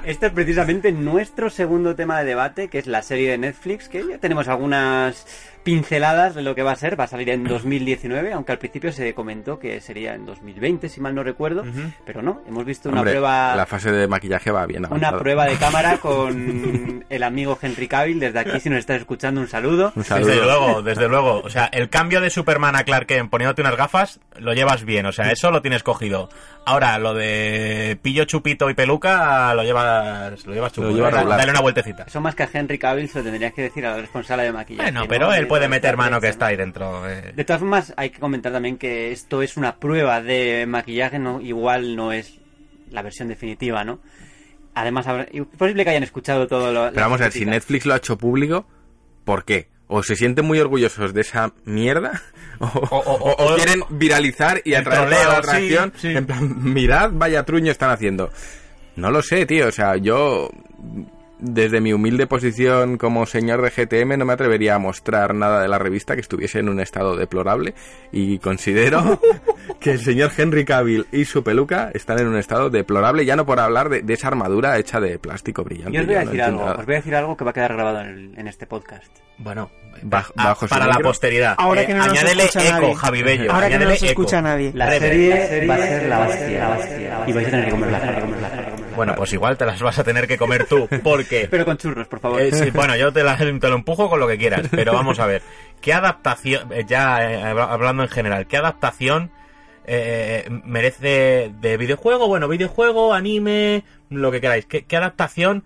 [0.05, 4.05] Este es precisamente nuestro segundo tema de debate, que es la serie de Netflix, que
[4.07, 5.25] ya tenemos algunas
[5.69, 6.99] pinceladas de lo que va a ser.
[6.99, 10.99] Va a salir en 2019, aunque al principio se comentó que sería en 2020, si
[10.99, 11.63] mal no recuerdo.
[12.05, 13.55] Pero no, hemos visto una Hombre, prueba...
[13.55, 18.19] La fase de maquillaje va bien Una prueba de cámara con el amigo Henry Cavill.
[18.19, 19.93] Desde aquí, si nos estás escuchando, un saludo.
[19.95, 20.27] Un saludo.
[20.29, 21.41] Desde luego, desde luego.
[21.43, 25.05] O sea, el cambio de Superman a Clark Kent poniéndote unas gafas, lo llevas bien.
[25.05, 26.29] O sea, eso lo tienes cogido.
[26.65, 30.87] Ahora, lo de pillo, chupito y peluca, lo llevas, lo llevas chupo.
[30.87, 32.03] Lo lleva Dale- una vueltecita.
[32.07, 34.51] Eso más que a Henry Cavill se lo tendrías que decir a la responsable de
[34.51, 34.83] maquillaje.
[34.91, 35.07] Bueno, ¿no?
[35.07, 37.09] pero él De puede meter mano que está ahí dentro.
[37.09, 37.31] eh.
[37.35, 41.39] De todas formas, hay que comentar también que esto es una prueba de maquillaje, no
[41.41, 42.39] igual no es
[42.91, 43.99] la versión definitiva, ¿no?
[44.75, 46.89] Además, habrá- es posible que hayan escuchado todo lo.
[46.91, 48.65] Pero vamos a ver, si Netflix lo ha hecho público,
[49.25, 49.67] ¿por qué?
[49.87, 52.21] ¿O se sienten muy orgullosos de esa mierda?
[52.59, 55.93] ¿O, o- o- o- o quieren viralizar y el atraer toda la atracción?
[55.95, 56.15] sí, sí.
[56.17, 58.31] En plan, mirad, vaya truño están haciendo.
[58.95, 59.67] No lo sé, tío.
[59.67, 60.49] O sea, yo,
[61.39, 65.67] desde mi humilde posición como señor de GTM, no me atrevería a mostrar nada de
[65.67, 67.73] la revista que estuviese en un estado deplorable.
[68.11, 69.19] Y considero
[69.79, 73.45] que el señor Henry Cavill y su peluca están en un estado deplorable, ya no
[73.45, 75.93] por hablar de, de esa armadura hecha de plástico brillante.
[75.93, 77.51] Yo os voy a no decir entiendo algo, os voy a decir algo que va
[77.51, 79.07] a quedar grabado en, el- en este podcast.
[79.37, 79.71] Bueno,
[80.03, 81.55] Bajo- bajo su para la posteridad.
[81.57, 82.95] Ahora Eh, que no nos añádele escucha eco, nadie.
[82.95, 83.51] Javi Bello.
[83.53, 84.05] Ahora que no nos eco.
[84.07, 84.71] escucha nadie.
[84.73, 85.07] La Breve.
[85.09, 87.19] serie va a ser la hostia, la hostia.
[87.27, 87.99] Y vais a tener que comerla.
[88.99, 91.47] Bueno, pues igual te las vas a tener que comer tú, porque...
[91.51, 92.41] Pero con churros, por favor.
[92.41, 95.19] Eh, sí, bueno, yo te, la- te lo empujo con lo que quieras, pero vamos
[95.19, 95.41] a ver.
[95.81, 99.31] ¿Qué adaptación, eh, ya eh, habla- hablando en general, qué adaptación
[99.85, 102.27] eh, merece de videojuego?
[102.27, 104.65] Bueno, videojuego, anime, lo que queráis.
[104.65, 105.63] ¿Qué, qué adaptación,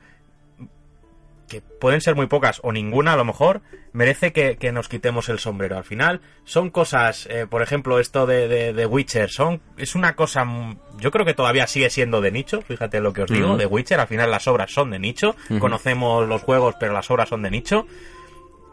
[1.53, 3.61] que pueden ser muy pocas o ninguna a lo mejor,
[3.91, 5.77] merece que, que nos quitemos el sombrero?
[5.77, 10.15] Al final, son cosas, eh, por ejemplo, esto de, de, de Witcher, son, es una
[10.15, 13.55] cosa, mm, yo creo que todavía sigue siendo de nicho, fíjate lo que os digo,
[13.57, 17.29] de Witcher, al final las obras son de nicho, conocemos los juegos, pero las obras
[17.29, 17.85] son de nicho.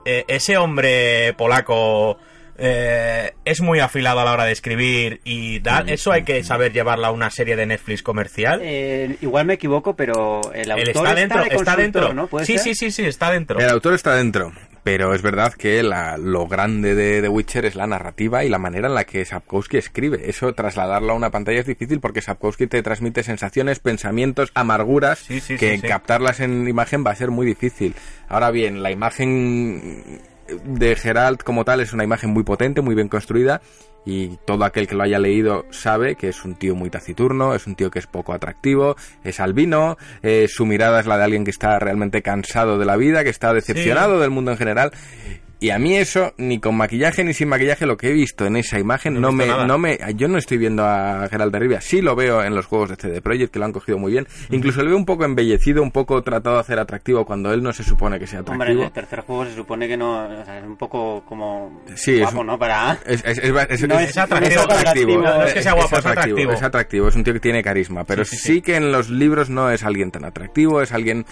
[0.05, 2.17] eh, ese hombre polaco
[2.62, 5.89] eh, es muy afilado a la hora de escribir y tal.
[5.89, 8.61] Eso hay que saber llevarla a una serie de Netflix comercial.
[8.62, 12.12] Eh, igual me equivoco, pero el autor está dentro, de está dentro.
[12.12, 12.27] ¿no?
[12.27, 12.62] ¿Puede Sí, ser?
[12.62, 13.59] sí, sí, sí, está dentro.
[13.59, 14.53] El autor está dentro,
[14.85, 18.59] pero es verdad que la- lo grande de The Witcher es la narrativa y la
[18.59, 20.28] manera en la que Sapkowski escribe.
[20.28, 25.41] Eso trasladarlo a una pantalla es difícil porque Sapkowski te transmite sensaciones, pensamientos, amarguras Sí,
[25.41, 25.89] sí, que sí, sí.
[25.89, 27.95] captarlas en imagen va a ser muy difícil.
[28.28, 30.20] Ahora bien, la imagen
[30.65, 33.61] de Geralt como tal es una imagen muy potente, muy bien construida
[34.05, 37.67] y todo aquel que lo haya leído sabe que es un tío muy taciturno, es
[37.67, 41.45] un tío que es poco atractivo, es albino, eh, su mirada es la de alguien
[41.45, 44.93] que está realmente cansado de la vida, que está decepcionado del mundo en general.
[45.62, 48.57] Y a mí eso, ni con maquillaje ni sin maquillaje, lo que he visto en
[48.57, 49.66] esa imagen, No me, nada.
[49.66, 52.65] no me, yo no estoy viendo a Geralt de Rivia, sí lo veo en los
[52.65, 54.27] juegos de CD Projekt, que lo han cogido muy bien.
[54.51, 57.74] Incluso lo veo un poco embellecido, un poco tratado de hacer atractivo cuando él no
[57.74, 58.81] se supone que sea Hombre, atractivo.
[58.81, 62.15] en el tercer juego se supone que no, o sea, es un poco como Sí,
[62.15, 62.59] es guapo, un- ¿no?
[62.59, 62.99] Para...
[63.05, 65.23] Es, es, es, es- No es- es- atractivo, no es atractivo.
[65.23, 66.53] No es que sea guapo, es atractivo.
[66.53, 68.62] Es atractivo, es un tío que tiene carisma, pero Sí, sí, sí, sí.
[68.62, 71.27] que en los libros no es alguien tan atractivo, es alguien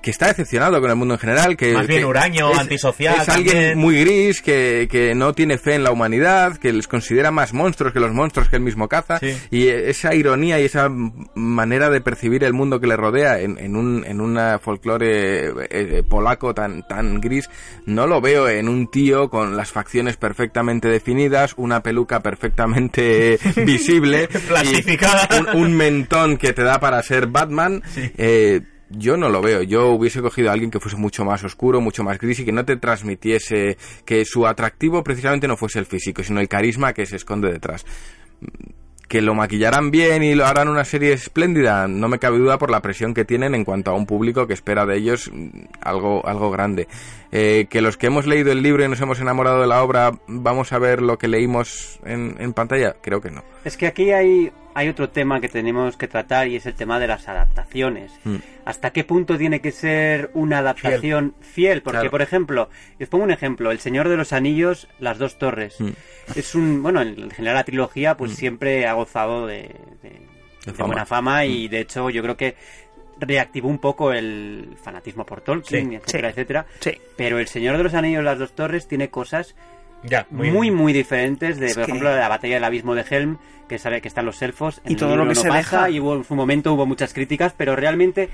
[0.00, 3.16] que está decepcionado con el mundo en general, que Más bien que huraño, es- antisocial
[3.22, 3.78] Es alguien también.
[3.78, 7.92] muy gris, que, que no tiene fe en la humanidad, que les considera más monstruos
[7.92, 9.36] que los monstruos que él mismo caza, Sí.
[9.50, 10.88] y esa ironía y esa
[11.34, 15.52] manera de percibir el mundo que le rodea en, en un en una folclore eh,
[15.70, 17.50] eh, polaco tan tan gris,
[17.86, 24.28] no lo veo en un tío con las facciones perfectamente definidas, una peluca perfectamente visible,
[24.32, 25.28] y Plastificada.
[25.54, 27.82] un, un mentón que te da para ser Batman.
[27.96, 28.60] eh,
[28.90, 29.62] yo no lo veo.
[29.62, 32.52] Yo hubiese cogido a alguien que fuese mucho más oscuro, mucho más gris y que
[32.52, 37.06] no te transmitiese que su atractivo precisamente no fuese el físico, sino el carisma que
[37.06, 37.84] se esconde detrás.
[39.08, 42.70] Que lo maquillarán bien y lo harán una serie espléndida, no me cabe duda por
[42.70, 45.48] la presión que tienen en cuanto a un público que espera de ellos mm,
[45.80, 46.88] algo, algo grande.
[47.32, 50.12] Eh, que los que hemos leído el libro y nos hemos enamorado de la obra,
[50.26, 53.44] vamos a ver lo que leímos en, en pantalla, creo que no.
[53.64, 56.98] Es que aquí hay, hay otro tema que tenemos que tratar y es el tema
[57.00, 58.12] de las adaptaciones.
[58.24, 58.36] Mm.
[58.64, 61.82] ¿Hasta qué punto tiene que ser una adaptación fiel?
[61.82, 62.10] Porque, Claro.
[62.10, 62.68] por ejemplo,
[63.00, 65.80] os pongo un ejemplo, El Señor de los Anillos, Las Dos Torres.
[65.80, 65.88] Mm.
[66.36, 70.20] Es un, bueno, en general la trilogía pues siempre ha gozado de, de-
[70.66, 70.86] de fama.
[70.86, 72.54] buena fama y de hecho yo creo que
[73.20, 76.32] reactivó un poco el fanatismo por Tolkien, Sí, etcétera, sí.
[76.32, 76.66] etcétera.
[76.80, 76.92] Sí.
[77.16, 79.56] Pero El Señor de los Anillos, Las Dos Torres tiene cosas
[80.04, 83.38] Ya, muy, muy, diferentes de, Es por que- ejemplo, la batalla del abismo de Helm,
[83.68, 84.80] que sabe que están los elfos.
[84.84, 85.90] En Y el todo lo que no se pasa, deja.
[85.90, 88.28] Y hubo, en su momento hubo muchas críticas, pero realmente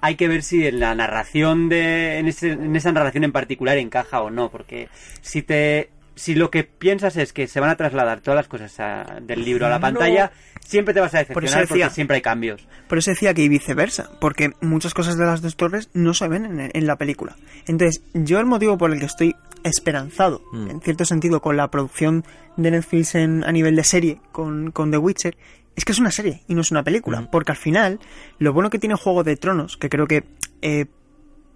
[0.00, 3.78] hay que ver si en la narración de, en, ese- en esa narración en particular
[3.78, 4.88] encaja o no, porque
[5.22, 8.78] si te, si lo que piensas es que se van a trasladar todas las cosas
[8.78, 9.80] a- del libro a la No.
[9.82, 10.30] pantalla,
[10.68, 12.66] siempre te vas a Por eso decepcionar porque decía- siempre hay cambios.
[12.88, 16.28] Por eso decía que y viceversa, porque muchas cosas de las dos torres no se
[16.28, 17.36] ven en, en la película.
[17.66, 19.34] Entonces, yo el motivo por el que estoy
[19.64, 20.70] esperanzado, Mm.
[20.70, 22.24] en cierto sentido, con la producción
[22.56, 25.36] de Netflix en, a nivel de serie con, con The Witcher,
[25.76, 27.20] es que es una serie y no es una película.
[27.22, 27.28] Mm.
[27.30, 28.00] Porque al final,
[28.38, 30.24] lo bueno que tiene Juego de Tronos, que creo que
[30.62, 30.86] eh,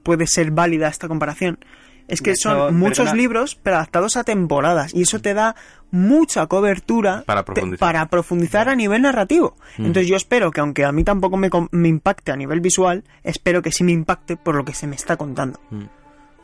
[0.02, 1.58] puede ser válida esta comparación,
[2.08, 3.14] es que hecho, son muchos perdona.
[3.16, 5.54] libros pero adaptados a temporadas y eso te da
[5.90, 7.78] mucha cobertura Para te- profundizar.
[7.78, 9.56] para profundizar a nivel narrativo.
[9.78, 9.86] Mm.
[9.86, 11.48] Entonces yo espero que aunque a mí tampoco me,
[11.88, 15.16] impacte a nivel visual, espero que sí me impacte por lo que se me está
[15.16, 15.60] contando.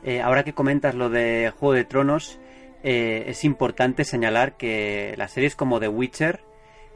[0.05, 2.39] Eh, ahora que comentas lo de Juego de Tronos,
[2.85, 6.41] eh, es importante señalar que las series como The Witcher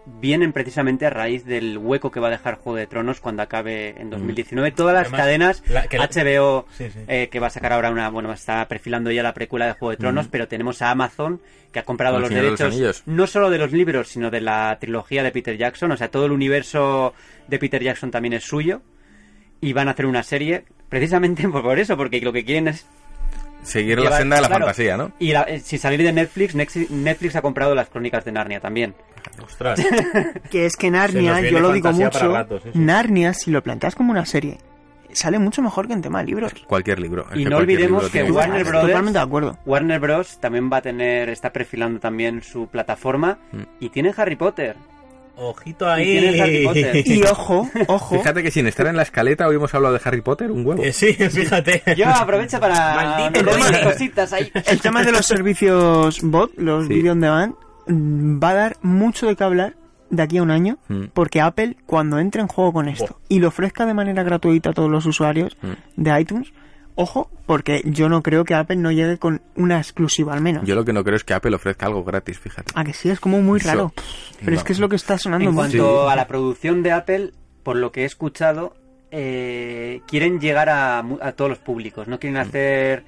[0.04, 3.94] vienen precisamente a raíz del hueco que va a dejar Juego de Tronos cuando acabe
[4.00, 4.72] en 2019.
[4.72, 6.98] Todas las Además, cadenas, la- que la- HBO, Sí, sí.
[7.06, 9.90] eh, que va a sacar ahora una, bueno, está perfilando ya la precuela de Juego
[9.90, 13.02] de Tronos, pero tenemos a Amazon que ha comprado El los Señor de los derechos
[13.06, 16.26] no solo de los libros, sino de la trilogía de Peter Jackson, o sea, todo
[16.26, 17.14] el universo
[17.48, 18.82] de Peter Jackson también es suyo.
[19.60, 22.86] Y van a hacer una serie precisamente por, por eso, porque lo que quieren es
[23.62, 25.12] Seguir la senda de la claro, fantasía, ¿no?
[25.18, 28.94] Y la- eh, si salir de Netflix, Netflix ha comprado las crónicas de Narnia también.
[29.44, 29.80] Ostras.
[30.50, 32.78] Que es que Narnia, yo lo digo mucho, rato, sí, sí.
[32.78, 34.58] Narnia, si lo planteas como una serie,
[35.12, 36.52] sale mucho mejor que en tema de libros.
[36.66, 37.26] Cualquier libro.
[37.30, 39.58] Es Y que no olvidemos que Warner Brothers- Totalmente de acuerdo.
[39.64, 40.38] Warner Bros.
[40.40, 43.62] también va a tener, está perfilando también su plataforma Mm.
[43.80, 44.76] y tiene Harry Potter.
[45.36, 46.64] Ojito Y ahí.
[46.66, 47.02] Potter.
[47.08, 50.20] Y ojo, ojo, Fíjate que sin estar en la escaleta hoy hemos hablado de Harry
[50.20, 50.82] Potter, un huevo.
[50.82, 51.82] Eh, sí, fíjate.
[51.96, 53.84] Yo aprovecho para Maldito meter Warner.
[53.84, 54.50] cositas ahí.
[54.66, 56.94] el tema de los servicios bot, los Sí.
[56.94, 57.54] video on demand,
[58.42, 59.74] va a dar mucho de qué hablar
[60.10, 61.04] de aquí a un año, Mm.
[61.14, 63.18] porque Apple, cuando entre en juego con esto Buah.
[63.30, 66.02] y lo ofrezca de manera gratuita a todos los usuarios Mm.
[66.02, 66.52] de iTunes,
[66.94, 70.64] ojo, porque yo no creo que Apple no llegue con una exclusiva al menos.
[70.66, 72.72] Yo lo que no creo es que Apple ofrezca algo gratis, fíjate.
[72.74, 73.92] A que sí, es como muy Eso, raro.
[74.44, 77.32] Pero es que es lo que está sonando En cuanto a la producción de Apple,
[77.62, 78.74] por lo que he escuchado,
[79.10, 82.08] eh, quieren llegar a, a todos los públicos.
[82.08, 83.04] No quieren hacer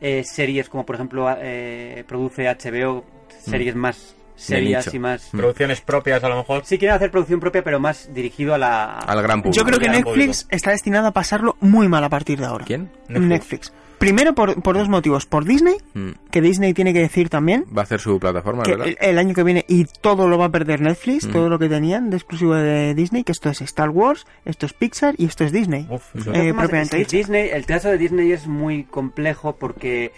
[0.00, 3.04] eh, series como por ejemplo eh, produce HBO,
[3.40, 5.28] series más serias y más...
[5.32, 6.62] Producciones propias, a lo mejor.
[6.64, 8.98] Sí quieren hacer producción propia, pero más dirigido a la...
[8.98, 9.56] Al gran público.
[9.60, 10.56] Yo creo que Netflix público.
[10.56, 12.64] está destinado a pasarlo muy mal a partir de ahora.
[12.64, 12.90] ¿Quién?
[13.08, 13.28] Netflix.
[13.28, 13.72] Netflix.
[13.98, 15.24] Primero por, por dos motivos.
[15.24, 16.10] Por Disney, Mm.
[16.30, 18.88] que Disney tiene que decir también Va a hacer su plataforma, que ¿verdad?
[18.88, 21.32] el, el año que viene y todo lo va a perder Netflix, Mm.
[21.32, 24.74] todo lo que tenían de exclusivo de Disney, que esto es Star Wars, esto es
[24.74, 25.86] Pixar y esto es Disney.
[25.90, 27.16] Uf, Eh, propiamente es que.
[27.16, 30.12] Disney, el caso de Disney es muy complejo porque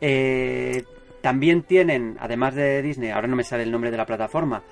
[0.00, 0.84] eh,
[1.24, 4.62] también tienen, además de Disney, ahora no me sale el nombre de la plataforma.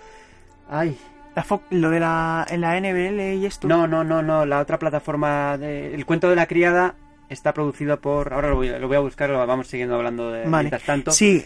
[0.68, 0.96] Ay,
[1.34, 3.66] La Fo- lo de la, en la NBL y esto.
[3.66, 6.94] no, no, no, no, la otra plataforma de El cuento de la criada
[7.30, 10.44] está producido por, ahora lo voy, lo voy a buscar, lo vamos siguiendo hablando de
[10.44, 10.64] Vale.
[10.64, 11.10] mientras tanto.
[11.12, 11.42] Sí,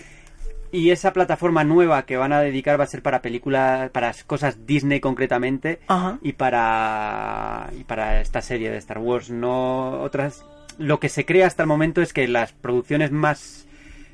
[0.73, 4.67] Y esa plataforma nueva que van a dedicar va a ser para películas, para cosas
[4.67, 6.19] Disney concretamente ajá.
[6.21, 10.45] y para y para esta serie de Star Wars no otras
[10.79, 13.67] lo que se cree hasta el momento es que las producciones más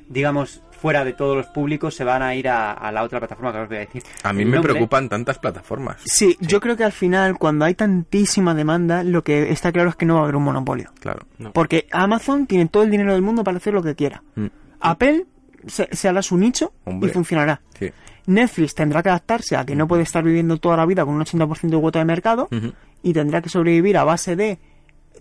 [0.07, 3.53] digamos fuera de todos los públicos se van a ir a, a la otra plataforma
[3.53, 6.01] que os voy a decir A mí me nombre- preocupan tantas plataformas.
[6.03, 9.95] Sí, yo creo que al final, cuando hay tantísima demanda, lo que está claro es
[9.95, 10.91] que no va a haber un monopolio.
[10.99, 11.25] Claro.
[11.53, 14.21] Porque Amazon tiene todo el dinero del mundo para hacer lo que quiera.
[14.35, 14.47] Mm.
[14.81, 15.25] Apple
[15.67, 17.09] se, se hará su nicho Hombre.
[17.09, 17.61] y funcionará.
[17.79, 17.89] Sí.
[18.25, 21.21] Netflix tendrá que adaptarse a que no puede estar viviendo toda la vida con un
[21.23, 22.49] 80% de cuota de mercado
[23.01, 24.59] y tendrá que sobrevivir a base de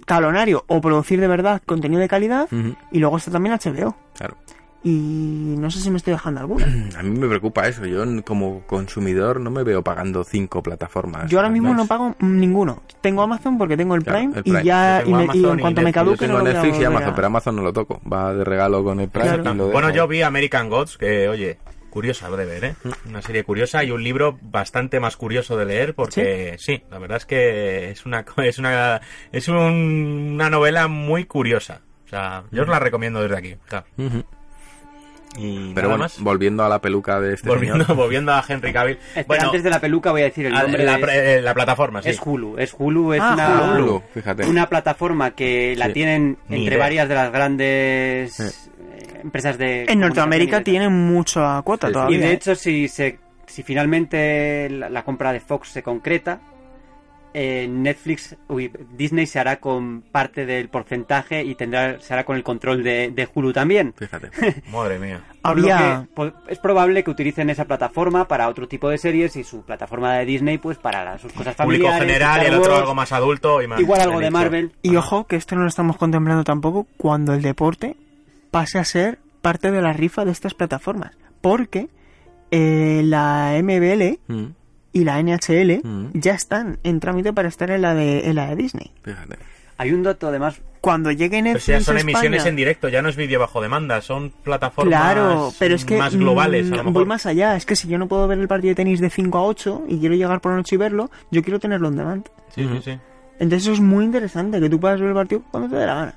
[0.07, 2.49] talonario o producir de verdad contenido de calidad
[2.91, 3.97] y luego está también HBO.
[4.17, 4.37] Claro.
[4.85, 6.67] Y no sé si me estoy dejando alguna.
[6.99, 7.85] A mí me preocupa eso.
[7.87, 11.31] Yo como consumidor no me veo pagando cinco plataformas.
[11.31, 11.77] Yo ahora mismo más.
[11.77, 12.83] no pago ninguno.
[13.01, 14.61] Tengo Amazon porque tengo el Claro, Prime, el Prime.
[14.63, 16.39] y ya Yo tengo y, me- y Amazon en y cuanto me caduque tengo no
[16.39, 18.01] lo voy a Netflix y Amazon, pero Amazon no lo toco.
[18.11, 19.55] Va de regalo con el Prime Claro.
[19.55, 21.59] y lo Bueno, yo vi American Gods, que oye,
[21.91, 22.75] curiosa de ver, ¿eh?
[23.07, 27.19] Una serie curiosa y un libro bastante más curioso de leer porque sí, la verdad
[27.19, 29.01] es que es una co- es una
[29.31, 31.83] es un- una novela muy curiosa.
[32.07, 33.57] O sea, yo os la recomiendo desde aquí.
[33.97, 34.25] Ujú.
[35.39, 36.21] Y Pero nada bueno, más.
[36.21, 37.97] volviendo a la peluca de este volviendo, señor.
[37.97, 38.99] volviendo a Henry Cavill.
[39.09, 41.41] Espera, Bueno, antes de la peluca voy a decir el nombre la, de- pre- eh,
[41.43, 42.11] la plataforma, sí.
[42.11, 44.45] es Hulu es Hulu es Ah, una Hulu, fíjate.
[44.47, 45.93] una plataforma que la Sí.
[45.95, 46.85] tienen Ni entre idea.
[46.85, 48.43] varias de las grandes Sí.
[48.43, 51.93] eh, empresas de En Norteamérica comunicación y de- tiene mucha cuota Sí, sí.
[51.93, 52.19] Y todavía.
[52.19, 52.33] de ¿eh?
[52.33, 56.41] hecho, si se si finalmente la, la compra de Fox se concreta,
[57.35, 62.37] eh, Netflix, uy, Disney se hará con parte del porcentaje y tendrá se hará con
[62.37, 63.95] el control de, de Hulu también.
[63.97, 64.31] Fíjate.
[64.73, 65.21] Madre mía.
[66.49, 70.25] Es probable que utilicen esa plataforma para otro tipo de series y su plataforma de
[70.25, 72.01] Disney pues para sus cosas Público familiares.
[72.01, 74.31] general y el otro algo más adulto y más Igual algo de.
[74.31, 74.73] Marvel.
[74.83, 77.97] Y ojo, que esto no lo estamos contemplando tampoco cuando el deporte
[78.51, 81.17] pase a ser parte de la rifa de estas plataformas.
[81.41, 81.89] Porque
[82.51, 84.55] eh, la MBL Mm,
[84.93, 86.06] y la NHL Mm.
[86.14, 88.90] ya están en trámite para estar en la de, en la de Disney.
[89.02, 89.36] Fíjate.
[89.78, 93.09] Hay un dato además Cuando llegue Netflix si ya son emisiones en directo, ya no
[93.09, 96.77] es vídeo bajo demanda, son plataformas Claro, pero es que más globales, a lo mm,
[96.78, 96.93] mejor.
[96.93, 97.56] voy más allá.
[97.56, 99.85] Es que si yo no puedo ver el partido de tenis de 5 a 8
[99.89, 102.27] y quiero llegar por la noche y verlo, yo quiero tenerlo en demand.
[102.55, 102.98] Sí, sí, sí.
[103.39, 105.94] Entonces eso es muy interesante, que tú puedas ver el partido cuando te dé la
[105.94, 106.14] gana.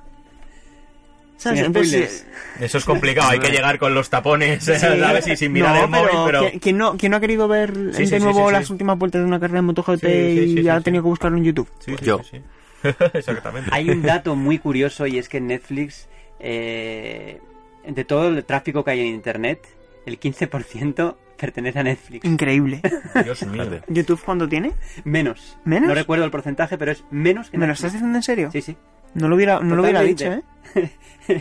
[1.38, 1.60] ¿Sabes?
[1.60, 2.22] Sin Entonces, spoilers.
[2.62, 5.28] eh, Eso es complicado, hay que llegar con los tapones, ¿sabes?
[5.28, 6.40] Y sin mirar no, el móvil, pero...
[6.50, 8.72] ¿quién- ¿quién, no, quién no ha querido ver Sí, de nuevo sí, las sí.
[8.74, 11.06] últimas vueltas de una carrera de MotoGP Sí, sí, y sí, ha tenido sí.
[11.06, 11.70] que buscarlo en YouTube?
[11.80, 12.22] Sí, sí, Yo.
[12.24, 12.38] sí,
[12.84, 12.90] sí.
[13.14, 13.70] Exactamente.
[13.74, 16.08] Hay un dato muy curioso y es que Netflix,
[16.40, 17.40] eh,
[17.88, 19.60] de todo el tráfico que hay en Internet,
[20.06, 22.24] el 15% pertenece a Netflix.
[22.26, 22.82] Increíble.
[23.24, 23.66] Dios mío.
[23.88, 24.72] ¿YouTube cuánto tiene?
[25.04, 25.58] Menos.
[25.66, 25.90] ¿Menos?
[25.90, 28.50] No recuerdo el porcentaje, pero es menos que ¿Me lo estás diciendo en serio?
[28.54, 28.78] Sí, sí.
[29.16, 30.26] No lo hubiera, no lo hubiera dicho.
[30.32, 30.44] ¿eh?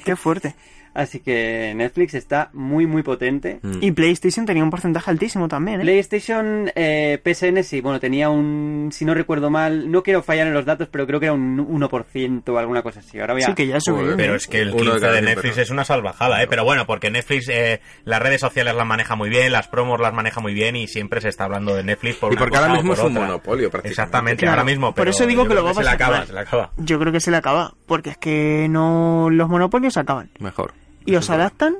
[0.04, 0.54] Qué fuerte.
[0.94, 3.58] Así que Netflix está muy, muy potente.
[3.62, 3.78] Mm.
[3.82, 5.82] Y PlayStation tenía un porcentaje altísimo también, ¿eh?
[5.82, 10.54] PlayStation eh, PSN sí, bueno, tenía un, si no recuerdo mal, no quiero fallar en
[10.54, 13.18] los datos, pero creo que era un 1% o alguna cosa así.
[13.18, 13.46] Ahora voy a...
[13.46, 14.00] Sí, que ya Joder.
[14.02, 14.16] subido.
[14.16, 16.46] Pero es que el Uno de 15 cada de Netflix es una salvajada, ¿eh?
[16.48, 20.14] Pero bueno, porque Netflix, eh, las redes sociales las maneja muy bien, las promos las
[20.14, 22.90] maneja muy bien y siempre se está hablando de Netflix por Y porque ahora mismo
[22.90, 23.26] por es un otra.
[23.26, 23.88] monopolio, prácticamente.
[23.88, 24.52] Exactamente, Claro.
[24.60, 24.94] ahora mismo.
[24.94, 26.70] Por eso digo que lo va a se le pasar acaba, se le acaba.
[26.76, 30.30] Yo creo que se le acaba, porque es que no los monopolios se acaban.
[30.38, 30.72] Mejor.
[31.06, 31.74] Y os adaptan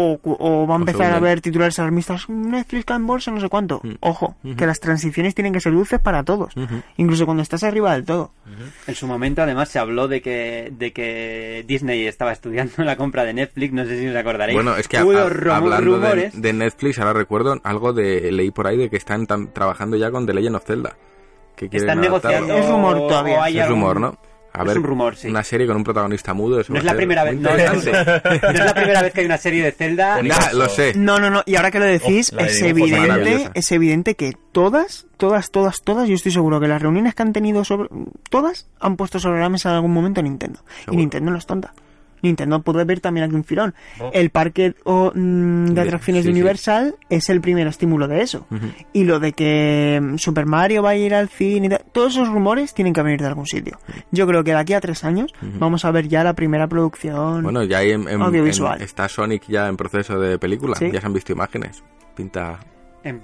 [0.00, 3.40] o, cu- o va a empezar a haber titulares alarmistas Netflix cae en bolsa, no
[3.40, 3.80] sé cuánto.
[3.82, 3.94] Mm.
[3.98, 6.54] Ojo, que las transiciones tienen que ser dulces para todos.
[6.98, 8.30] Incluso cuando estás arriba del todo.
[8.86, 13.24] En su momento, además, se habló de que, de que Disney estaba estudiando la compra
[13.24, 13.72] de Netflix.
[13.72, 14.54] No sé si os acordaréis.
[14.54, 16.40] Bueno, es que Hubo a- hablando de, rumores.
[16.40, 20.12] de Netflix, ahora recuerdo algo de leí por ahí de que están tam- trabajando ya
[20.12, 20.96] con The Legend of Zelda.
[21.56, 22.46] Que Están adaptarlo.
[22.46, 22.54] negociando.
[22.56, 23.64] Es rumor todavía.
[23.64, 24.16] Es rumor, ¿no?
[24.52, 25.28] A Es ver, un rumor, sí.
[25.28, 26.60] una serie con un protagonista mudo.
[26.60, 27.38] eso No es la primera vez.
[27.38, 30.20] No, es la primera vez que hay una serie de Zelda.
[30.52, 30.94] Lo sé.
[30.96, 31.42] No, no, no.
[31.46, 36.08] Y ahora que lo decís, Oh, es evidente, es evidente que todas, todas, todas, todas,
[36.08, 37.88] yo estoy seguro que las reuniones que han tenido sobre,
[38.30, 40.60] todas han puesto sobre la mesa en algún momento Nintendo.
[40.90, 40.96] Y.
[40.96, 41.72] Nintendo no es tonta.
[42.22, 43.74] Nintendo puede ver también aquí un filón.
[44.00, 44.10] Oh.
[44.12, 46.40] El parque mm, de atracciones sí, de sí.
[46.40, 48.46] Universal es el primer estímulo de eso.
[48.92, 52.12] Y lo de que mm, Super Mario va a ir al cine, y tal, todos
[52.14, 53.78] esos rumores tienen que venir de algún sitio.
[54.10, 57.42] Yo creo que de aquí a tres años vamos a ver ya la primera producción.
[57.42, 58.78] Bueno, ya hay en, en- Audiovisual.
[58.78, 60.76] en- está Sonic ya en proceso de película.
[60.76, 60.90] Sí.
[60.92, 61.82] Ya se han visto imágenes.
[62.14, 62.58] Pinta.
[63.04, 63.22] En-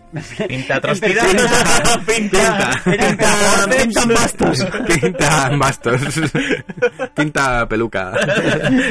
[0.49, 1.23] Pinta trospida.
[1.23, 2.01] persona.
[2.07, 2.71] Pinta.
[3.77, 4.67] Pintan bastos.
[4.87, 6.01] Pinta bastos.
[7.15, 8.13] Pinta peluca.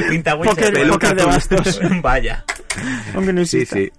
[0.09, 1.79] Pinta Poker- poker de bastos.
[2.01, 2.43] Vaya.
[3.15, 3.75] Aunque no Sí, exista.
[3.77, 3.91] sí.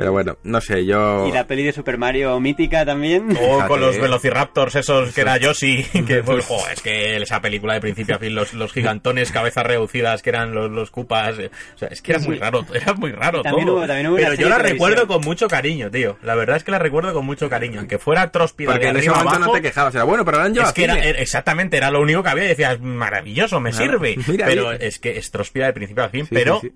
[0.00, 1.26] Pero bueno, no sé, yo.
[1.28, 3.32] Y la peli de Super Mario mítica también.
[3.32, 4.00] O Fíjate, con los eh.
[4.00, 8.18] velociraptors esos que era Yoshi, que fue, jo, es que esa película de principio a
[8.18, 12.00] fin, los, los gigantones cabezas reducidas que eran los, los cupas, eh, o sea, es
[12.00, 13.76] que era muy raro, era muy raro También todo.
[13.76, 16.16] hubo- también hubo Pero yo la recuerdo con mucho cariño, tío.
[16.22, 18.96] La verdad es que la recuerdo con mucho cariño, aunque fuera tróspida Porque de en
[18.96, 19.94] ese momento abajo, no te quejabas.
[19.94, 22.44] Era bueno, pero han llevado es que era, era- exactamente, era lo único que había
[22.44, 24.16] y decías, maravilloso, me sirve.
[24.26, 24.78] mira pero ahí.
[24.80, 26.74] es que es tróspida de principio a fin, Sí, pero sí, sí.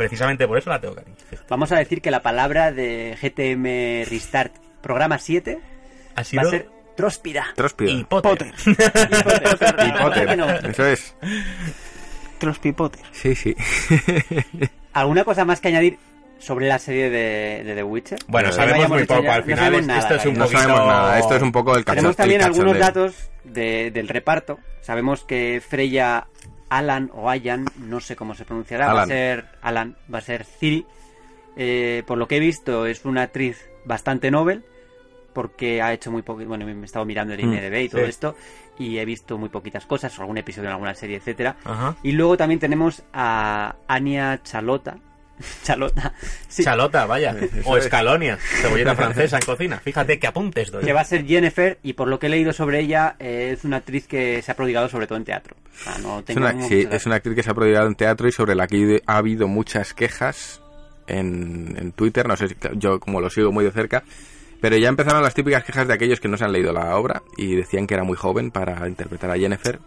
[0.00, 1.14] Precisamente por eso la tengo cariño.
[1.48, 5.58] Vamos a decir que la palabra de GTM Restart programa 7
[6.14, 7.46] Ha va sido a ser tróspida.
[7.54, 7.90] Tróspido.
[7.98, 8.52] y Potter.
[8.66, 9.86] Y Potter.
[9.86, 10.00] Y Potter.
[10.00, 10.50] ¿Por qué no?
[10.50, 11.14] Eso es.
[12.38, 13.02] Trospy Potter.
[13.12, 13.54] Sí, sí.
[14.94, 15.98] ¿Alguna cosa más que añadir
[16.38, 18.18] sobre la serie de, de The Witcher?
[18.26, 19.58] Bueno, No sabemos muy poco ya- al no final.
[19.58, 20.34] sabemos es- nada, esto es un.
[20.38, 20.60] No poquito...
[20.62, 21.18] sabemos nada.
[21.18, 22.16] Esto es un poco el Tenemos cachondeo.
[22.16, 24.58] también el algunos datos de- del reparto.
[24.80, 26.26] Sabemos que Freya
[26.70, 30.44] Alan o Ayan, no sé cómo se pronunciará, va a ser Alan, va a ser
[30.44, 30.86] Ciri.
[31.56, 34.64] Eh, por lo que he visto, es una actriz bastante novel,
[35.34, 36.44] porque ha hecho muy poco.
[36.44, 38.08] Bueno, me he estado mirando el Mm, IMDb y todo sí.
[38.08, 38.36] esto,
[38.78, 41.56] y he visto muy poquitas cosas, algún episodio en alguna serie, etcétera.
[41.64, 41.96] Ajá.
[42.02, 44.96] Y luego también tenemos a Anya Chalota.
[45.62, 46.12] Chalota.
[46.48, 47.36] Sí, Chalota, vaya.
[47.64, 47.84] O es.
[47.84, 49.78] escalonia, cebolleta francesa en cocina.
[49.78, 50.84] Fíjate qué apuntes doy.
[50.84, 53.64] que va a ser Jennifer y por lo que he leído sobre ella eh, es
[53.64, 55.56] una actriz que se ha prodigado sobre todo en teatro.
[55.56, 58.28] O sea, no Es una, sí, es una actriz que se ha prodigado en teatro
[58.28, 60.60] y sobre la que ha habido muchas quejas
[61.06, 62.26] en, en Twitter.
[62.26, 64.04] No sé si yo como lo sigo muy de cerca.
[64.60, 67.22] Pero ya empezaron las típicas quejas de aquellos que no se han leído la obra
[67.36, 69.78] y decían que era muy joven para interpretar a Jennifer.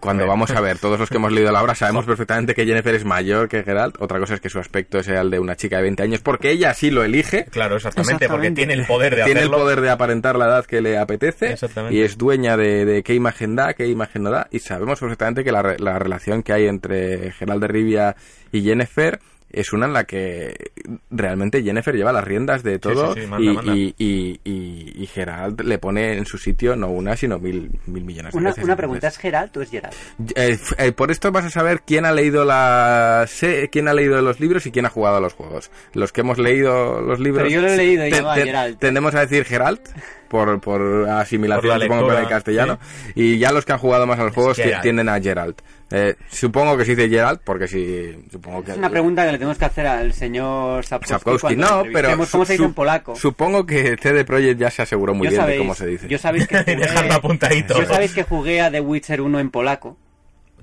[0.00, 2.94] Cuando vamos a ver, todos los que hemos leído la obra sabemos perfectamente que Jennifer
[2.94, 3.96] es mayor que Geralt.
[4.00, 6.50] Otra cosa es que su aspecto sea el de una chica de 20 años, porque
[6.50, 7.44] ella sí lo elige.
[7.50, 10.80] Claro, exactamente, porque tiene el poder de Tiene el poder de aparentar la edad que
[10.80, 11.94] le apetece Exactamente.
[11.96, 15.44] y es dueña de, de qué imagen da, qué imagen no da y sabemos perfectamente
[15.44, 18.16] que la, re- la relación que hay entre Gerald de Rivia
[18.52, 19.20] y Jennifer
[19.52, 20.72] es una en la que
[21.10, 23.74] realmente Jennifer lleva las riendas de todo sí, sí, manda, y, manda.
[23.74, 28.04] y, y, y- y Gerald le pone en su sitio no una sino mil, mil
[28.04, 28.64] millones de Una, veces.
[28.64, 29.94] una pregunta, ¿es Geralt o es Geralt?
[30.36, 33.26] eh, eh, por esto vas a saber quién ha leído la
[33.70, 35.70] quién ha leído los libros y quién ha jugado a los juegos.
[35.94, 37.42] Los que hemos leído los libros.
[37.48, 38.78] Pero yo lo he leído y te- te- Geralt.
[38.78, 39.80] Tendemos a decir Geralt
[40.30, 42.78] por, por asimilación, Por supongo, con el castellano.
[43.16, 44.82] Y ya los que han jugado más a los juegos Geralt.
[44.82, 45.60] tienden a Geralt.
[45.90, 49.38] Eh, supongo que se dice Geralt porque sí, supongo que Es una pregunta que le
[49.38, 51.56] tenemos que hacer al señor Sapkowski.
[51.56, 52.30] No, pero entrevistemos.
[52.30, 53.16] ¿Cómo se dice su- en polaco?
[53.16, 56.06] Supongo que CD Projekt ya se aseguró muy Yo bien sabéis, de cómo se dice.
[56.08, 59.96] Yo sabéis que jugué, yo sabéis que jugué a The Witcher 1 en polaco.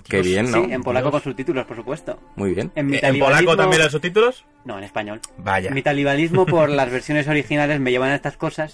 [0.10, 0.64] Qué bien, ¿no?
[0.66, 2.20] Sí, en polaco con subtítulos, por supuesto.
[2.36, 2.72] Muy bien.
[2.76, 4.46] En, mi ¿En polaco también los subtítulos?
[4.66, 5.20] No, en español.
[5.38, 5.72] Vaya.
[5.72, 8.72] Mi talibalismo por las versiones originales me llevan a estas cosas.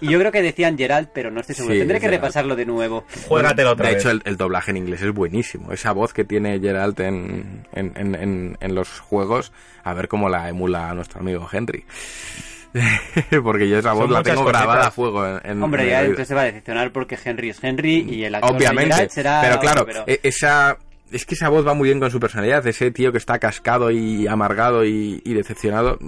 [0.00, 1.74] y yo creo que decían Geralt, pero no estoy seguro.
[1.74, 1.76] Mm.
[1.76, 2.22] Sí, Tendré es que Geralt.
[2.22, 3.04] repasarlo de nuevo.
[3.28, 4.02] Juégatelo otra de vez.
[4.02, 5.72] hecho, el, el doblaje en inglés es buenísimo.
[5.72, 9.52] Esa voz que tiene Geralt en, en, en, en- en los juegos,
[9.82, 11.84] a ver cómo la emula a nuestro amigo Henry.
[13.42, 16.00] porque yo esa voz Son la tengo grabada a fuego en, en- Hombre, en ya
[16.02, 19.10] entonces se va a decepcionar porque Henry es Henry y el actor de Obviamente, Geralt
[19.12, 19.40] será...
[19.42, 20.76] pero claro, pero- e- esa
[21.12, 23.90] es que esa voz va muy bien con su personalidad, ese tío que está cascado
[23.92, 25.98] y amargado y, y decepcionado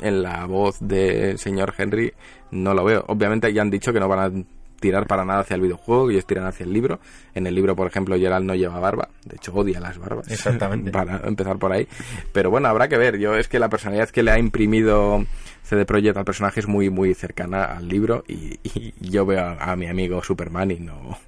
[0.00, 2.12] en la voz del señor Henry
[2.50, 3.04] no lo veo.
[3.08, 4.44] Obviamente ya han dicho que no van a
[4.80, 7.00] tirar para nada hacia el videojuego, que ellos tiran hacia el libro.
[7.34, 10.30] En el libro, por ejemplo, Gerald no lleva barba, de hecho odia las barbas.
[10.30, 10.90] Exactamente.
[10.92, 11.86] para empezar por ahí.
[12.32, 13.18] Pero bueno, habrá que ver.
[13.18, 15.24] Yo es que la personalidad que le ha imprimido
[15.68, 19.72] CD Projekt al personaje es muy muy cercana al libro y, y yo veo a,
[19.72, 21.18] a mi amigo Superman y no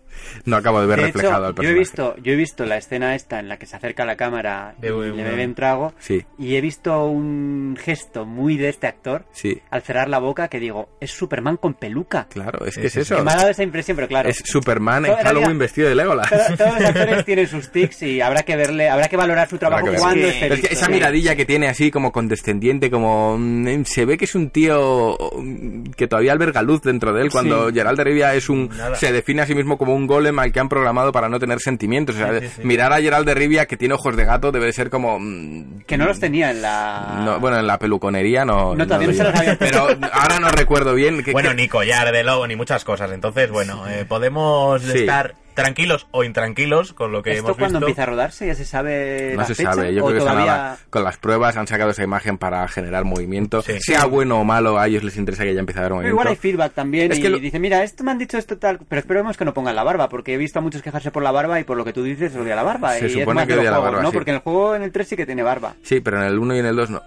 [0.45, 1.79] no acabo de ver De hecho, reflejado al yo he personaje.
[1.79, 4.75] visto, yo he visto la escena esta en la que se acerca a la cámara
[4.79, 8.69] y Bebe le una- bebe un trago Sí, y he visto un gesto muy de
[8.69, 12.27] este actor sí, al cerrar la boca que digo, es Superman con peluca.
[12.31, 13.17] claro, es que es eso.
[13.17, 14.29] Que me ha dado esa impresión, pero claro.
[14.29, 16.29] Es Superman en Halloween realidad- vestido de Legolas.
[16.29, 19.59] to- Todos los actores tienen sus tics y habrá que verle, habrá que valorar su
[19.59, 20.69] trabajo cuando es que listo.
[20.71, 25.17] esa miradilla que tiene así como condescendiente, como mm, se ve que es un tío
[25.37, 27.75] mm, que todavía alberga luz dentro de él cuando Sí.
[27.75, 28.95] Gerald de Rivia es un Nada.
[28.97, 31.61] se define a sí mismo como un golem al que han programado para no tener
[31.61, 32.17] sentimientos.
[32.17, 32.63] O sea, Sí, sí, sí.
[32.65, 35.97] mirar a Gerald de Rivia que tiene ojos de gato debe ser como mm, Que
[35.97, 37.23] no los tenía en la...
[37.25, 38.75] no, bueno, en la peluconería no.
[38.75, 41.23] No, todavía no se lo los habían Pero ahora no recuerdo bien.
[41.23, 43.13] que- Bueno, que- ni collar de lobo, ni muchas cosas.
[43.13, 44.99] Entonces, bueno, eh, podemos Sí.
[45.01, 47.87] estar tranquilos o intranquilos con lo que ¿Esto hemos cuando visto.
[47.89, 48.47] empieza a rodarse?
[48.47, 49.73] ¿Ya se sabe No la se fecha?
[49.75, 50.53] sabe, yo ¿O creo que todavía...
[50.71, 53.63] ahora con las pruebas, han sacado esa imagen para generar movimiento.
[53.63, 53.79] Sí.
[53.81, 56.15] Sea bueno o malo, a ellos les interesa que ya empiece a haber Pero movimiento.
[56.15, 58.57] igual hay feedback también Es y que lo- dice, mira, esto me han dicho esto
[58.59, 61.23] tal, pero esperemos que no pongan la barba, porque he visto a muchos quejarse por
[61.23, 62.93] la barba y por lo que tú dices odia la barba.
[62.95, 64.11] Se y es supone más que de los odia la juegos, barba, ¿no?
[64.11, 64.15] sí.
[64.17, 65.75] Porque en el juego en el 3 sí que tiene barba.
[65.83, 67.03] Sí, pero en el 1 y en el 2 no.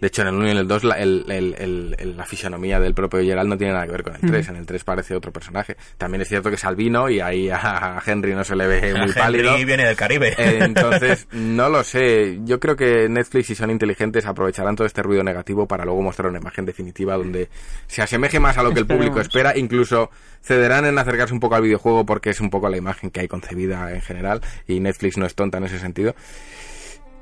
[0.00, 2.24] De hecho, en el 1 y en el 2 la, el- el- el- el- la
[2.24, 4.48] fisonomía del propio Gerald no tiene nada que ver con el 3.
[4.48, 5.76] En el 3 parece otro personaje.
[5.96, 9.00] También es cierto que es albino y ahí a Henry no se le ve muy
[9.02, 9.56] Henry pálido.
[9.66, 10.34] viene del Caribe.
[10.38, 12.38] Entonces, no lo sé.
[12.44, 16.28] Yo creo que Netflix, si son inteligentes, aprovecharán todo este ruido negativo para luego mostrar
[16.28, 17.48] una imagen definitiva donde
[17.88, 19.56] se asemeje más a lo que el público espera.
[19.56, 20.10] Incluso
[20.42, 23.28] cederán en acercarse un poco al videojuego porque es un poco la imagen que hay
[23.28, 26.14] concebida en general y Netflix no es tonta en ese sentido.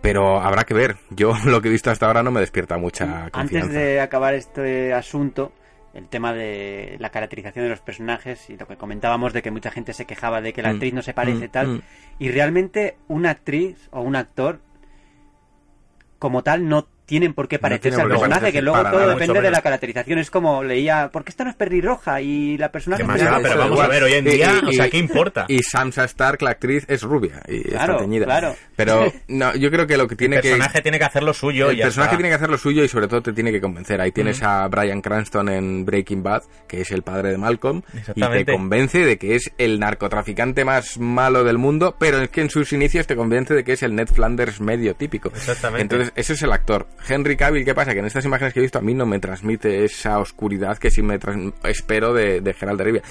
[0.07, 0.97] Pero habrá que ver.
[1.11, 3.67] Yo lo que he visto hasta ahora no me despierta mucha confianza.
[3.67, 5.53] Antes de acabar este asunto,
[5.95, 9.73] el tema de la caracterización de los personajes y lo que comentábamos de que mucha
[9.73, 11.83] gente se quejaba de que la Mm, actriz no se parece mm, tal, mm.
[12.21, 14.61] y realmente una actriz o un actor
[16.21, 19.15] como tal no tienen por qué parecerse tiene al personaje, parecerse que luego todo nada,
[19.15, 20.19] depende de la caracterización.
[20.19, 22.21] Es como leía, ¿por qué esta no es pelirroja?
[22.21, 23.41] Y la personaje es pelirroja.
[23.43, 25.45] pero vamos a ver, hoy en Y- día, y- o sea, ¿qué importa?
[25.49, 28.25] Y Sansa Stark, la actriz, es rubia y Claro, está teñida.
[28.27, 28.57] claro.
[28.75, 31.33] Pero no, yo creo que lo que tiene el que personaje tiene que hacer lo
[31.33, 31.71] suyo.
[31.71, 32.17] el y personaje está.
[32.19, 34.01] tiene que hacer lo suyo y sobre todo te tiene que convencer.
[34.01, 37.83] Ahí tienes a Brian Cranston en Breaking Bad, que es el padre de Malcolm,
[38.15, 42.41] y te convence de que es el narcotraficante más malo del mundo, pero es que
[42.41, 45.29] en sus inicios te convence de que es el Ned Flanders medio típico.
[45.29, 45.83] Exactamente.
[45.83, 46.87] Entonces, ese es el actor.
[47.09, 47.93] Henry Cavill, ¿qué pasa?
[47.93, 50.91] Que en estas imágenes que he visto a mí no me transmite esa oscuridad que
[50.91, 51.19] sí me
[51.65, 53.03] espero de, de Geralt de Rivia.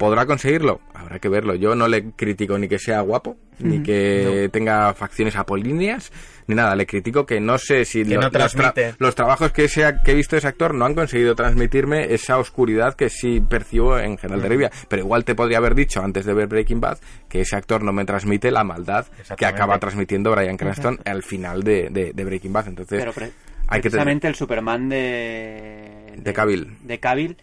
[0.00, 0.80] ¿Podrá conseguirlo?
[0.94, 1.54] Habrá que verlo.
[1.56, 6.10] Yo no le critico ni que sea guapo, ni que tenga facciones apolíneas,
[6.46, 6.74] ni nada.
[6.74, 10.12] Le critico que no sé si Que no los, tra- los trabajos que, sea, que
[10.12, 14.16] he visto de ese actor no han conseguido transmitirme esa oscuridad que sí percibo en
[14.16, 14.70] Geralt de Rivia.
[14.88, 16.96] Pero igual te podría haber dicho antes de ver Breaking Bad
[17.28, 19.06] que ese actor no me transmite la maldad
[19.36, 22.68] que acaba transmitiendo Brian Cranston al final de, de- de Breaking Bad.
[22.68, 26.76] Entonces, Pero pre- hay que tener- precisamente el Superman de, De Cavill.
[26.84, 27.36] de Cavill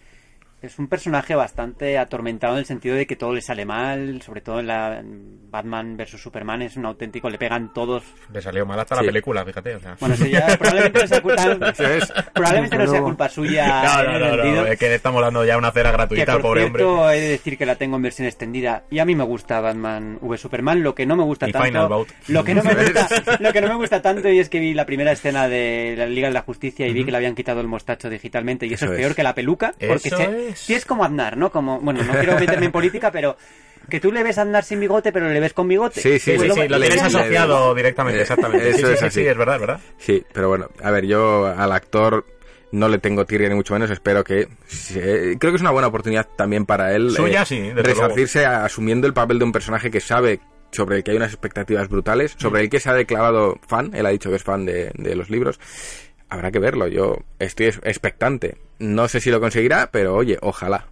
[0.60, 4.40] es un personaje bastante atormentado en el sentido de que todo le sale mal, sobre
[4.40, 5.02] todo en la
[5.50, 8.02] Batman vs Superman es un auténtico, le pegan todos.
[8.32, 9.02] Le salió mal hasta Sí.
[9.02, 9.76] la película, fíjate.
[9.76, 9.96] O sea.
[10.00, 12.12] Bueno, eso ya probablemente no sea culpa, Eso es.
[12.34, 13.04] probablemente no Desde sea luego.
[13.06, 16.32] culpa suya no, no, no, es que le estamos dando ya una cera que gratuita
[16.34, 16.82] por pobre hombre.
[16.82, 19.60] cierto he de decir que la tengo en versión extendida y a mí me gusta
[19.60, 22.08] Batman v Superman lo que no me gusta Y tanto Final Bout.
[22.28, 23.08] lo que no me gusta
[23.40, 26.06] lo que no me gusta tanto y es que vi la primera escena de la
[26.06, 28.86] Liga de la Justicia y vi que le habían quitado el mostacho digitalmente y eso,
[28.86, 29.04] Eso es es.
[29.04, 30.58] peor que la peluca porque Eso se- es.
[30.60, 33.36] sí es como Aznar no como bueno no quiero meterme en política pero
[33.88, 36.32] que tú le ves a Aznar sin bigote pero le ves con bigote Sí, sí,
[36.32, 38.68] Sí, Pues sí, lo- sí, lo tienes asociado directamente, Eh, exactamente.
[38.70, 39.20] eso sí, sí, es sí, así.
[39.22, 39.80] sí, es verdad, verdad.
[39.98, 42.26] Sí, pero bueno, a ver, yo al actor
[42.70, 44.46] no le tengo tirria ni mucho menos, espero que...
[44.66, 49.06] se- creo que es una buena oportunidad también para él Suya, sí, desde resarcirse asumiendo
[49.06, 52.60] el papel de un personaje que sabe sobre el que hay unas expectativas brutales, sobre
[52.60, 55.30] el que se ha declarado fan, él ha dicho que es fan de, de los
[55.30, 55.58] libros.
[56.28, 58.58] Habrá que verlo, yo estoy es- expectante.
[58.78, 60.86] No sé si lo conseguirá, pero oye, ojalá.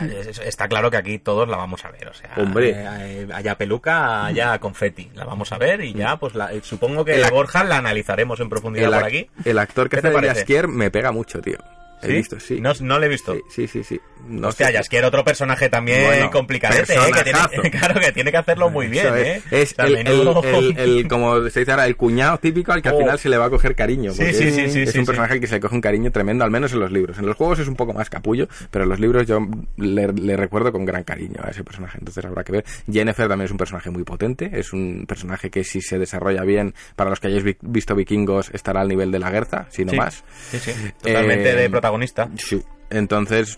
[0.00, 2.70] Es- es- Está claro que aquí todos la vamos a ver, o sea, Hombre.
[2.76, 7.04] eh, haya peluca, haya confeti, la vamos a ver y ya, pues la- eh, supongo
[7.04, 9.30] que El ac- Borja la analizaremos en profundidad por aquí.
[9.44, 10.28] el actor que ¿Qué te hace de?
[10.28, 11.58] Jaskier me pega mucho, tío.
[12.04, 12.12] He ¿Sí?
[12.14, 12.60] visto, sí.
[12.60, 13.34] No, no le he visto.
[13.48, 14.00] Sí, sí, sí, sí.
[14.28, 14.72] No Hostia, sé.
[14.74, 16.98] Jaskier, otro personaje también Bueno, complicadete, ¿eh?
[17.12, 17.50] Que personajazo.
[17.50, 19.42] tiene, claro, que tiene que hacerlo muy bien, Eso ¿eh?
[19.50, 22.72] es, O sea, el, el- menudo- el- el- como se dice ahora, el cuñado típico
[22.72, 22.98] al que al Oh.
[22.98, 24.12] final se le va a coger cariño.
[24.14, 26.10] Sí, es, sí, sí, es sí, un personaje al que se le coge un cariño
[26.10, 27.18] tremendo, al menos en los libros.
[27.18, 29.40] En los juegos es un poco más capullo, pero en los libros yo
[29.76, 31.98] le, le recuerdo con gran cariño a ese personaje.
[31.98, 32.64] Entonces habrá que ver.
[32.90, 36.74] Jennifer también es un personaje muy potente, es un personaje que si se desarrolla bien,
[36.96, 39.90] para los que hayáis vi- visto vikingos, estará al nivel de la Gerza, si no
[39.90, 39.96] Sí.
[39.98, 40.24] más.
[40.50, 40.72] Sí, sí,
[41.02, 41.93] totalmente Eh, de protagonista.
[42.36, 42.62] Sí.
[42.90, 43.56] Entonces,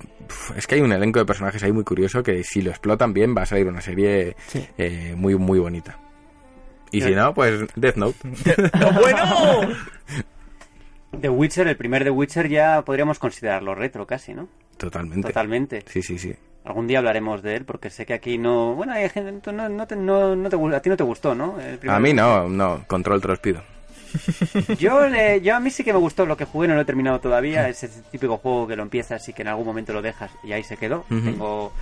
[0.57, 3.35] es que hay un elenco de personajes ahí muy curioso que si lo explotan bien
[3.37, 4.67] va a salir una serie Sí.
[4.79, 5.99] eh, muy, muy bonita.
[6.93, 8.17] Y si no, pues Death Note.
[9.01, 9.75] ¡Bueno!
[11.21, 15.27] The Witcher el primer The Witcher ya podríamos considerarlo retro casi no Totalmente.
[15.29, 16.35] totalmente Sí, sí, sí.
[16.65, 18.75] Algún día hablaremos de él, porque sé que aquí no...
[18.75, 19.53] Bueno, hay gente...
[19.53, 21.61] No, no te, no, no te a ti no te gustó, ¿no?
[21.61, 23.63] El primer- A mí no, no, control te pido.
[24.79, 26.85] Yo, le- yo a mí sí que me gustó lo que jugué, no lo he
[26.85, 27.69] terminado todavía.
[27.69, 30.53] Es ese típico juego que lo empiezas y que en algún momento lo dejas y
[30.53, 31.05] ahí se quedó.
[31.09, 31.73] Tengo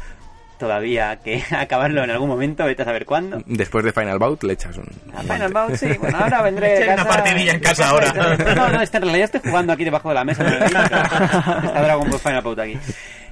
[0.58, 3.42] todavía que acabarlo en algún momento, vete a saber cuándo.
[3.46, 4.86] Después de Final Bout le echas un...
[5.14, 5.88] A Final Bout, sí.
[5.98, 6.92] Bueno, ahora vendré.
[6.92, 8.12] Una partidilla en casa ahora.
[8.54, 10.44] No, no, este, en realidad estoy jugando aquí debajo de la mesa.
[10.44, 10.64] no.
[10.64, 12.78] Está Dragon Ball Final Bout aquí.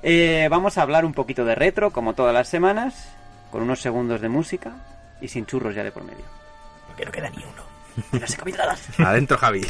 [0.03, 3.09] Eh, vamos a hablar un poquito de retro, como todas las semanas,
[3.53, 4.73] con unos segundos de música
[5.20, 6.24] y sin churros ya de por medio.
[6.97, 7.62] Que no queda ni uno.
[8.98, 9.66] Adentro, Javi.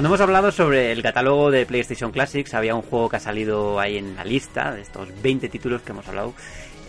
[0.00, 3.78] Cuando hemos hablado sobre el catálogo de PlayStation Classics, había un juego que ha salido
[3.78, 6.32] ahí en la lista de estos 20 títulos que hemos hablado,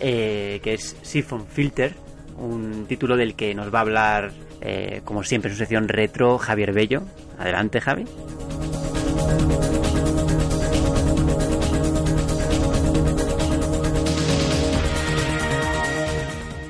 [0.00, 1.92] eh, que es Siphon Filter,
[2.38, 4.32] un título del que nos va a hablar,
[4.62, 7.02] eh, como siempre, en su sección retro, Javier Bello.
[7.38, 8.06] Adelante, Javi.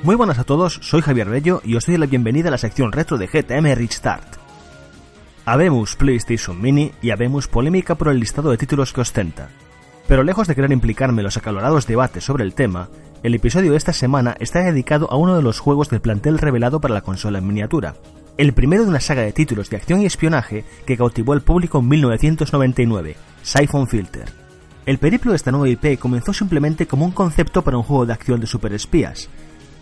[0.03, 2.91] Muy buenas a todos, soy Javier Bello y os doy la bienvenida a la sección
[2.91, 4.42] retro de GTM Restart.
[5.45, 9.49] Habemos PlayStation Mini y habemos polémica por el listado de títulos que ostenta.
[10.07, 12.87] Pero lejos de querer implicarme en los acalorados debates sobre el tema,
[13.23, 16.79] el episodio de esta semana está dedicado a uno de los juegos del plantel revelado
[16.79, 17.95] para la consola en miniatura,
[18.37, 21.79] el primero de una saga de títulos de acción y espionaje que cautivó al público
[21.79, 24.29] en 1999, Siphon Filter.
[24.85, 28.13] El periplo de esta nueva IP comenzó simplemente como un concepto para un juego de
[28.13, 29.29] acción de superespías,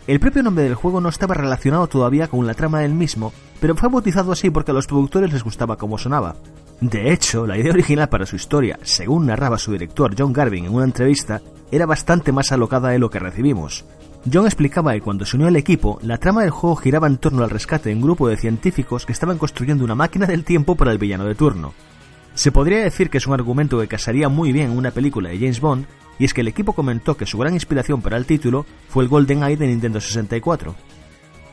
[0.08, 3.32] el propio nombre del juego no estaba relacionado todavía con la trama del mismo,
[3.62, 6.36] pero fue bautizado así porque a los productores les gustaba cómo sonaba.
[6.82, 10.74] De hecho, la idea original para su historia, según narraba su director John Garvin en
[10.74, 13.86] una entrevista, era bastante más alocada de lo que recibimos.
[14.32, 17.44] John explicaba que cuando se unió al equipo, la trama del juego giraba en torno
[17.44, 20.92] al rescate de un grupo de científicos que estaban construyendo una máquina del tiempo para
[20.92, 21.74] el villano de turno.
[22.34, 25.38] Se podría decir que es un argumento que casaría muy bien en una película de
[25.38, 25.86] James Bond,
[26.18, 29.10] y es que el equipo comentó que su gran inspiración para el título fue el
[29.10, 30.76] Golden Eye de Nintendo 64.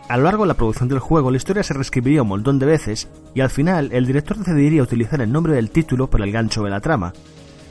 [0.08, 2.64] A lo largo de la producción del juego, la historia se reescribiría un montón de
[2.64, 6.62] veces y al final el director decidiría utilizar el nombre del título para el gancho
[6.62, 7.12] de la trama.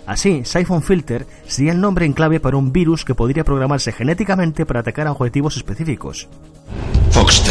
[0.06, 4.68] Así, Siphon Filter sería el nombre en clave para un virus que podría programarse genéticamente
[4.68, 6.30] para atacar a objetivos específicos.
[7.10, 7.44] Fox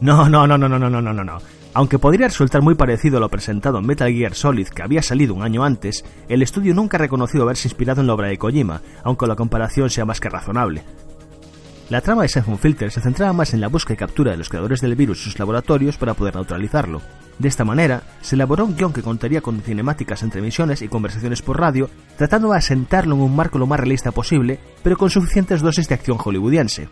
[0.00, 1.38] No, no, no, no, no, no, no, no, no.
[1.74, 5.34] Aunque podría resultar muy parecido a lo presentado en Metal Gear Solid que había salido
[5.34, 8.80] un año antes, el estudio nunca ha reconocido haberse inspirado en la obra de Kojima,
[9.02, 10.84] aunque la comparación sea más que razonable.
[11.88, 14.48] La trama de Siphon Filter se centraba más en la búsqueda y captura de los
[14.48, 17.00] creadores del virus en sus laboratorios para poder neutralizarlo.
[17.38, 21.42] De esta manera, se elaboró un guion que contaría con cinemáticas entre misiones y conversaciones
[21.42, 21.88] por radio,
[22.18, 25.94] tratando de asentarlo en un marco lo más realista posible, pero con suficientes dosis de
[25.94, 26.88] acción hollywoodiense.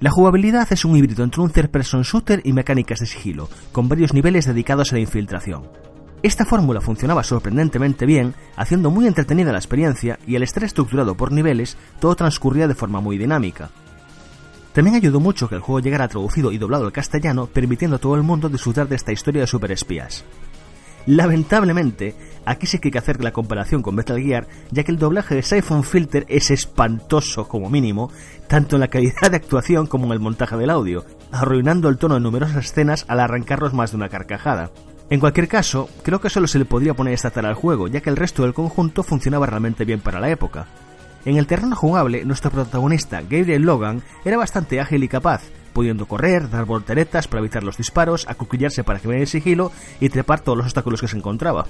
[0.00, 4.14] La jugabilidad es un híbrido entre un third-person shooter y mecánicas de sigilo, con varios
[4.14, 5.68] niveles dedicados a la infiltración.
[6.22, 11.32] Esta fórmula funcionaba sorprendentemente bien, haciendo muy entretenida la experiencia y al estar estructurado por
[11.32, 13.70] niveles, todo transcurría de forma muy dinámica.
[14.78, 18.14] También ayudó mucho que el juego llegara traducido y doblado al castellano, permitiendo a todo
[18.14, 20.24] el mundo disfrutar de esta historia de superespías.
[21.04, 22.14] Lamentablemente,
[22.44, 25.34] aquí sí que hay que hacer la comparación con Metal Gear, ya que el doblaje
[25.34, 28.12] de Siphon Filter es espantoso como mínimo,
[28.46, 32.14] tanto en la calidad de actuación como en el montaje del audio, arruinando el tono
[32.14, 34.70] de numerosas escenas al arrancarlos más de una carcajada.
[35.10, 38.00] En cualquier caso, creo que solo se le podría poner esta tara al juego, ya
[38.00, 40.68] que el resto del conjunto funcionaba realmente bien para la época.
[41.28, 45.42] En el terreno jugable, nuestro protagonista, Gabriel Logan, era bastante ágil y capaz,
[45.74, 50.08] pudiendo correr, dar volteretas para evitar los disparos, acuclillarse para que vea el sigilo y
[50.08, 51.66] trepar todos los obstáculos que se encontraba.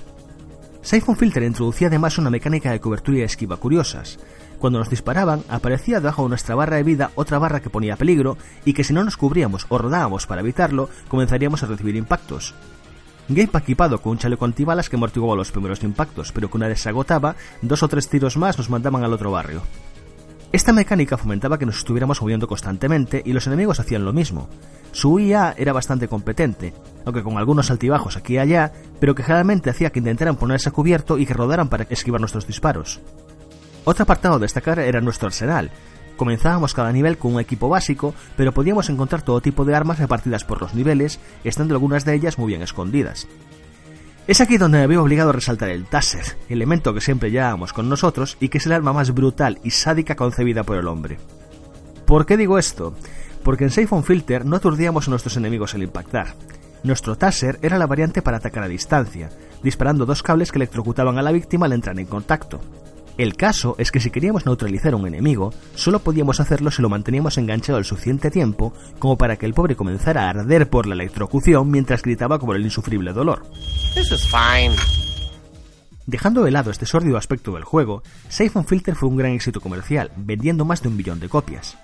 [0.81, 4.21] Siphon Filter introducía además una mecánica de cobertura y esquiva curiosas.
[4.61, 8.39] Cuando nos disparaban, aparecía debajo de nuestra barra de vida otra barra que ponía peligro
[8.65, 12.55] y que si no nos cubríamos o rodábamos para evitarlo, comenzaríamos a recibir impactos.
[13.29, 16.81] Gabe equipado con un chaleco antibalas que amortiguaba los primeros impactos, pero que una vez
[16.81, 19.63] se agotaba, dos o tres tiros más nos mandaban al otro barrio.
[20.51, 24.49] Esta mecánica fomentaba que nos estuviéramos moviendo constantemente y los enemigos hacían lo mismo.
[24.93, 26.73] Su IA era bastante competente,
[27.05, 30.73] aunque con algunos altibajos aquí y allá, pero que generalmente hacía que intentaran ponerse a
[30.73, 32.99] cubierto y que rodaran para esquivar nuestros disparos.
[33.85, 35.71] Otro apartado a destacar era nuestro arsenal.
[36.19, 40.43] Comenzábamos cada nivel con un equipo básico, pero podíamos encontrar todo tipo de armas repartidas
[40.43, 43.29] por los niveles, estando algunas de ellas muy bien escondidas.
[44.27, 47.89] Es aquí donde me veo obligado a resaltar el Taser, elemento que siempre llevábamos con
[47.89, 51.19] nosotros y que es el arma más brutal y sádica concebida por el hombre.
[52.05, 52.95] ¿Por qué digo esto?
[53.45, 56.35] Porque en Siphon Filter no aturdíamos a nuestros enemigos al impactar.
[56.83, 59.31] Nuestro Taser era la variante para atacar a distancia,
[59.63, 62.61] disparando dos cables que electrocutaban a la víctima al entrar en contacto.
[63.19, 66.89] El caso es que si queríamos neutralizar a un enemigo, solo podíamos hacerlo si lo
[66.89, 70.95] manteníamos enganchado el suficiente tiempo como para que el pobre comenzara a arder por la
[70.95, 73.45] electrocución mientras gritaba como el insufrible dolor.
[76.07, 80.13] Dejando de lado este sórdido aspecto del juego, Siphon Filter fue un gran éxito comercial,
[80.17, 81.77] vendiendo más de un billón de copias.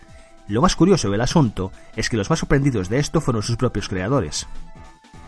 [0.46, 3.88] Lo más curioso del asunto es que los más sorprendidos de esto fueron sus propios
[3.88, 4.46] creadores.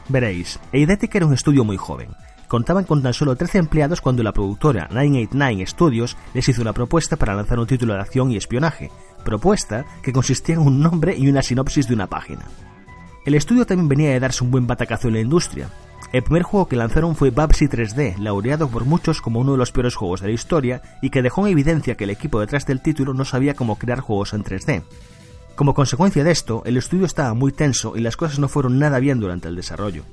[0.08, 2.10] Veréis, Eidetic era un estudio muy joven,
[2.48, 7.16] contaban con tan solo 13 empleados cuando la productora 989 Studios les hizo una propuesta
[7.16, 8.90] para lanzar un título de acción y espionaje,
[9.24, 12.44] propuesta que consistía en un nombre y una sinopsis de una página.
[13.24, 15.68] El estudio también venía de darse un buen batacazo en la industria.
[16.12, 19.72] El primer juego que lanzaron fue Babsy 3D, laureado por muchos como uno de los
[19.72, 22.80] peores juegos de la historia y que dejó en evidencia que el equipo detrás del
[22.80, 24.84] título no sabía cómo crear juegos en 3D.
[25.56, 29.00] Como consecuencia de esto, el estudio estaba muy tenso y las cosas no fueron nada
[29.00, 30.04] bien durante el desarrollo.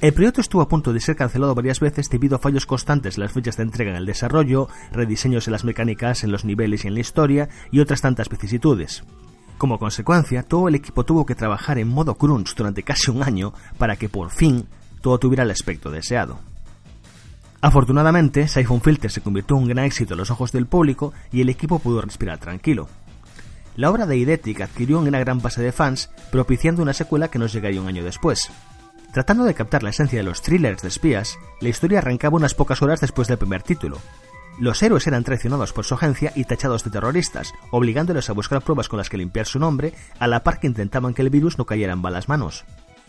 [0.00, 3.22] El proyecto estuvo a punto de ser cancelado varias veces debido a fallos constantes en
[3.22, 6.88] las fechas de entrega en el desarrollo, rediseños en las mecánicas, en los niveles y
[6.88, 9.04] en la historia, y otras tantas vicisitudes.
[9.58, 13.52] Como consecuencia, todo el equipo tuvo que trabajar en modo crunch durante casi un año
[13.76, 14.66] para que por fin
[15.02, 16.38] todo tuviera el aspecto deseado.
[17.60, 21.42] Afortunadamente, Siphon Filter se convirtió en un gran éxito a los ojos del público y
[21.42, 22.88] el equipo pudo respirar tranquilo.
[23.76, 27.52] La obra de Eidetic adquirió una gran base de fans, propiciando una secuela que nos
[27.52, 28.50] llegaría un año después.
[29.12, 32.80] Tratando de captar la esencia de los thrillers de espías, la historia arrancaba unas pocas
[32.80, 33.98] horas después del primer título.
[34.60, 38.88] Los héroes eran traicionados por su agencia y tachados de terroristas, obligándoles a buscar pruebas
[38.88, 41.66] con las que limpiar su nombre, a la par que intentaban que el virus no
[41.66, 42.64] cayera en balas manos.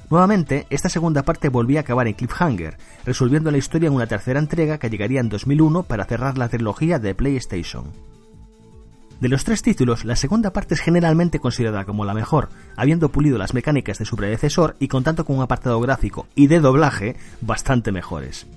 [0.09, 4.39] Nuevamente, esta segunda parte volvía a acabar en cliffhanger, resolviendo la historia en una tercera
[4.39, 7.91] entrega que llegaría en 2001 para cerrar la trilogía de PlayStation.
[9.21, 13.37] De los tres títulos, la segunda parte es generalmente considerada como la mejor, habiendo pulido
[13.37, 17.91] las mecánicas de su predecesor y contando con un apartado gráfico y de doblaje bastante
[17.91, 18.47] mejores.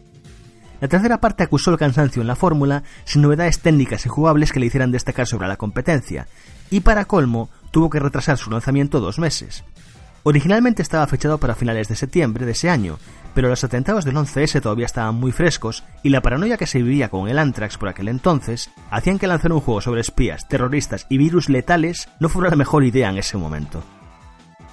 [0.80, 4.60] La tercera parte acusó el cansancio en la fórmula, sin novedades técnicas y jugables que
[4.60, 6.28] le hicieran destacar sobre la competencia,
[6.70, 9.64] y para colmo, tuvo que retrasar su lanzamiento dos meses.
[10.26, 12.98] Originalmente estaba fechado para finales de septiembre de ese año,
[13.34, 17.10] pero los atentados del 11S todavía estaban muy frescos y la paranoia que se vivía
[17.10, 21.18] con el Anthrax por aquel entonces hacían que lanzar un juego sobre espías, terroristas y
[21.18, 23.82] virus letales no fuera la mejor idea en ese momento.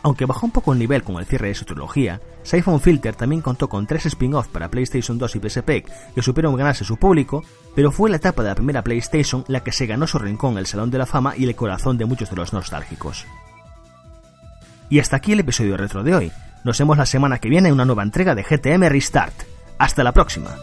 [0.04, 3.42] Aunque bajó un poco el nivel con el cierre de su trilogía, Siphon Filter también
[3.42, 5.70] contó con tres spin-offs para PlayStation 2 y PSP
[6.16, 7.44] que supieron ganarse su público,
[7.76, 10.60] pero fue la etapa de la primera PlayStation la que se ganó su rincón en
[10.60, 13.28] el Salón de la Fama y el corazón de muchos de los nostálgicos.
[14.92, 16.32] Y hasta aquí el episodio retro de hoy.
[16.66, 19.34] Nos vemos la semana que viene en una nueva entrega de GTM Restart.
[19.78, 20.54] Hasta la próxima.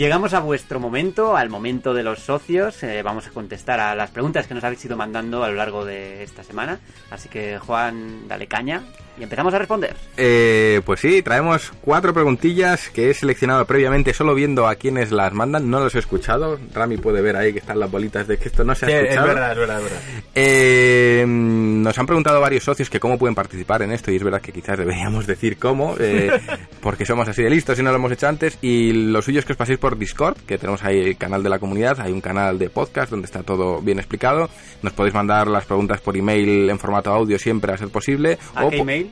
[0.00, 2.82] Llegamos a vuestro momento, al momento de los socios.
[2.82, 5.84] Eh, vamos a contestar a las preguntas que nos habéis ido mandando a lo largo
[5.84, 6.80] de esta semana.
[7.10, 8.82] Así que, Juan, dale caña
[9.18, 9.94] y empezamos a responder.
[10.16, 15.32] Eh, pues sí, traemos cuatro preguntillas que he seleccionado previamente solo viendo a quienes las
[15.32, 15.68] mandan.
[15.70, 16.58] No los he escuchado.
[16.72, 18.94] Rami puede ver ahí que están las bolitas de que esto no se ha Sí,
[18.94, 19.26] escuchado.
[19.28, 20.00] es verdad, es verdad, es verdad.
[20.34, 24.40] Eh, nos han preguntado varios socios que cómo pueden participar en esto y es verdad
[24.40, 26.30] que quizás deberíamos decir cómo, eh,
[26.80, 28.58] porque somos así de listos y no lo hemos hecho antes.
[28.62, 31.50] Y lo suyo es que os paséis por Discord, que tenemos ahí el canal de
[31.50, 34.48] la comunidad, hay un canal de podcast donde está todo bien explicado.
[34.82, 38.38] Nos podéis mandar las preguntas por email en formato audio siempre a ser posible.
[38.54, 39.10] ¿A o qué email?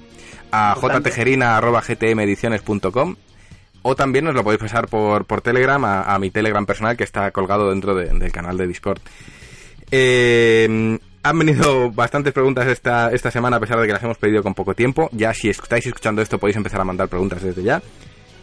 [0.51, 3.16] a jtejerina.gtmediciones.com
[3.82, 7.05] o también nos lo podéis pasar por, por Telegram a, a mi Telegram personal que
[7.05, 8.98] está colgado dentro de- del canal de Discord.
[9.90, 14.43] Eh, han venido bastantes preguntas esta, esta semana a pesar de que las hemos pedido
[14.43, 15.09] con poco tiempo.
[15.12, 17.82] Ya si estáis escuchando esto podéis empezar a mandar preguntas desde ya.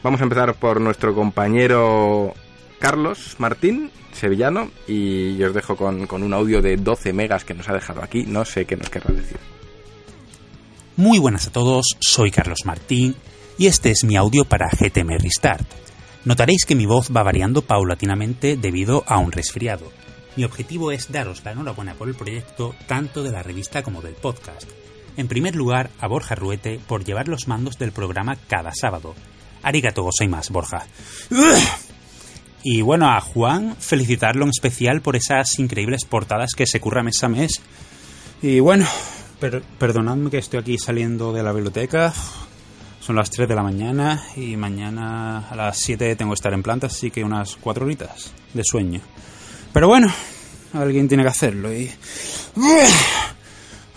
[0.03, 2.33] Vamos a empezar por nuestro compañero
[2.79, 7.67] Carlos Martín, sevillano, y os dejo con, con un audio de 12 megas que nos
[7.69, 8.25] ha dejado aquí.
[8.27, 9.37] No sé qué nos querrá decir.
[10.97, 13.17] Muy buenas a todos, soy Carlos Martín
[13.57, 15.67] y este es mi audio para GTM Restart.
[16.23, 19.91] Notaréis que mi voz va variando paulatinamente debido a un resfriado.
[20.37, 24.13] Mi objetivo es daros la enhorabuena por el proyecto tanto de la revista como del
[24.13, 24.69] podcast.
[25.17, 29.15] En primer lugar, a Borja Ruete por llevar los mandos del programa cada sábado.
[29.63, 30.87] Arigato gozaimasu, Borja.
[32.63, 37.21] Y bueno, a Juan felicitarlo en especial por esas increíbles portadas que se curra mes
[37.21, 37.61] a mes.
[38.41, 38.87] Y bueno,
[39.39, 42.13] per- perdonadme que estoy aquí saliendo de la biblioteca.
[42.99, 46.63] Son las 3 de la mañana y mañana a las 7 tengo que estar en
[46.63, 48.99] planta, así que unas 4 horitas de sueño.
[49.71, 50.11] Pero bueno,
[50.73, 51.91] alguien tiene que hacerlo y...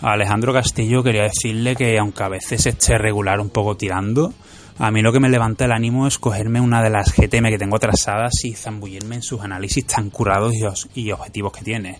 [0.01, 4.33] A Alejandro Castillo quería decirle que aunque a veces esté regular un poco tirando,
[4.77, 7.57] a mí lo que me levanta el ánimo es cogerme una de las GTM que
[7.57, 10.53] tengo atrasadas y zambullirme en sus análisis tan curados
[10.95, 11.97] y, y objetivos que tiene.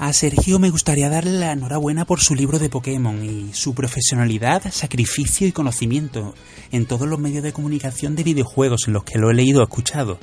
[0.00, 4.72] A Sergio me gustaría darle la enhorabuena por su libro de Pokémon y su profesionalidad,
[4.72, 6.34] sacrificio y conocimiento
[6.72, 9.62] en todos los medios de comunicación de videojuegos en los que lo he leído o
[9.62, 10.18] escuchado.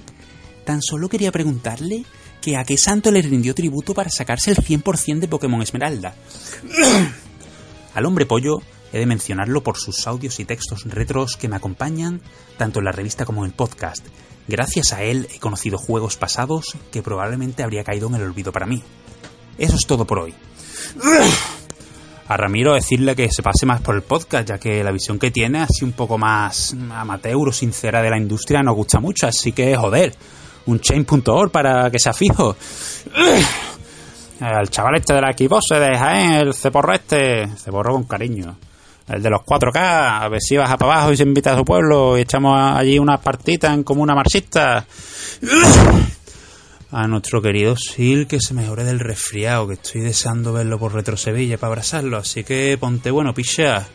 [0.65, 2.05] Tan solo quería preguntarle
[2.41, 6.15] que a qué santo le rindió tributo para sacarse el 100% de Pokémon Esmeralda.
[7.93, 12.21] Al hombre pollo he de mencionarlo por sus audios y textos retros que me acompañan
[12.57, 14.03] tanto en la revista como en el podcast.
[14.47, 18.65] Gracias a él he conocido juegos pasados que probablemente habría caído en el olvido para
[18.65, 18.81] mí.
[19.57, 20.33] Eso es todo por hoy.
[22.27, 25.31] A Ramiro decirle que se pase más por el podcast, ya que la visión que
[25.31, 29.27] tiene, así un poco más amateur o sincera de la industria, nos gusta mucho.
[29.27, 30.13] Así que, joder,
[30.65, 32.55] un chain.org para que sea fijo.
[34.39, 36.41] Al chaval este de la Xbox se deja, ¿eh?
[36.41, 37.47] El ceporro este.
[37.55, 38.55] Ceporro con cariño.
[39.07, 41.63] El de los 4K, a ver si baja para abajo y se invita a su
[41.63, 44.85] pueblo y echamos allí unas partitas en comuna marxista.
[46.89, 51.17] A nuestro querido Sil que se mejore del resfriado, que estoy deseando verlo por Retro
[51.17, 53.87] Sevilla para abrazarlo, así que ponte bueno, picha.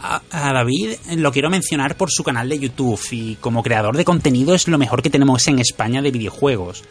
[0.00, 0.20] A,
[0.52, 4.68] David lo quiero mencionar por su canal de YouTube y como creador de contenido es
[4.68, 6.84] lo mejor que tenemos en España de videojuegos.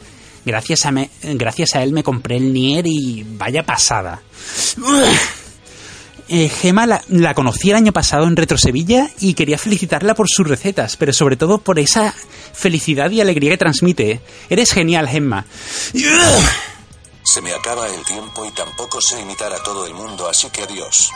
[0.45, 4.21] Gracias a, me- gracias a él me compré el Nier y vaya pasada.
[6.29, 10.27] Eh, Gema la, la conocí el año pasado en Retro Sevilla y quería felicitarla por
[10.29, 12.13] sus recetas, pero sobre todo por esa
[12.53, 14.21] felicidad y alegría que transmite.
[14.49, 15.45] Eres genial, Gemma.
[17.23, 20.63] Se me acaba el tiempo y tampoco sé imitar a todo el mundo, así que
[20.63, 21.11] adiós.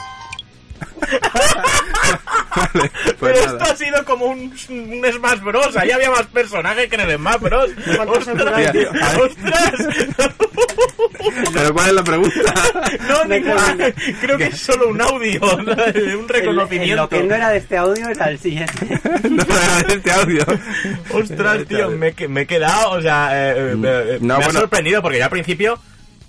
[2.72, 3.58] Pues Pero nada.
[3.58, 5.76] esto ha sido como un, un Smash Bros.
[5.76, 7.70] Ahí había más personajes que en el Smash Bros.
[8.08, 8.72] ¡Ostras!
[8.72, 8.90] tío.
[9.22, 9.72] ¡Ostras!
[11.52, 12.54] Pero ¿cuál es la pregunta?
[13.08, 13.76] No, ninguna.
[14.20, 16.18] Creo que es solo un audio, ¿no?
[16.18, 16.96] un reconocimiento.
[16.96, 18.72] Lo que no era de este audio era el siguiente.
[19.30, 20.44] No era este audio.
[21.12, 24.60] Ostras, tío, me, me he quedado, o sea, eh, eh, eh, No, me ha bueno.
[24.60, 25.78] sorprendido porque yo al principio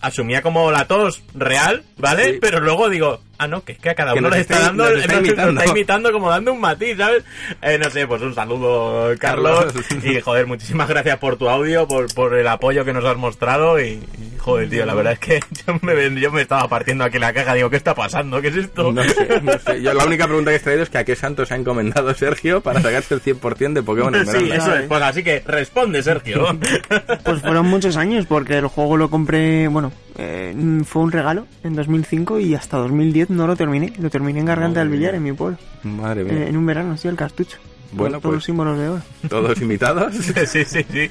[0.04, 2.34] asumía como la tos real, ¿vale?
[2.34, 2.38] Sí.
[2.42, 4.66] Pero luego digo, ah, no, que es que a cada Que uno le está está-
[4.68, 5.62] dando, nos el- está nos- nos imitando.
[5.62, 7.24] está imitando como dando un matiz, ¿sabes?
[7.62, 9.66] Eh, no sé, pues un saludo, Carlos.
[9.66, 9.86] Carlos.
[10.04, 13.80] Y joder, muchísimas gracias por tu audio, por, por el apoyo que nos has mostrado.
[13.80, 17.18] Y, y, joder, tío, la verdad es que yo me, yo me estaba partiendo aquí
[17.20, 18.42] la caja, digo, ¿qué está pasando?
[18.42, 18.92] ¿Qué es esto?
[18.92, 19.82] No sé, no sé.
[19.82, 22.14] Yo la única pregunta que he traído es que a qué santo se ha encomendado
[22.14, 24.56] Sergio para sacarse el 100% de Pokémon Sí, Esmeralda.
[24.56, 24.88] eso es.
[24.88, 26.46] Pues así que responde, Sergio.
[27.24, 30.54] Pues fueron muchos años porque el juego lo compré, bueno, eh,
[30.86, 33.94] fue un regalo en 2005 y hasta 2010 no lo terminé.
[34.00, 35.58] Lo terminé en Garganta del Villar, en mi pueblo.
[35.84, 36.48] Madre Eh, mía.
[36.48, 37.58] en un verano, sí, el cartucho.
[37.96, 39.02] Bueno, pues- de oro.
[39.30, 40.14] Todos imitados.
[40.48, 41.10] sí, sí, sí.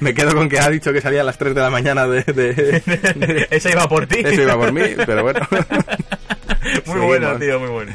[0.00, 2.22] Me quedo con que ha dicho que salía a las 3 de la mañana de...
[2.24, 4.20] de- Esa iba por ti.
[4.24, 5.40] Eso iba por mí, pero bueno.
[6.86, 7.92] Muy bueno, tío, muy bueno.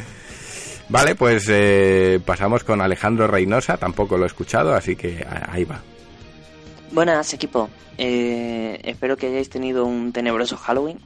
[0.89, 3.77] Vale, pues eh, pasamos con Alejandro Reynosa.
[3.77, 5.79] Tampoco lo he escuchado, así que ahí va.
[6.91, 10.99] Buenas equipo, Eh, espero que hayáis tenido un tenebroso Halloween.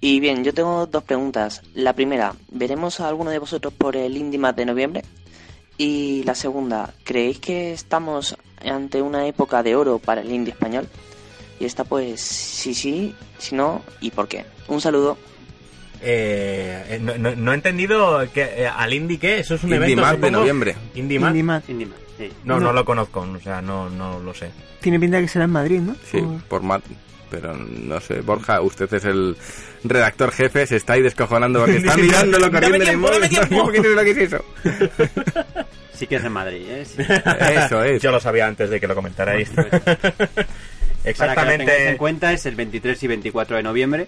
[0.00, 1.62] Y bien, yo tengo dos preguntas.
[1.74, 5.02] La primera, ¿veremos a alguno de vosotros por el IndieMat de noviembre?
[5.78, 10.88] Y la segunda, ¿creéis que estamos ante una época de oro para el indie español?
[11.60, 14.44] Y esta pues, sí, sí, si no, ¿y por qué?
[14.68, 15.16] Un saludo.
[16.00, 19.72] Eh, eh, no, no- no he entendido que, eh, al Indie qué, eso es un
[19.72, 20.76] Indie evento de noviembre.
[20.94, 21.16] Indie.
[21.16, 21.68] Indimat.
[21.68, 22.30] Indie sí.
[22.44, 22.72] No, no, No.
[22.72, 24.50] lo conozco, o sea, no, no lo sé.
[24.80, 25.96] Tiene pinta de que será en Madrid, ¿no?
[26.08, 26.18] Sí,
[26.48, 26.82] Por- por.
[27.30, 29.36] Pero no sé, Borja, usted es el
[29.84, 33.20] redactor jefe, se está ahí descojonando porque está mirándolo corriendo en el móvil.
[33.20, 33.70] dame tiempo.
[33.70, 34.44] ¿Qué es lo que es eso?
[35.98, 36.84] Sí que es en Madrid, ¿eh?
[36.84, 37.02] Sí.
[37.02, 38.00] Eso es.
[38.00, 39.50] Yo lo sabía antes de que lo comentarais.
[39.56, 40.50] Para que lo tengáis
[41.02, 41.96] en Exactamente.
[41.96, 44.06] cuenta, es el 23 y 24 de noviembre.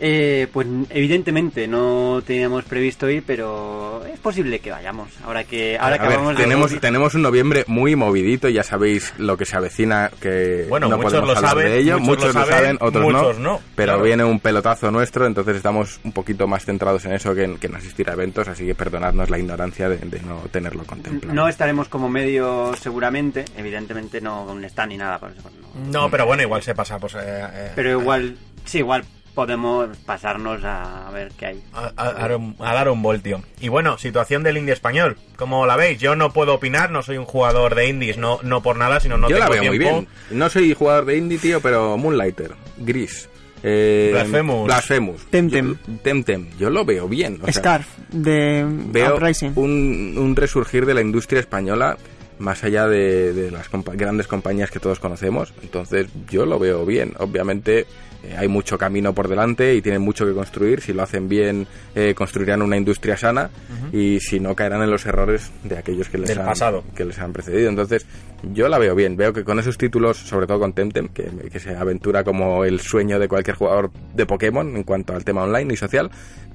[0.00, 5.08] Eh, pues evidentemente no teníamos previsto ir, pero es posible que vayamos.
[5.24, 9.12] Ahora que ahora A que ver, de- tenemos, tenemos un noviembre muy movidito, ya sabéis
[9.18, 12.08] lo que se avecina, que Bueno, no muchos podemos lo hablar saben, de ello, muchos
[12.08, 14.02] muchos, lo lo saben, otros muchos no, no, pero claro.
[14.04, 17.66] viene un pelotazo nuestro, entonces estamos un poquito más centrados en eso que en, que
[17.66, 21.34] en asistir a eventos, así que perdonadnos la ignorancia de, de no tenerlo contemplado.
[21.34, 25.42] No estaremos como medio seguramente, evidentemente no con un stand ni nada, por eso,
[25.84, 26.02] no.
[26.02, 27.14] No, pero bueno, igual se pasa, pues.
[27.14, 29.04] eh, eh, pero igual, sí, igual
[29.38, 31.62] podemos pasarnos a ver qué hay.
[31.72, 33.40] A, a- a dar un- a dar un voltio.
[33.60, 35.16] Y bueno, situación del indie español.
[35.36, 36.00] ¿Cómo la veis?
[36.00, 39.16] Yo no puedo opinar, no soy un jugador de indies, no, no por nada, sino
[39.16, 40.00] no Yo la tengo veo muy tiempo.
[40.28, 40.38] bien.
[40.40, 43.28] No soy jugador de indie, tío, pero Moonlighter, Gris.
[43.62, 44.66] Eh, Blasphemous.
[44.66, 45.26] Blasphemous.
[45.30, 45.76] Temtem.
[45.86, 46.48] Yo, Temtem.
[46.58, 47.38] Yo lo veo bien.
[47.40, 49.52] o sea, Scarf, de veo Uprising.
[49.54, 51.96] un, un resurgir de la industria española
[52.38, 55.52] más allá de, de las compa- grandes compañías que todos conocemos.
[55.62, 57.14] Entonces yo lo veo bien.
[57.18, 57.86] Obviamente
[58.24, 60.80] eh, hay mucho camino por delante y tienen mucho que construir.
[60.80, 63.50] Si lo hacen bien, eh, construirán una industria sana
[63.92, 66.84] y si no, caerán en los errores de aquellos que les, Del han, pasado.
[66.94, 67.68] que les han precedido.
[67.70, 68.06] Entonces
[68.54, 69.16] yo la veo bien.
[69.16, 72.80] Veo que con esos títulos, sobre todo con Temtem, que, que se aventura como el
[72.80, 76.10] sueño de cualquier jugador de Pokémon en cuanto al tema online y social,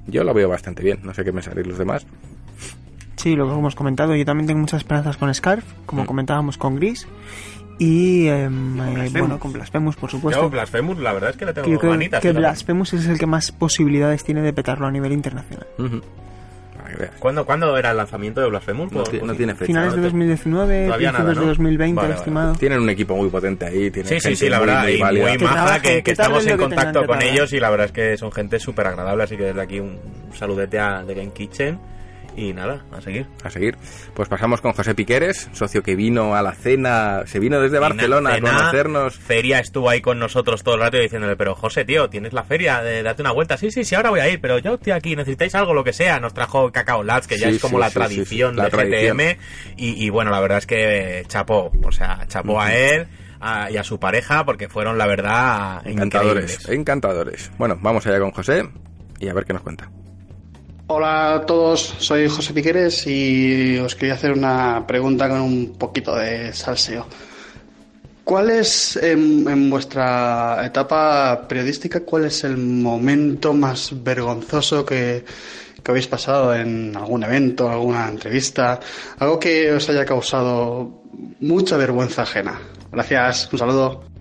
[0.07, 0.99] yo lo veo bastante bien.
[1.03, 2.05] No sé qué pensaréis los demás.
[3.23, 4.15] Sí, lo que hemos comentado.
[4.15, 6.05] Yo también tengo muchas esperanzas con Scarf, como Mm.
[6.05, 7.07] comentábamos con Gris.
[7.79, 9.13] Y, eh, Blasphemous.
[9.13, 10.41] bueno, con Blasphemous, por supuesto.
[10.43, 12.31] Yo, Blasphemous, la verdad es que le tengo que yo creo que.
[12.33, 15.65] Blasphemous es el que más posibilidades tiene de petarlo a nivel internacional.
[15.77, 17.11] Que veas.
[17.17, 18.91] ¿Cuándo, ¿Cuándo era el lanzamiento de Blasphemous?
[18.91, 19.65] No, no tiene fecha.
[19.67, 20.03] Finales de ¿no?
[20.03, 21.39] 2019, Todavía nada, ¿no?
[21.41, 22.19] de 2020, Vale, vale.
[22.19, 22.53] estimado.
[22.55, 23.89] Tienen un equipo muy potente ahí.
[23.89, 25.27] Tienen Sí, sí, sí, la muy, verdad, muy y válida.
[25.29, 27.91] muy Que maja, que, que que estamos en contacto con ellos y la verdad es
[27.93, 29.97] que son gente súper agradable, así que desde aquí un
[30.37, 31.79] saludete a The Game Kitchen
[32.35, 33.27] y nada, a seguir.
[33.43, 33.77] A seguir.
[34.13, 38.33] Pues pasamos con José Piqueres, socio que vino a la cena, se vino desde Barcelona
[38.33, 39.15] a conocernos.
[39.17, 42.81] Feria estuvo ahí con nosotros todo el rato diciéndole, pero José, tío, tienes la feria,
[42.81, 43.57] de, date una vuelta.
[43.57, 45.93] Sí, sí, sí, ahora voy a ir, pero yo estoy aquí, necesitáis algo, lo que
[45.93, 46.19] sea.
[46.19, 48.69] Nos trajo Cacao Lads, que ya Sí, es como sí, la sí, tradición la de
[48.71, 49.17] tradición.
[49.17, 49.37] GTM.
[49.77, 53.07] Y, y bueno, la verdad es que chapó, o sea, chapó a él
[53.39, 56.69] a- y a su pareja porque fueron, la verdad, Encantadores, increíbles.
[56.79, 57.51] encantadores.
[57.57, 58.67] Bueno, vamos allá con José
[59.19, 59.89] y a ver qué nos cuenta.
[60.87, 66.13] Hola a todos, soy José Piqueres y os quería hacer una pregunta con un poquito
[66.13, 67.07] de salseo.
[68.25, 75.23] ¿Cuál es, en, vuestra etapa periodística, cuál es el momento más vergonzoso que,
[75.81, 78.81] que habéis pasado en algún evento, alguna entrevista?
[79.19, 81.01] Algo que os haya causado
[81.39, 82.59] mucha vergüenza ajena.
[82.91, 84.12] Gracias, un saludo.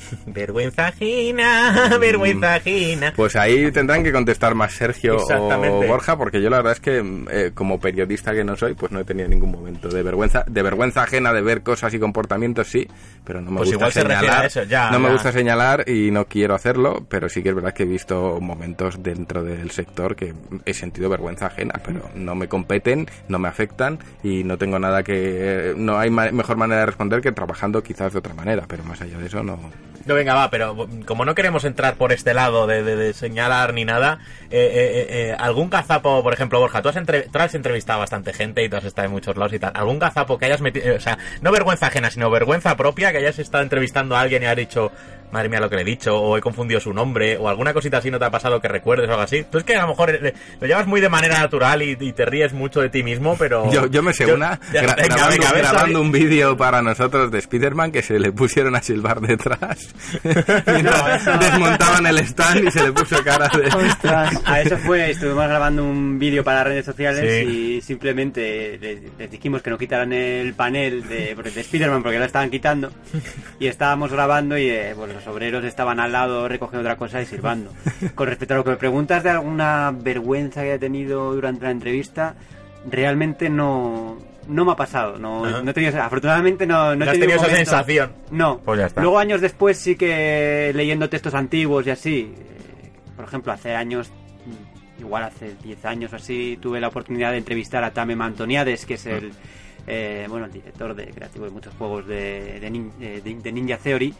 [0.26, 3.12] Vergüenza ajena, vergüenza ajena.
[3.16, 5.86] Pues ahí tendrán que contestar más Sergio o.
[5.86, 9.00] Borja, porque yo la verdad es que eh, como periodista que no soy, pues no
[9.00, 12.86] he tenido ningún momento de vergüenza, de vergüenza ajena de ver cosas y comportamientos, sí,
[13.24, 14.42] pero no me Pues gusta se señalar.
[14.42, 17.54] a eso, ya, no me gusta señalar y no quiero hacerlo, pero sí que es
[17.54, 22.34] verdad que he visto momentos dentro del sector que he sentido vergüenza ajena, pero no
[22.34, 26.80] me competen, no me afectan y no tengo nada que, no hay ma- mejor manera
[26.80, 29.58] de responder que trabajando quizás de otra manera, pero más allá de eso no.
[30.06, 33.84] No, venga, va, pero como no queremos entrar por este lado de, de- señalar ni
[33.84, 34.20] nada,
[34.50, 38.62] eh, eh, eh, algún gazapo, por ejemplo, Borja, tú has, has entrevistado a bastante gente
[38.62, 39.72] y tú has estado en muchos lados y tal.
[39.74, 43.40] ¿Algún gazapo que hayas metido, o sea, no vergüenza ajena, sino vergüenza propia, que hayas
[43.40, 44.92] estado entrevistando a alguien y has dicho,
[45.32, 47.98] madre mía lo que le he dicho, o he confundido su nombre, o alguna cosita
[47.98, 49.44] así no te ha pasado que recuerdes o algo así?
[49.50, 50.18] Tú es que a lo mejor
[50.60, 53.70] lo llevas muy de manera natural y, y te ríes mucho de ti mismo, pero...
[53.72, 56.56] Yo, yo me sé una Ya, gra- venga, grabando, venga, a ver, grabando un vídeo
[56.56, 59.94] para nosotros de Spider-Man que se le pusieron a silbar detrás.
[60.66, 63.66] Mientras desmontaban el stand y se le puso cara de...
[63.66, 64.40] Ostras.
[64.44, 67.06] A eso fue, estuvimos grabando un vídeo para redes sociales
[67.46, 67.76] Sí.
[67.76, 72.24] y simplemente les, les dijimos que no quitaran el panel de, de Spider-Man porque lo
[72.24, 72.90] estaban quitando
[73.58, 77.72] y estábamos grabando y eh, los obreros estaban al lado recogiendo otra cosa y silbando.
[78.14, 81.70] Con respecto a lo que me preguntas de alguna vergüenza que haya tenido durante la
[81.70, 82.34] entrevista,
[82.90, 84.18] realmente no,
[84.48, 85.18] no me ha pasado.
[85.18, 88.12] No, no he tenido, afortunadamente no, no No he tenido tenido esa momento- sensación.
[88.30, 88.58] No.
[88.58, 89.00] Pues ya está.
[89.02, 94.10] Luego años después sí que leyendo textos antiguos y así, eh, por ejemplo, hace años,
[94.46, 98.86] mm, igual hace 10 años o así, tuve la oportunidad de entrevistar a Tamem Antoniades,
[98.86, 99.32] que es el,
[99.86, 103.52] eh, bueno, el director de creativo de muchos juegos de, de, nin- eh, de- de
[103.52, 104.14] Ninja Theory,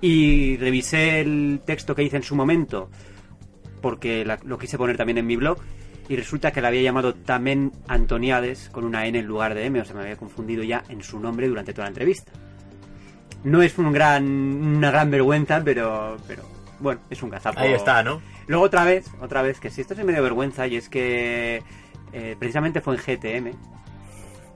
[0.00, 2.90] y revisé el texto que hice en su momento,
[3.80, 5.58] porque la- lo quise poner también en mi blog,
[6.08, 9.80] y resulta que la había llamado Tamen Antoniades con una N en lugar de M,
[9.80, 12.32] o sea, me había confundido ya en su nombre durante toda la entrevista.
[13.44, 16.42] No es un gran, una gran vergüenza, pero, pero
[16.80, 17.60] bueno, es un gazapo.
[17.60, 18.20] Ahí está, ¿no?
[18.46, 21.62] Luego otra vez, otra vez, que si esto es medio vergüenza y es que
[22.12, 23.50] eh, precisamente fue en GTM,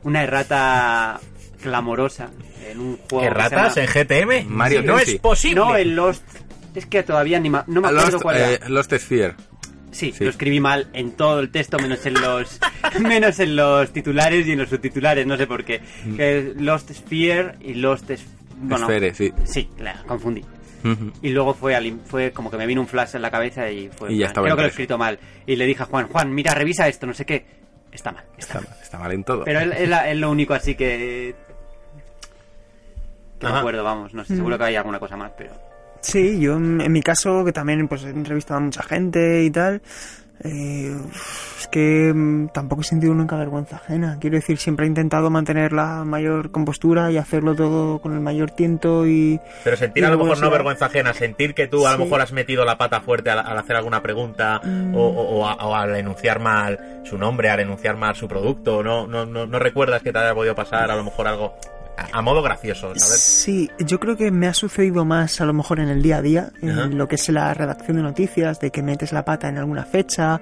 [0.05, 1.21] una errata
[1.63, 2.31] clamorosa
[2.71, 3.25] en un juego.
[3.27, 4.05] ¿Erratas llama- en
[4.45, 4.49] GTM?
[4.49, 5.13] Mario no Tensi.
[5.17, 5.55] es posible.
[5.57, 6.23] No, el Lost.
[6.75, 8.53] Es que todavía ni ma- no me acuerdo Lost, cuál era.
[8.53, 9.35] eh, Lost Sphere.
[9.91, 10.25] Sí, Sí.
[10.25, 12.59] lo escribí mal en todo el texto, menos en los
[13.01, 15.83] menos en los titulares y en los subtitulares, no sé por qué.
[16.17, 18.25] Que es Lost Sphere y Lost es,
[18.57, 19.33] bueno, Sphere, sí.
[19.45, 20.43] Sí, la confundí.
[21.23, 23.89] Y luego fue al- fue como que me vino un flash en la cabeza y
[23.97, 24.29] fue Y ya mal.
[24.31, 26.89] estaba creo que lo he escrito mal y le dije a Juan, Juan, mira, revisa
[26.89, 27.62] esto, no sé qué.
[27.93, 28.79] Está mal, está Está, mal.
[28.83, 29.45] está mal en todo.
[29.45, 31.35] Pero es, es la- es lo único así que
[33.39, 35.51] que me acuerdo, vamos, no sé, seguro que hay alguna cosa más, pero
[36.01, 39.51] Sí, yo en en mi caso, que también pues he entrevistado a mucha gente y
[39.51, 39.83] tal,
[40.45, 40.97] eh,
[41.61, 44.17] es que mm, tampoco he sentido nunca vergüenza ajena.
[44.21, 48.51] Quiero decir, siempre he intentado mantener la mayor compostura y hacerlo todo con el mayor
[48.51, 49.41] tiento y...
[49.65, 52.21] Pero sentir y a lo mejor no vergüenza ajena, sentir que tú a lo mejor
[52.21, 54.95] has metido la pata fuerte al, al hacer alguna pregunta Mm.
[54.95, 58.83] o, o- o a- o al enunciar mal su nombre, al enunciar mal su producto,
[58.83, 61.55] no, no, no, no recuerdas que te haya podido pasar a lo mejor algo
[61.97, 63.21] a, a modo gracioso, ¿sabes?
[63.21, 66.23] Sí, yo creo que me ha sucedido más a lo mejor en el día a
[66.23, 66.87] día, en Ajá.
[66.87, 70.41] lo que es la redacción de noticias, de que metes la pata en alguna fecha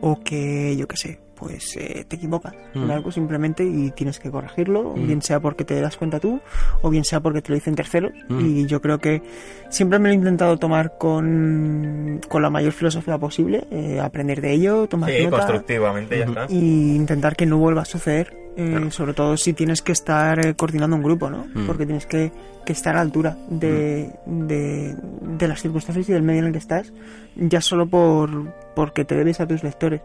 [0.00, 2.90] o que, yo qué sé, pues eh, te equivocas en Mm.
[2.92, 5.06] algo simplemente y tienes que corregirlo, Mm.
[5.06, 6.40] bien sea porque te das cuenta tú
[6.82, 8.12] o bien sea porque te lo dicen terceros.
[8.28, 8.40] Mm.
[8.46, 9.22] Y yo creo que
[9.70, 14.52] siempre me lo he intentado tomar con, con la mayor filosofía posible, eh, aprender de
[14.52, 16.32] ello, tomar Sí, nota constructivamente, ya Ujú.
[16.40, 16.52] está.
[16.54, 18.90] y intentar que no vuelva a suceder, eh, Claro.
[18.90, 21.46] sobre todo si tienes que estar eh, coordinando un grupo, ¿no?
[21.54, 21.66] Mm.
[21.66, 22.30] Porque tienes que,
[22.66, 24.94] que estar a la altura de, de,
[25.38, 26.92] de las circunstancias y del medio en el que estás,
[27.34, 30.00] ya solo por porque te debes a tus lectores.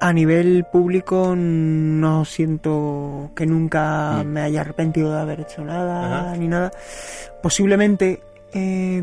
[0.00, 6.36] A nivel público no siento que nunca me haya arrepentido de haber hecho nada Ajá.
[6.36, 6.70] ni nada.
[7.42, 8.20] Posiblemente
[8.54, 9.02] eh,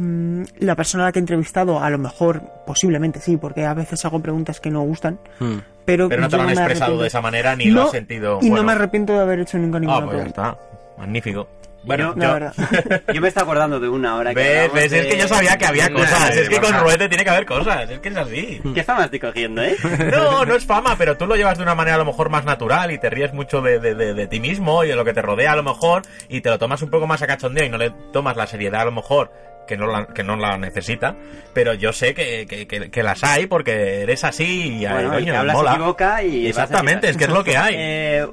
[0.60, 4.04] la persona a la que he entrevistado, a lo mejor, posiblemente sí, porque a veces
[4.06, 5.58] hago preguntas que no gustan, Mm.
[5.86, 8.40] pero, Pero no te lo han expresado de esa manera ni lo No, has sentido.
[8.42, 10.58] Y no me arrepiento de haber hecho nunca ninguna Ah, pues ya pregunta.
[10.60, 11.02] está.
[11.02, 11.48] Magnífico.
[11.86, 12.52] Bueno, Yo- La
[13.14, 14.74] yo- me estoy acordando de una hora que ¿Ves?
[14.74, 14.84] ¿Ves?
[14.86, 16.36] Es de- que yo sabía que había cosas.
[16.36, 16.74] Es que con.
[16.80, 17.90] Ruete tiene que haber cosas.
[17.90, 18.62] Es que es así.
[18.74, 19.76] ¿Qué fama estoy cogiendo, eh?
[20.12, 22.46] No, no es fama, pero tú lo llevas de una manera a lo mejor más
[22.46, 25.14] natural y te ríes mucho de, de- de- de ti mismo y de lo que
[25.14, 27.70] te rodea a lo mejor y te lo tomas un poco más a cachondeo y
[27.70, 29.32] no le tomas la seriedad a lo mejor
[29.68, 31.16] que no la, que no la necesita,
[31.54, 35.08] pero yo sé que, que- que- que las hay porque eres así y, ay, Bueno,
[35.10, 35.72] el coño, que habla mola.
[35.74, 36.46] equivoca y...
[36.52, 37.76] vas a Exactamente, es que es lo que hay.
[37.78, 38.28] Eh,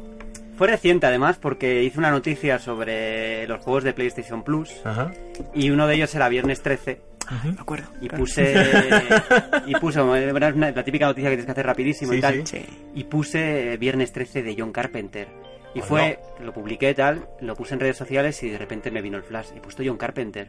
[0.56, 5.10] fue reciente además porque hice una noticia sobre los juegos de PlayStation Plus Ajá.
[5.54, 7.00] y uno de ellos era Viernes 13
[7.44, 7.86] Me acuerdo.
[8.00, 8.22] y claro.
[8.24, 8.54] puse
[9.66, 12.64] y puse una- la típica noticia que tienes que hacer rapidísimo y tal sí.
[12.94, 15.28] y puse Viernes 13 de John Carpenter
[15.74, 19.00] y Pues fue lo publiqué tal lo puse en redes sociales y de repente me
[19.00, 20.48] vino el flash he puesto John Carpenter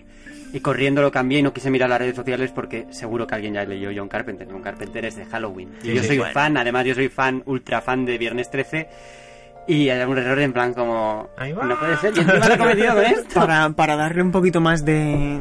[0.52, 3.54] y corriendo lo cambié y no quise mirar las redes sociales porque seguro que alguien
[3.54, 6.34] ya leyó John Carpenter John Carpenter es de Halloween y Sí, yo sí, soy bueno.
[6.34, 8.90] fan además yo soy fan ultra fan de Viernes 13
[9.68, 11.64] y hay un error en plan como Ahí va.
[11.65, 14.60] no puede ser y encima lo he cometido con esto para, para darle un poquito
[14.61, 15.40] más de,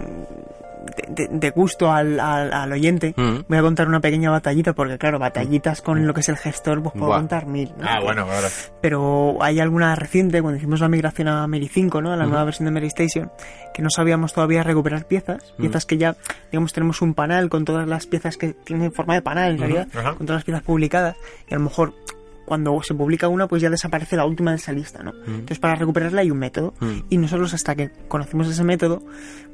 [1.08, 3.44] de, de gusto al, al, al oyente, Mm.
[3.48, 6.82] voy a contar una pequeña batallita, porque claro, batallitas con lo que es el gestor,
[6.82, 7.18] pues puedo Buah.
[7.18, 7.72] contar mil.
[7.78, 7.86] ¿no?
[7.88, 8.48] Ah, bueno, claro.
[8.80, 12.12] Pero hay alguna reciente, cuando hicimos la migración a Meri 5, ¿no?
[12.12, 13.30] A la nueva versión de Meri Station,
[13.74, 16.16] que no sabíamos todavía recuperar piezas, piezas que ya,
[16.50, 19.88] digamos, tenemos un panel con todas las piezas que tienen forma de panel, en realidad,
[20.16, 21.16] con todas las piezas publicadas,
[21.48, 21.92] y a lo mejor
[22.52, 25.14] cuando se publica una, pues ya desaparece la última de esa lista, ¿no?
[25.26, 26.74] Entonces, para recuperarla hay un método.
[26.80, 26.98] Mm.
[27.08, 29.02] Y nosotros, hasta que conocimos ese método,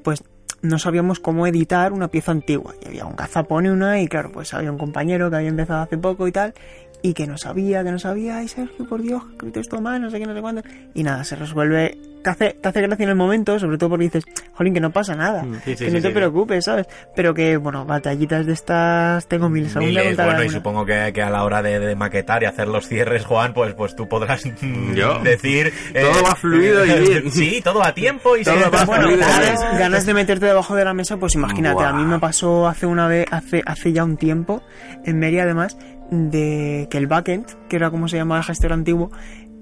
[0.03, 0.25] pues
[0.63, 2.75] no sabíamos cómo editar una pieza antigua.
[2.83, 5.81] Y había un gazapón y una, y claro, pues había un compañero que había empezado
[5.81, 6.55] hace poco y tal,
[7.03, 10.01] y que no sabía, que no sabía, ay Sergio, por Dios, que escrito esto mal,
[10.03, 10.63] no sé qué, no sé cuándo.
[10.95, 11.97] Y nada, se resuelve.
[12.25, 14.91] Te hace, te hace gracia en el momento, sobre todo porque dices, jolín, que no
[14.91, 16.15] pasa nada, Sí, sí, que sí, no te sí.
[16.15, 16.87] preocupes, ¿sabes?
[17.15, 19.73] Pero que, bueno, batallitas de estas tengo día Miles,
[20.09, 22.89] contaré bueno, y supongo que, que a la hora de, de maquetar y hacer los
[22.89, 25.21] cierres, Juan, pues, pues tú podrás mm, Yo.
[25.21, 25.73] decir...
[25.95, 27.31] eh, Todo va fluido y bien.
[27.31, 29.21] Sí, todo a tiempo y Todo sin- va Bueno, fluido.
[29.25, 31.91] ganas, ganas de meterte debajo de la mesa, pues imagínate, Buah.
[31.91, 34.61] a mí me pasó hace una vez, hace, hace ya un tiempo,
[35.05, 35.79] en Meri además,
[36.11, 39.11] de que el backend, que era como se llamaba el gestor antiguo,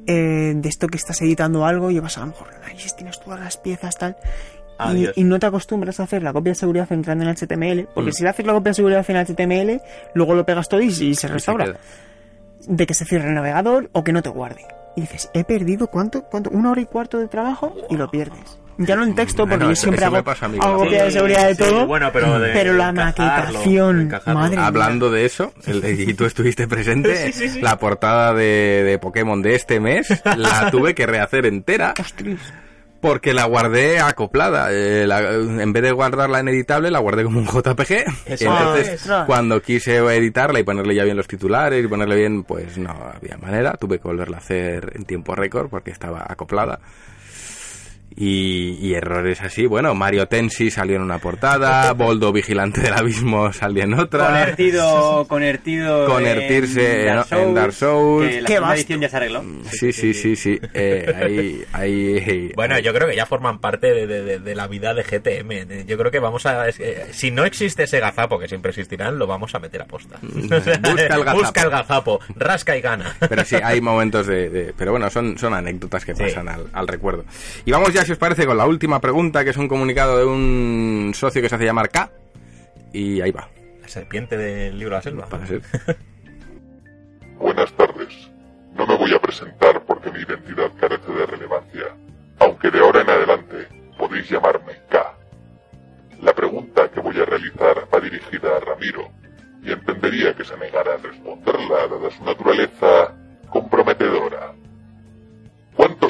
[0.07, 3.57] eh, de esto que estás editando algo, llevas a lo mejor análisis, tienes todas las
[3.57, 4.17] piezas, tal,
[5.17, 8.13] y, no te acostumbras a hacer la copia de seguridad entrando en HTML, porque Mm.
[8.13, 9.81] si le haces la copia de seguridad en HTML,
[10.15, 11.77] luego lo pegas todo y, y se restaura
[12.67, 14.67] de que se cierre el navegador o que no te guarde.
[14.97, 18.59] Y dices, he perdido cuánto, cuánto, una hora y cuarto de trabajo y lo pierdes.
[18.79, 21.11] Ya no en texto, porque Bueno, yo eso- siempre eso hago, pasa hago copia de
[21.11, 24.67] seguridad de Sí, todo, bueno, pero de- pero la maquetación, madre mía.
[24.67, 27.61] Hablando de eso, el de- y tú estuviste presente, Sí, sí, sí.
[27.63, 32.39] la portada de, de Pokémon de este mes la tuve que rehacer entera Ostras.
[33.01, 34.69] porque la guardé acoplada.
[34.73, 38.05] Eh, la- en vez de guardarla en editable, la guardé como un JPG.
[38.27, 39.11] Eso Entonces, es.
[39.27, 43.39] cuando quise editarla y ponerle ya bien los titulares y ponerle bien, pues no había
[43.39, 43.73] manera.
[43.75, 46.81] Tuve que volverla a hacer en tiempo récord porque estaba acoplada.
[48.19, 53.53] Y, y errores así, bueno, Mario Tensi salió en una portada, Boldo Vigilante del Abismo
[53.53, 54.27] salió en otra.
[54.29, 56.07] Convertido, convertido.
[56.07, 58.27] Convertirse en- en Dark Souls.
[58.29, 59.45] Que la Qué edición ya se arregló.
[59.71, 60.59] Sí, sí, sí, sí.
[60.73, 64.67] Eh, ahí, ahí, Bueno, yo creo que ya forman parte de, de- de- de la
[64.67, 65.87] vida de GTM.
[65.87, 66.69] Yo creo que vamos a...
[66.69, 69.85] es que, si no existe ese gazapo, que siempre existirán, lo vamos a meter a
[69.85, 70.19] posta.
[70.23, 70.81] Busca el
[71.25, 71.39] gazapo.
[71.39, 73.15] Busca el gazapo, rasca y gana.
[73.29, 74.49] Pero sí, hay momentos de...
[74.49, 76.23] de- pero bueno, son, son anécdotas que Sí.
[76.23, 77.27] pasan al, al recuerdo.
[77.67, 80.25] Y vamos ya, si os parece, con la última pregunta, que es un comunicado de
[80.25, 82.11] un socio que se hace llamar K.
[82.93, 83.49] Y ahí va,
[83.83, 85.27] La serpiente del libro de la selva.
[85.27, 85.61] para ser.
[87.39, 88.31] Buenas tardes.
[88.75, 91.97] No me voy a presentar porque mi identidad carece de relevancia,
[92.39, 93.69] aunque de ahora en adelante
[93.99, 95.15] podéis llamarme K.
[96.23, 99.09] La pregunta que voy a realizar va dirigida a Ramiro,
[99.63, 103.15] y entendería que se negara a responderla dada su naturaleza
[103.51, 104.53] comprometedora.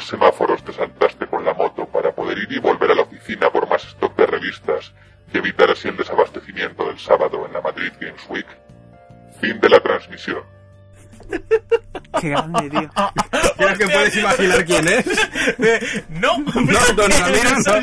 [0.07, 3.51] ¿Cuántos semáforos te saltaste con la moto para poder ir y volver a la oficina
[3.51, 4.93] por más stock de revistas
[5.33, 8.47] y evitar así el desabastecimiento del sábado en la Madrid Games Week?
[9.41, 10.43] Fin de la transmisión.
[12.21, 12.89] Qué grande, tío.
[13.57, 15.05] Creo que puedes imaginar quién es.
[16.09, 16.37] ¡No!
[16.37, 17.73] No, don Ramiro, no.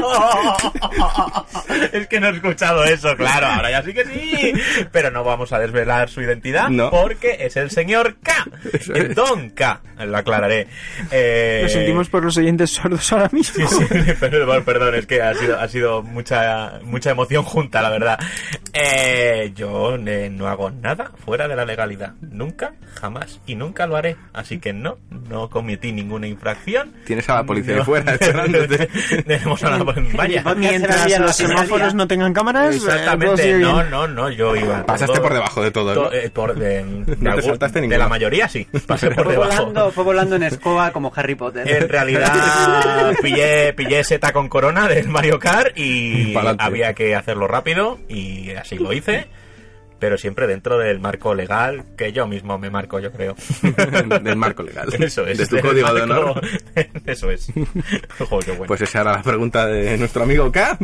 [0.00, 1.44] ¡No!
[1.92, 4.52] Es que no he escuchado eso, claro, ahora ya sí que sí.
[4.92, 6.90] Pero no vamos a desvelar su identidad No.
[6.90, 8.46] porque es el señor K.
[8.72, 9.14] Es.
[9.14, 9.80] Don K.
[10.06, 10.66] Lo aclararé.
[11.10, 13.66] Eh, Lo sentimos por los oyentes sordos ahora mismo.
[13.68, 17.90] Sí, sí, perdón, perdón, es que ha sido, ha sido mucha, mucha emoción junta, la
[17.90, 18.18] verdad.
[18.72, 22.13] Eh, yo eh, no hago nada fuera de la legalidad.
[22.20, 24.16] Nunca, jamás y nunca lo haré.
[24.32, 26.92] Así que no, no cometí ninguna infracción.
[27.06, 27.78] Tienes a la policía No.
[27.80, 28.88] de fuera esperándote.
[29.26, 29.84] Tenemos a la
[30.14, 30.44] Vaya.
[30.56, 34.84] Mientras los semáforos no tengan cámaras, eh, Exactamente, no, no, no, yo iba.
[34.86, 36.02] Pasaste todo- por debajo de todo, ¿no?
[36.08, 39.56] to- eh, por de, de algún- de la mayoría sí, pasé por Fue debajo.
[39.66, 41.68] volando, fue volando en escoba como Harry Potter.
[41.68, 46.62] En realidad pillé, pillé seta con corona del Mario Kart y Pa'lante.
[46.64, 49.26] había que hacerlo rápido y así lo hice.
[49.98, 53.34] Pero siempre dentro del marco legal que yo mismo me marco, yo creo.
[54.22, 54.88] Del marco legal.
[55.00, 55.38] Eso es.
[55.38, 56.40] De tu código de honor.
[57.06, 57.46] Eso es.
[58.18, 58.66] Joder, qué bueno.
[58.66, 60.76] Pues esa era la pregunta de nuestro amigo K.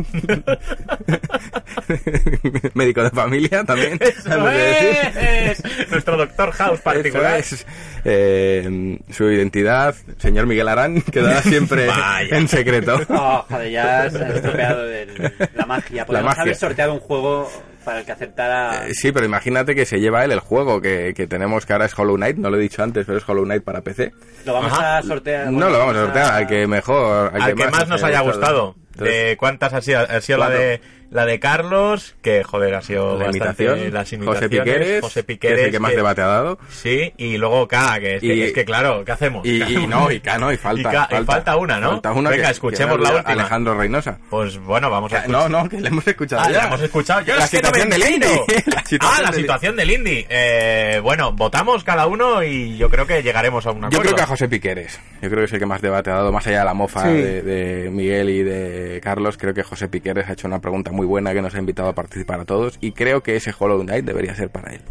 [2.73, 3.99] Médico de familia también.
[4.01, 5.63] Eso de es.
[5.91, 7.39] Nuestro doctor House particular.
[7.39, 7.65] Eso es.
[8.05, 12.37] Eh, su identidad, señor Miguel Arán, quedará siempre Vaya.
[12.37, 12.99] en secreto.
[13.09, 16.05] Oh, joder, ya se ha estropeado el- la magia.
[16.05, 16.41] Podemos magia.
[16.43, 17.51] haber sorteado un juego
[17.83, 18.87] para el que acertara...
[18.87, 21.85] Eh, Sí, pero imagínate que se lleva él el juego que, que tenemos, que ahora
[21.85, 24.11] es Hollow Knight, no lo he dicho antes, pero es Hollow Knight para PC.
[24.45, 24.97] Lo vamos Ajá.
[24.99, 25.51] a sortear.
[25.51, 27.31] No lo vamos a sortear, al que mejor...
[27.33, 28.75] Al que más nos haya gustado.
[29.03, 29.99] ¿De cuántas ha sido?
[30.01, 34.03] Ha sido la de la de Carlos, que joder, ha sido la bastante imitación, las
[34.03, 36.57] José imitaciones, Piqueres, José que Piqueres, es el que más que- debate ha dado.
[36.69, 39.45] Sí, y luego K, que es, que, es que claro, ¿qué hacemos?
[39.45, 40.89] Y, y no, y K no, y falta.
[40.89, 41.91] Y K- y falta una, ¿no?
[41.91, 43.29] Falta una Venga, que- escuchemos que la última.
[43.33, 44.19] Alejandro Reynosa.
[44.29, 46.57] Pues bueno, vamos a Que- No, no, que le hemos escuchado Ah, ya.
[46.59, 47.19] la hemos escuchado.
[47.25, 48.43] Yo la situación del indie.
[48.67, 50.25] la situación ah, la del- situación del indie.
[50.29, 54.21] Eh, bueno, votamos cada uno y yo creo que llegaremos a una Yo creo que
[54.21, 54.97] a José Piqueres.
[55.21, 57.03] Yo creo que es el que más debate ha dado, más allá de la mofa
[57.03, 57.09] Sí.
[57.21, 59.37] de, de Miguel y de Carlos.
[59.37, 61.95] Creo que José Piqueres ha hecho una pregunta muy buena que nos ha invitado a
[61.95, 62.77] participar a todos.
[62.81, 64.81] Y creo que ese Hollow Knight debería ser para él.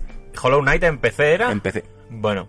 [0.43, 1.51] Hollow Knight en PC era.
[1.51, 1.85] Empecé.
[2.09, 2.49] Bueno,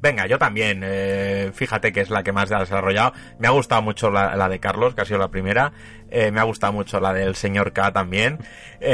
[0.00, 0.80] venga, yo también.
[0.82, 3.12] eh, fíjate que es la que más ha desarrollado.
[3.38, 5.72] Me ha gustado mucho la, la de Carlos, que ha sido la primera.
[6.10, 8.38] Eh, me ha gustado mucho la del señor K también.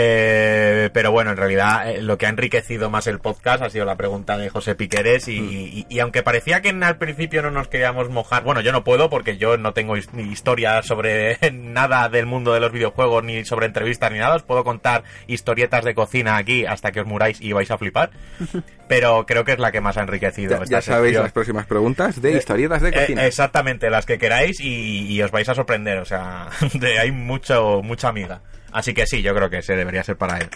[0.07, 3.85] Eh, pero bueno, en realidad eh, lo que ha enriquecido más el podcast ha sido
[3.85, 5.29] la pregunta de José Piqueres.
[5.29, 8.83] Y, y- y aunque parecía que al principio no nos queríamos mojar, bueno, yo no
[8.85, 13.45] puedo porque yo no tengo ni historia sobre nada del mundo de los videojuegos, ni
[13.45, 14.37] sobre entrevistas ni nada.
[14.37, 18.11] Os puedo contar historietas de cocina aquí hasta que os muráis y vais a flipar.
[18.87, 20.51] Pero creo que es la que más ha enriquecido.
[20.59, 21.23] Ya, esta ya sabéis sección.
[21.23, 23.25] las próximas preguntas de historietas de Eh, cocina.
[23.27, 25.99] exactamente, las que queráis y, y os vais a sorprender.
[25.99, 28.41] O sea, de- hay mucho, mucha amiga.
[28.73, 30.49] Así que sí, yo creo que se debería ser para él.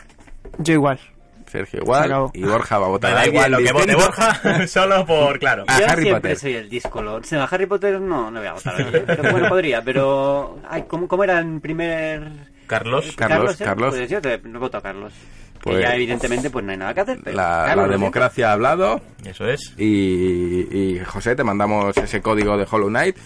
[0.59, 0.99] Yo igual.
[1.47, 3.95] Sergio Se igual y Borja va a votar Me da igual lo que vote.
[3.95, 5.65] Borja, solo por, claro.
[5.67, 6.37] a Yo Harry siempre Potter.
[6.39, 7.25] soy el discolor.
[7.25, 8.87] Si no, a Harry Potter no, no voy a votar.
[9.07, 10.59] Pero, bueno, podría, pero...
[10.69, 12.29] Ay, ¿cómo, ¿Cómo era en primer...?
[12.67, 13.65] Carlos, Carlos, ¿eh?
[13.65, 13.95] Carlos.
[13.97, 15.15] Pues yo te no voto a Carlos.
[15.63, 17.19] Pues- que ya evidentemente pues no hay nada que hacer.
[17.25, 19.75] pero La, Carlos, democracia ha hablado eso es.
[19.77, 23.17] y, y, José te mandamos ese código de Hollow Knight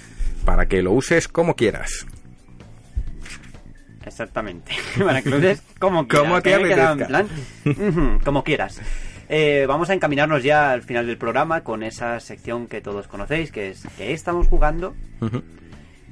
[0.45, 2.07] para que lo uses como quieras.
[4.07, 4.73] Exactamente.
[4.99, 5.37] Para que lo
[5.79, 6.29] como quieras.
[6.29, 7.29] Como te en plan,
[8.45, 8.81] quieras.
[9.29, 13.51] Eh, vamos a encaminarnos ya al final del programa con esa sección que todos conocéis,
[13.51, 14.95] que es que estamos jugando.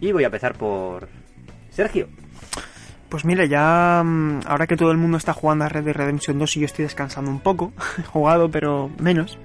[0.00, 1.08] Y voy a empezar por
[1.70, 2.08] Sergio.
[3.10, 6.38] Pues mira, ya mm, ahora que todo el mundo está jugando a Red Dead Redemption
[6.38, 9.36] 2 y yo estoy descansando un poco, he jugado pero menos,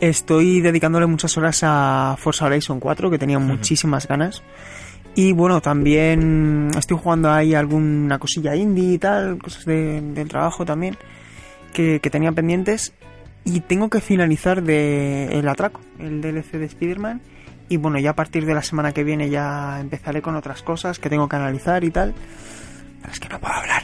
[0.00, 4.42] estoy dedicándole muchas horas a Forza Horizon 4, que tenía muchísimas ganas.
[5.16, 10.64] Y bueno, también estoy jugando ahí alguna cosilla indie y tal, cosas de- del trabajo
[10.64, 10.96] también,
[11.72, 12.92] que, que tenía pendientes.
[13.44, 17.20] Y tengo que finalizar de El Atraco, el DLC de Spider-Man.
[17.68, 20.98] Y bueno, ya a partir de la semana que viene ya empezaré con otras cosas
[20.98, 22.14] que tengo que analizar y tal.
[23.10, 23.82] Es que no puedo hablar.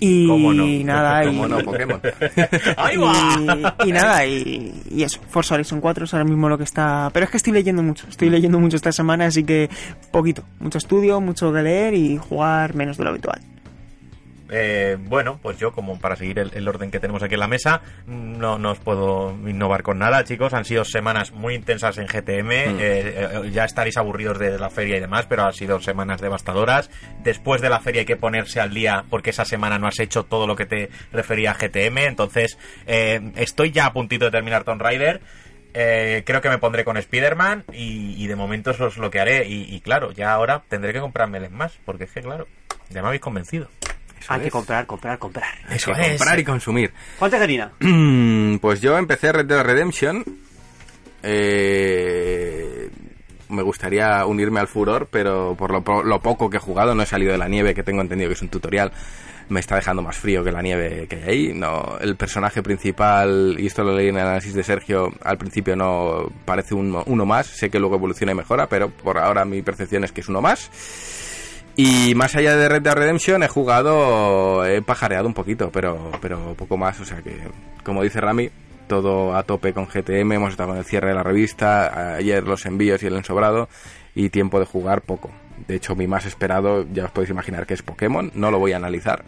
[0.00, 1.28] Y nada, y,
[3.84, 7.10] y, y nada, y, y eso, Forza Horizon 4 es ahora mismo lo que está...
[7.12, 9.68] Pero es que estoy leyendo mucho, estoy leyendo mucho esta semana, así que
[10.10, 13.40] poquito, mucho estudio, mucho que leer y jugar menos de lo habitual.
[14.50, 17.46] Eh, bueno, pues yo, como para seguir el, el orden que tenemos aquí en la
[17.48, 20.52] mesa, no, no os puedo innovar con nada, chicos.
[20.54, 22.50] Han sido semanas muy intensas en GTM.
[22.50, 26.90] eh, eh, ya estaréis aburridos de la feria y demás, pero han sido semanas devastadoras.
[27.22, 30.24] Después de la feria hay que ponerse al día porque esa semana no has hecho
[30.24, 31.98] todo lo que te refería a GTM.
[31.98, 35.20] Entonces, eh, estoy ya a puntito de terminar Tomb Raider.
[35.72, 39.20] Eh, creo que me pondré con Spider-Man y, y de momento eso es lo que
[39.20, 39.46] haré.
[39.46, 42.48] Y, y claro, ya ahora tendré que comprármeles más, porque es que, claro,
[42.88, 43.68] ya me habéis convencido.
[44.20, 44.52] Eso Hay que es.
[44.52, 45.48] comprar, comprar, comprar.
[45.70, 46.92] Eso Hay que comprar y consumir.
[47.18, 47.72] ¿Cuánta harina?
[48.60, 50.22] Pues yo empecé Red Dead Redemption.
[51.22, 52.88] Eh,
[53.48, 57.06] me gustaría unirme al furor, pero por lo, lo poco que he jugado, no he
[57.06, 58.92] salido de la nieve, que tengo entendido que es un tutorial.
[59.48, 61.52] Me está dejando más frío que la nieve que hay ahí.
[61.54, 65.74] No, el personaje principal, y esto lo leí en el análisis de Sergio, al principio
[65.74, 67.46] no parece uno, uno más.
[67.48, 70.40] Sé que luego evoluciona y mejora, pero por ahora mi percepción es que es uno
[70.40, 70.70] más.
[71.76, 76.54] Y más allá de Red Dead Redemption he jugado, he pajareado un poquito, pero, pero
[76.54, 77.00] poco más.
[77.00, 77.36] O sea que,
[77.84, 78.50] como dice Rami,
[78.88, 80.32] todo a tope con GTM.
[80.32, 83.68] Hemos estado con el cierre de la revista, ayer los envíos y el ensobrado.
[84.14, 85.30] Y tiempo de jugar poco.
[85.68, 88.32] De hecho, mi más esperado, ya os podéis imaginar que es Pokémon.
[88.34, 89.24] No lo voy a analizar.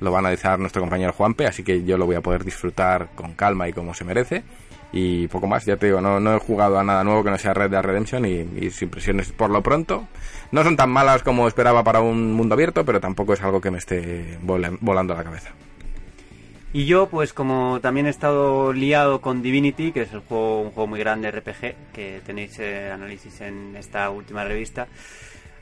[0.00, 3.08] Lo va a analizar nuestro compañero Juanpe, así que yo lo voy a poder disfrutar
[3.14, 4.44] con calma y como se merece.
[4.92, 7.36] Y poco más, ya te digo, no, no he jugado a nada nuevo que no
[7.38, 10.08] sea Red Dead Redemption y mis impresiones por lo pronto
[10.50, 13.70] no son tan malas como esperaba para un mundo abierto, pero tampoco es algo que
[13.70, 15.50] me esté vola- volando la cabeza.
[16.72, 20.70] Y yo, pues como también he estado liado con Divinity, que es el juego, un
[20.70, 24.86] juego muy grande RPG, que tenéis eh, análisis en esta última revista,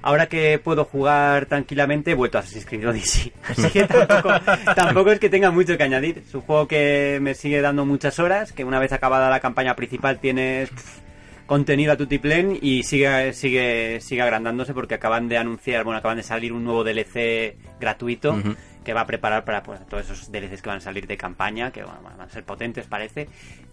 [0.07, 3.33] ahora que puedo jugar tranquilamente, he vuelto a Assassin's Creed Odyssey.
[3.49, 4.31] Así que tampoco,
[4.77, 6.19] tampoco es que tenga mucho que añadir.
[6.19, 9.75] Es un juego que me sigue dando muchas horas, que una vez acabada la campaña
[9.75, 11.01] principal tienes pff,
[11.47, 16.23] contenido a tutiplén y sigue, sigue, sigue agrandándose porque acaban de anunciar, bueno, acaban de
[16.23, 18.37] salir un nuevo DLC gratuito
[18.85, 21.73] que va a preparar para pues, todos esos DLCs que van a salir de campaña,
[21.73, 23.27] que bueno, van a ser potentes parece,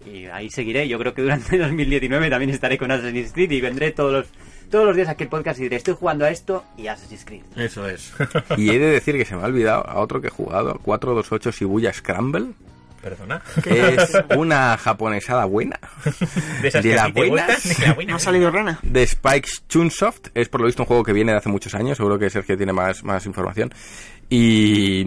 [0.04, 0.88] y ahí seguiré.
[0.88, 4.26] Yo creo que durante 2019 también estaré con Assassin's Creed y vendré todos los
[4.70, 7.24] todos los días aquí al podcast y diré, estoy jugando a esto y a Assassin's
[7.24, 7.42] Creed.
[7.56, 8.12] Eso es.
[8.56, 11.50] Y he de decir que se me ha olvidado a otro que he jugado, 428
[11.52, 12.48] Shibuya Scramble.
[13.02, 13.42] Perdona.
[13.66, 15.78] Es una japonesada buena.
[16.62, 17.62] De esas que las a ti te buenas.
[17.62, 18.10] gustan, de la buena.
[18.12, 18.78] ¿No ha salido rana?
[18.82, 20.28] de Spike Chunsoft.
[20.34, 21.98] Es por lo visto un juego que viene de hace muchos años.
[21.98, 23.74] Seguro que Sergio tiene más, más información.
[24.36, 25.04] Y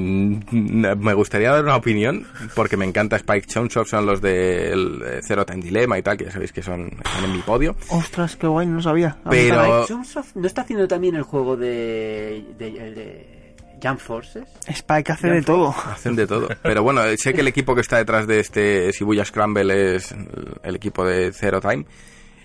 [0.51, 2.25] me gustaría dar una opinión,
[2.55, 3.89] porque me encanta Spike Chunsoft.
[3.89, 7.25] Son los del eh, Zero Time Dilemma y tal, que ya sabéis que son, están
[7.25, 7.75] en mi podio.
[7.89, 9.17] Ostras, qué guay, no lo sabía.
[9.29, 14.45] Pero- Spike Chunsoft no está haciendo también el juego de, de, de Jump Forces.
[14.65, 15.75] Spike hace de todo.
[15.91, 16.47] Hacen de todo.
[16.63, 20.15] Pero bueno, sé que el equipo que está detrás de este Shibuya Scramble es
[20.63, 21.85] el equipo de Zero Time.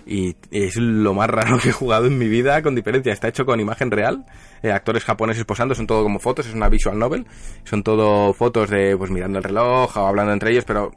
[0.05, 3.13] Y es lo más raro que he jugado en mi vida, con diferencia.
[3.13, 4.25] Está hecho con imagen real,
[4.63, 7.27] eh, actores japoneses posando, son todo como fotos, es una visual novel.
[7.65, 10.93] Son todo fotos de, pues mirando el reloj o hablando entre ellos, pero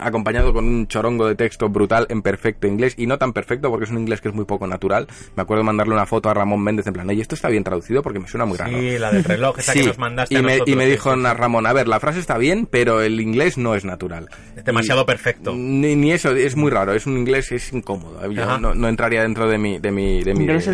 [0.00, 2.94] acompañado con un chorongo de texto brutal en perfecto inglés.
[2.96, 5.06] Y no tan perfecto porque es un inglés que es muy poco natural.
[5.36, 7.64] Me acuerdo de mandarle una foto a Ramón Méndez en plan, oye, esto está bien
[7.64, 8.76] traducido porque me suena muy raro.
[8.78, 10.90] Sí, la del reloj, esa que nos mandaste y a me, nosotros, y me sí,
[10.92, 13.84] dijo sí, na- Ramón, a ver, la frase está bien, pero el inglés no es
[13.84, 14.28] natural.
[14.56, 15.52] Es demasiado Y- perfecto.
[15.54, 18.30] Ni, ni eso, es muy raro, es un inglés, es incómodo.
[18.30, 19.78] Yo no, no entraría dentro de mi...
[19.78, 20.72] De mi, de mi Inglés de-.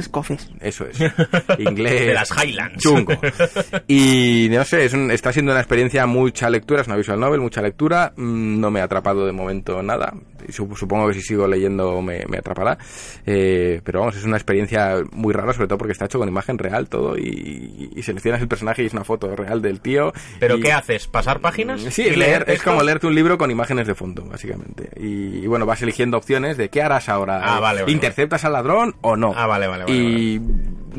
[0.60, 0.98] Eso es.
[1.58, 2.06] Inglés...
[2.06, 2.82] De las Highlands.
[2.82, 3.12] Chungo.
[3.88, 7.40] Y no sé, es un- está siendo una experiencia mucha lectura, es una visual novel,
[7.40, 8.12] mucha lectura.
[8.16, 10.12] Mm, No me ha atrapado de momento nada.
[10.50, 12.78] Supongo que si sigo leyendo me, me atrapará.
[13.26, 16.58] Eh, pero vamos, es una experiencia muy rara, sobre todo porque está hecho con imagen
[16.58, 17.16] real todo.
[17.18, 20.12] Y, y seleccionas el personaje y es una foto real del tío.
[20.40, 21.06] ¿Pero y- qué haces?
[21.08, 21.80] ¿Pasar páginas?
[21.90, 24.90] Sí, ¿Y leer, es como leerte un libro con imágenes de fondo, básicamente.
[24.96, 27.40] Y, y bueno, vas eligiendo opciones de qué harás ahora.
[27.42, 29.32] Ah, vale, vale, ¿Interceptas al ladrón o no?
[29.36, 30.40] Ah, vale, vale, vale, Y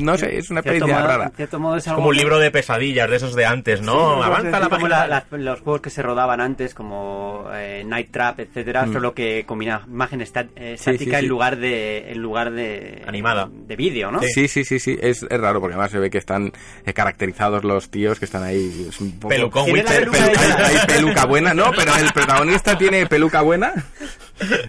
[0.00, 1.32] no sé, es una experiencia modo- rara.
[1.38, 4.16] es como un libro de pesadillas de esos de antes, ¿no?
[4.16, 8.10] Sí, Avanza la como la- la- los juegos que se rodaban antes, como eh, Night
[8.10, 8.92] Trap, etcétera, Mm.
[8.92, 10.32] solo que combina imagen eh, Sí,
[10.64, 11.14] estática sí, sí.
[11.16, 13.48] en lugar de en lugar de Animada.
[13.50, 14.20] de vídeo, ¿no?
[14.22, 16.52] Sí, sí, sí, sí, es, es raro porque además se ve que están
[16.84, 18.86] eh, caracterizados los tíos que están ahí.
[18.88, 20.10] Es un poco- Pelucón Tiene la Witcher.
[20.10, 23.72] peluca hay, hay peluca buena, no, pero el protagonista tiene peluca buena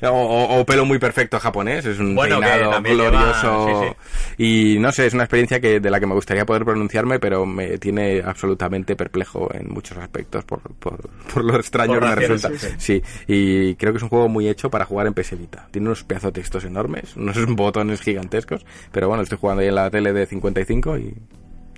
[0.04, 3.96] o, o- o pelo muy perfecto japonés, es un Bueno, peinado glorioso lleva-
[4.38, 7.46] y no sé, es una experiencia que de la que me gustaría poder pronunciarme, pero
[7.46, 12.16] me tiene absolutamente perplejo en muchos aspectos por, por, por lo extraño Por que me
[12.16, 12.50] resulta.
[12.58, 15.68] sí, Sí, y creo que es un juego muy hecho para jugar en PS Vita.
[15.72, 19.76] Tiene unos pedazos de textos enormes, unos botones gigantescos, pero bueno, estoy jugando ahí en
[19.76, 21.16] la tele de 55 y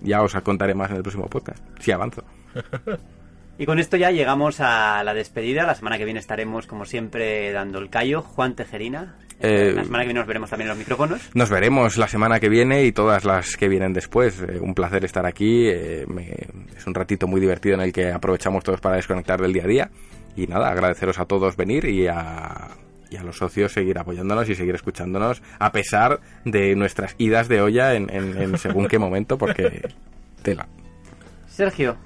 [0.02, 2.24] ya os contaré más en el próximo podcast, si avanzo.
[3.57, 5.64] Y con esto ya llegamos a la despedida.
[5.65, 8.22] La semana que viene estaremos, como siempre, dando el callo.
[8.24, 9.15] Juan Tejerina.
[9.44, 11.30] Eh, la semana que viene nos veremos también en los micrófonos.
[11.36, 14.41] Nos veremos la semana que viene y todas las que vienen después.
[14.41, 15.68] Eh, un placer estar aquí.
[15.68, 19.52] eh, me- es un ratito muy divertido en el que aprovechamos todos para desconectar del
[19.53, 19.90] día a día.
[20.36, 22.70] Y nada, agradeceros a todos venir y a,
[23.11, 27.61] y a los socios seguir apoyándonos y seguir escuchándonos a pesar de nuestras idas de
[27.61, 29.90] olla en, en- en según qué momento, porque
[30.41, 30.68] tela.
[31.48, 31.98] Sergio,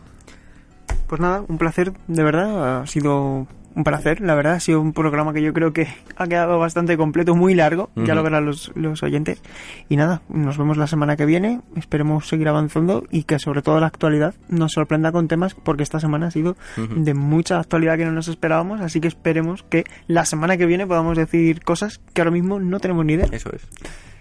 [1.07, 2.81] Pues nada, un placer, de verdad.
[2.81, 3.47] Ha sido
[3.77, 4.53] un placer, la verdad.
[4.55, 5.87] Ha sido un programa que yo creo que
[6.17, 7.89] ha quedado bastante completo, muy largo.
[7.95, 9.41] Ya lo verán los, los oyentes.
[9.87, 11.61] Y nada, nos vemos la semana que viene.
[11.75, 15.99] Esperemos seguir avanzando y que sobre todo la actualidad nos sorprenda con temas porque esta
[15.99, 18.81] semana ha sido de mucha actualidad que no nos esperábamos.
[18.81, 22.79] Así que esperemos que la semana que viene podamos decir cosas que ahora mismo no
[22.79, 23.27] tenemos ni idea.
[23.31, 23.61] Eso es.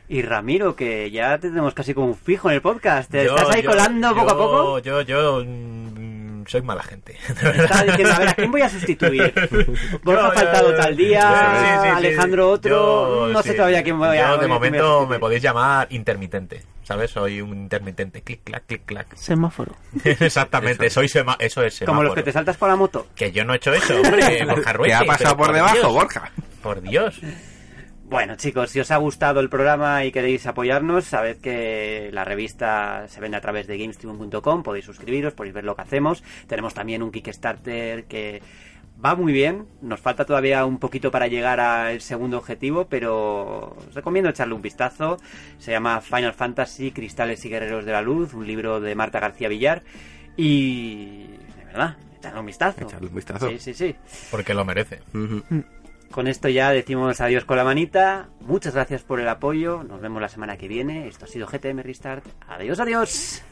[0.08, 3.10] y Ramiro, que ya te tenemos casi como un fijo en el podcast.
[3.10, 4.78] ¿Te Yo- estás ahí yo- colando poco a poco?
[4.80, 6.15] Yo, yo, mm,
[6.47, 7.16] soy mala gente.
[7.28, 9.32] Estaba diciendo, a ver, ¿a quién voy a sustituir?
[10.02, 11.89] Borja Yo- ha faltado yo- tal día, Sí, sí, sí, sí.
[11.97, 12.70] Alejandro otro,
[13.27, 14.28] Yo, no sé todavía quién voy a...
[14.31, 16.62] Yo, de a momento me podéis llamar intermitente.
[16.82, 17.10] ¿sabes?
[17.10, 19.12] Soy un intermitente, clic, clac, clic, clac.
[19.16, 19.74] Semáforo.
[20.05, 22.14] Exactamente, soy sema eso es Como los semáforo.
[22.14, 23.09] que te saltas con la moto.
[23.16, 25.93] Que yo no he hecho eso, hombre, Borja ¿Qué Ruete, ha pasado por debajo, Dios,
[25.93, 26.31] Borja?
[26.62, 27.20] Por Dios.
[28.08, 33.08] Bueno, chicos, si os ha gustado el programa y queréis apoyarnos, sabed que la revista
[33.08, 36.22] se vende a través de gamestribune.com, podéis suscribiros, podéis ver lo que hacemos.
[36.46, 38.42] Tenemos también un Kickstarter que
[39.04, 43.94] va muy bien, nos falta todavía un poquito para llegar al segundo objetivo, pero os
[43.94, 45.16] recomiendo echarle un vistazo.
[45.58, 49.48] Se llama Final Fantasy, Cristales y Guerreros de la Luz, un libro de Marta García
[49.48, 49.82] Villar.
[50.36, 51.26] Y...
[51.58, 52.82] de verdad, echarle un vistazo.
[52.82, 53.48] Echarle un vistazo.
[53.50, 53.96] Sí, sí, sí.
[54.30, 55.00] Porque lo merece.
[56.10, 58.28] Con esto ya decimos adiós con la manita.
[58.40, 59.82] Muchas gracias por el apoyo.
[59.82, 61.08] Nos vemos la semana que viene.
[61.08, 62.24] Esto ha sido GTM Restart.
[62.48, 63.42] Adiós, adiós.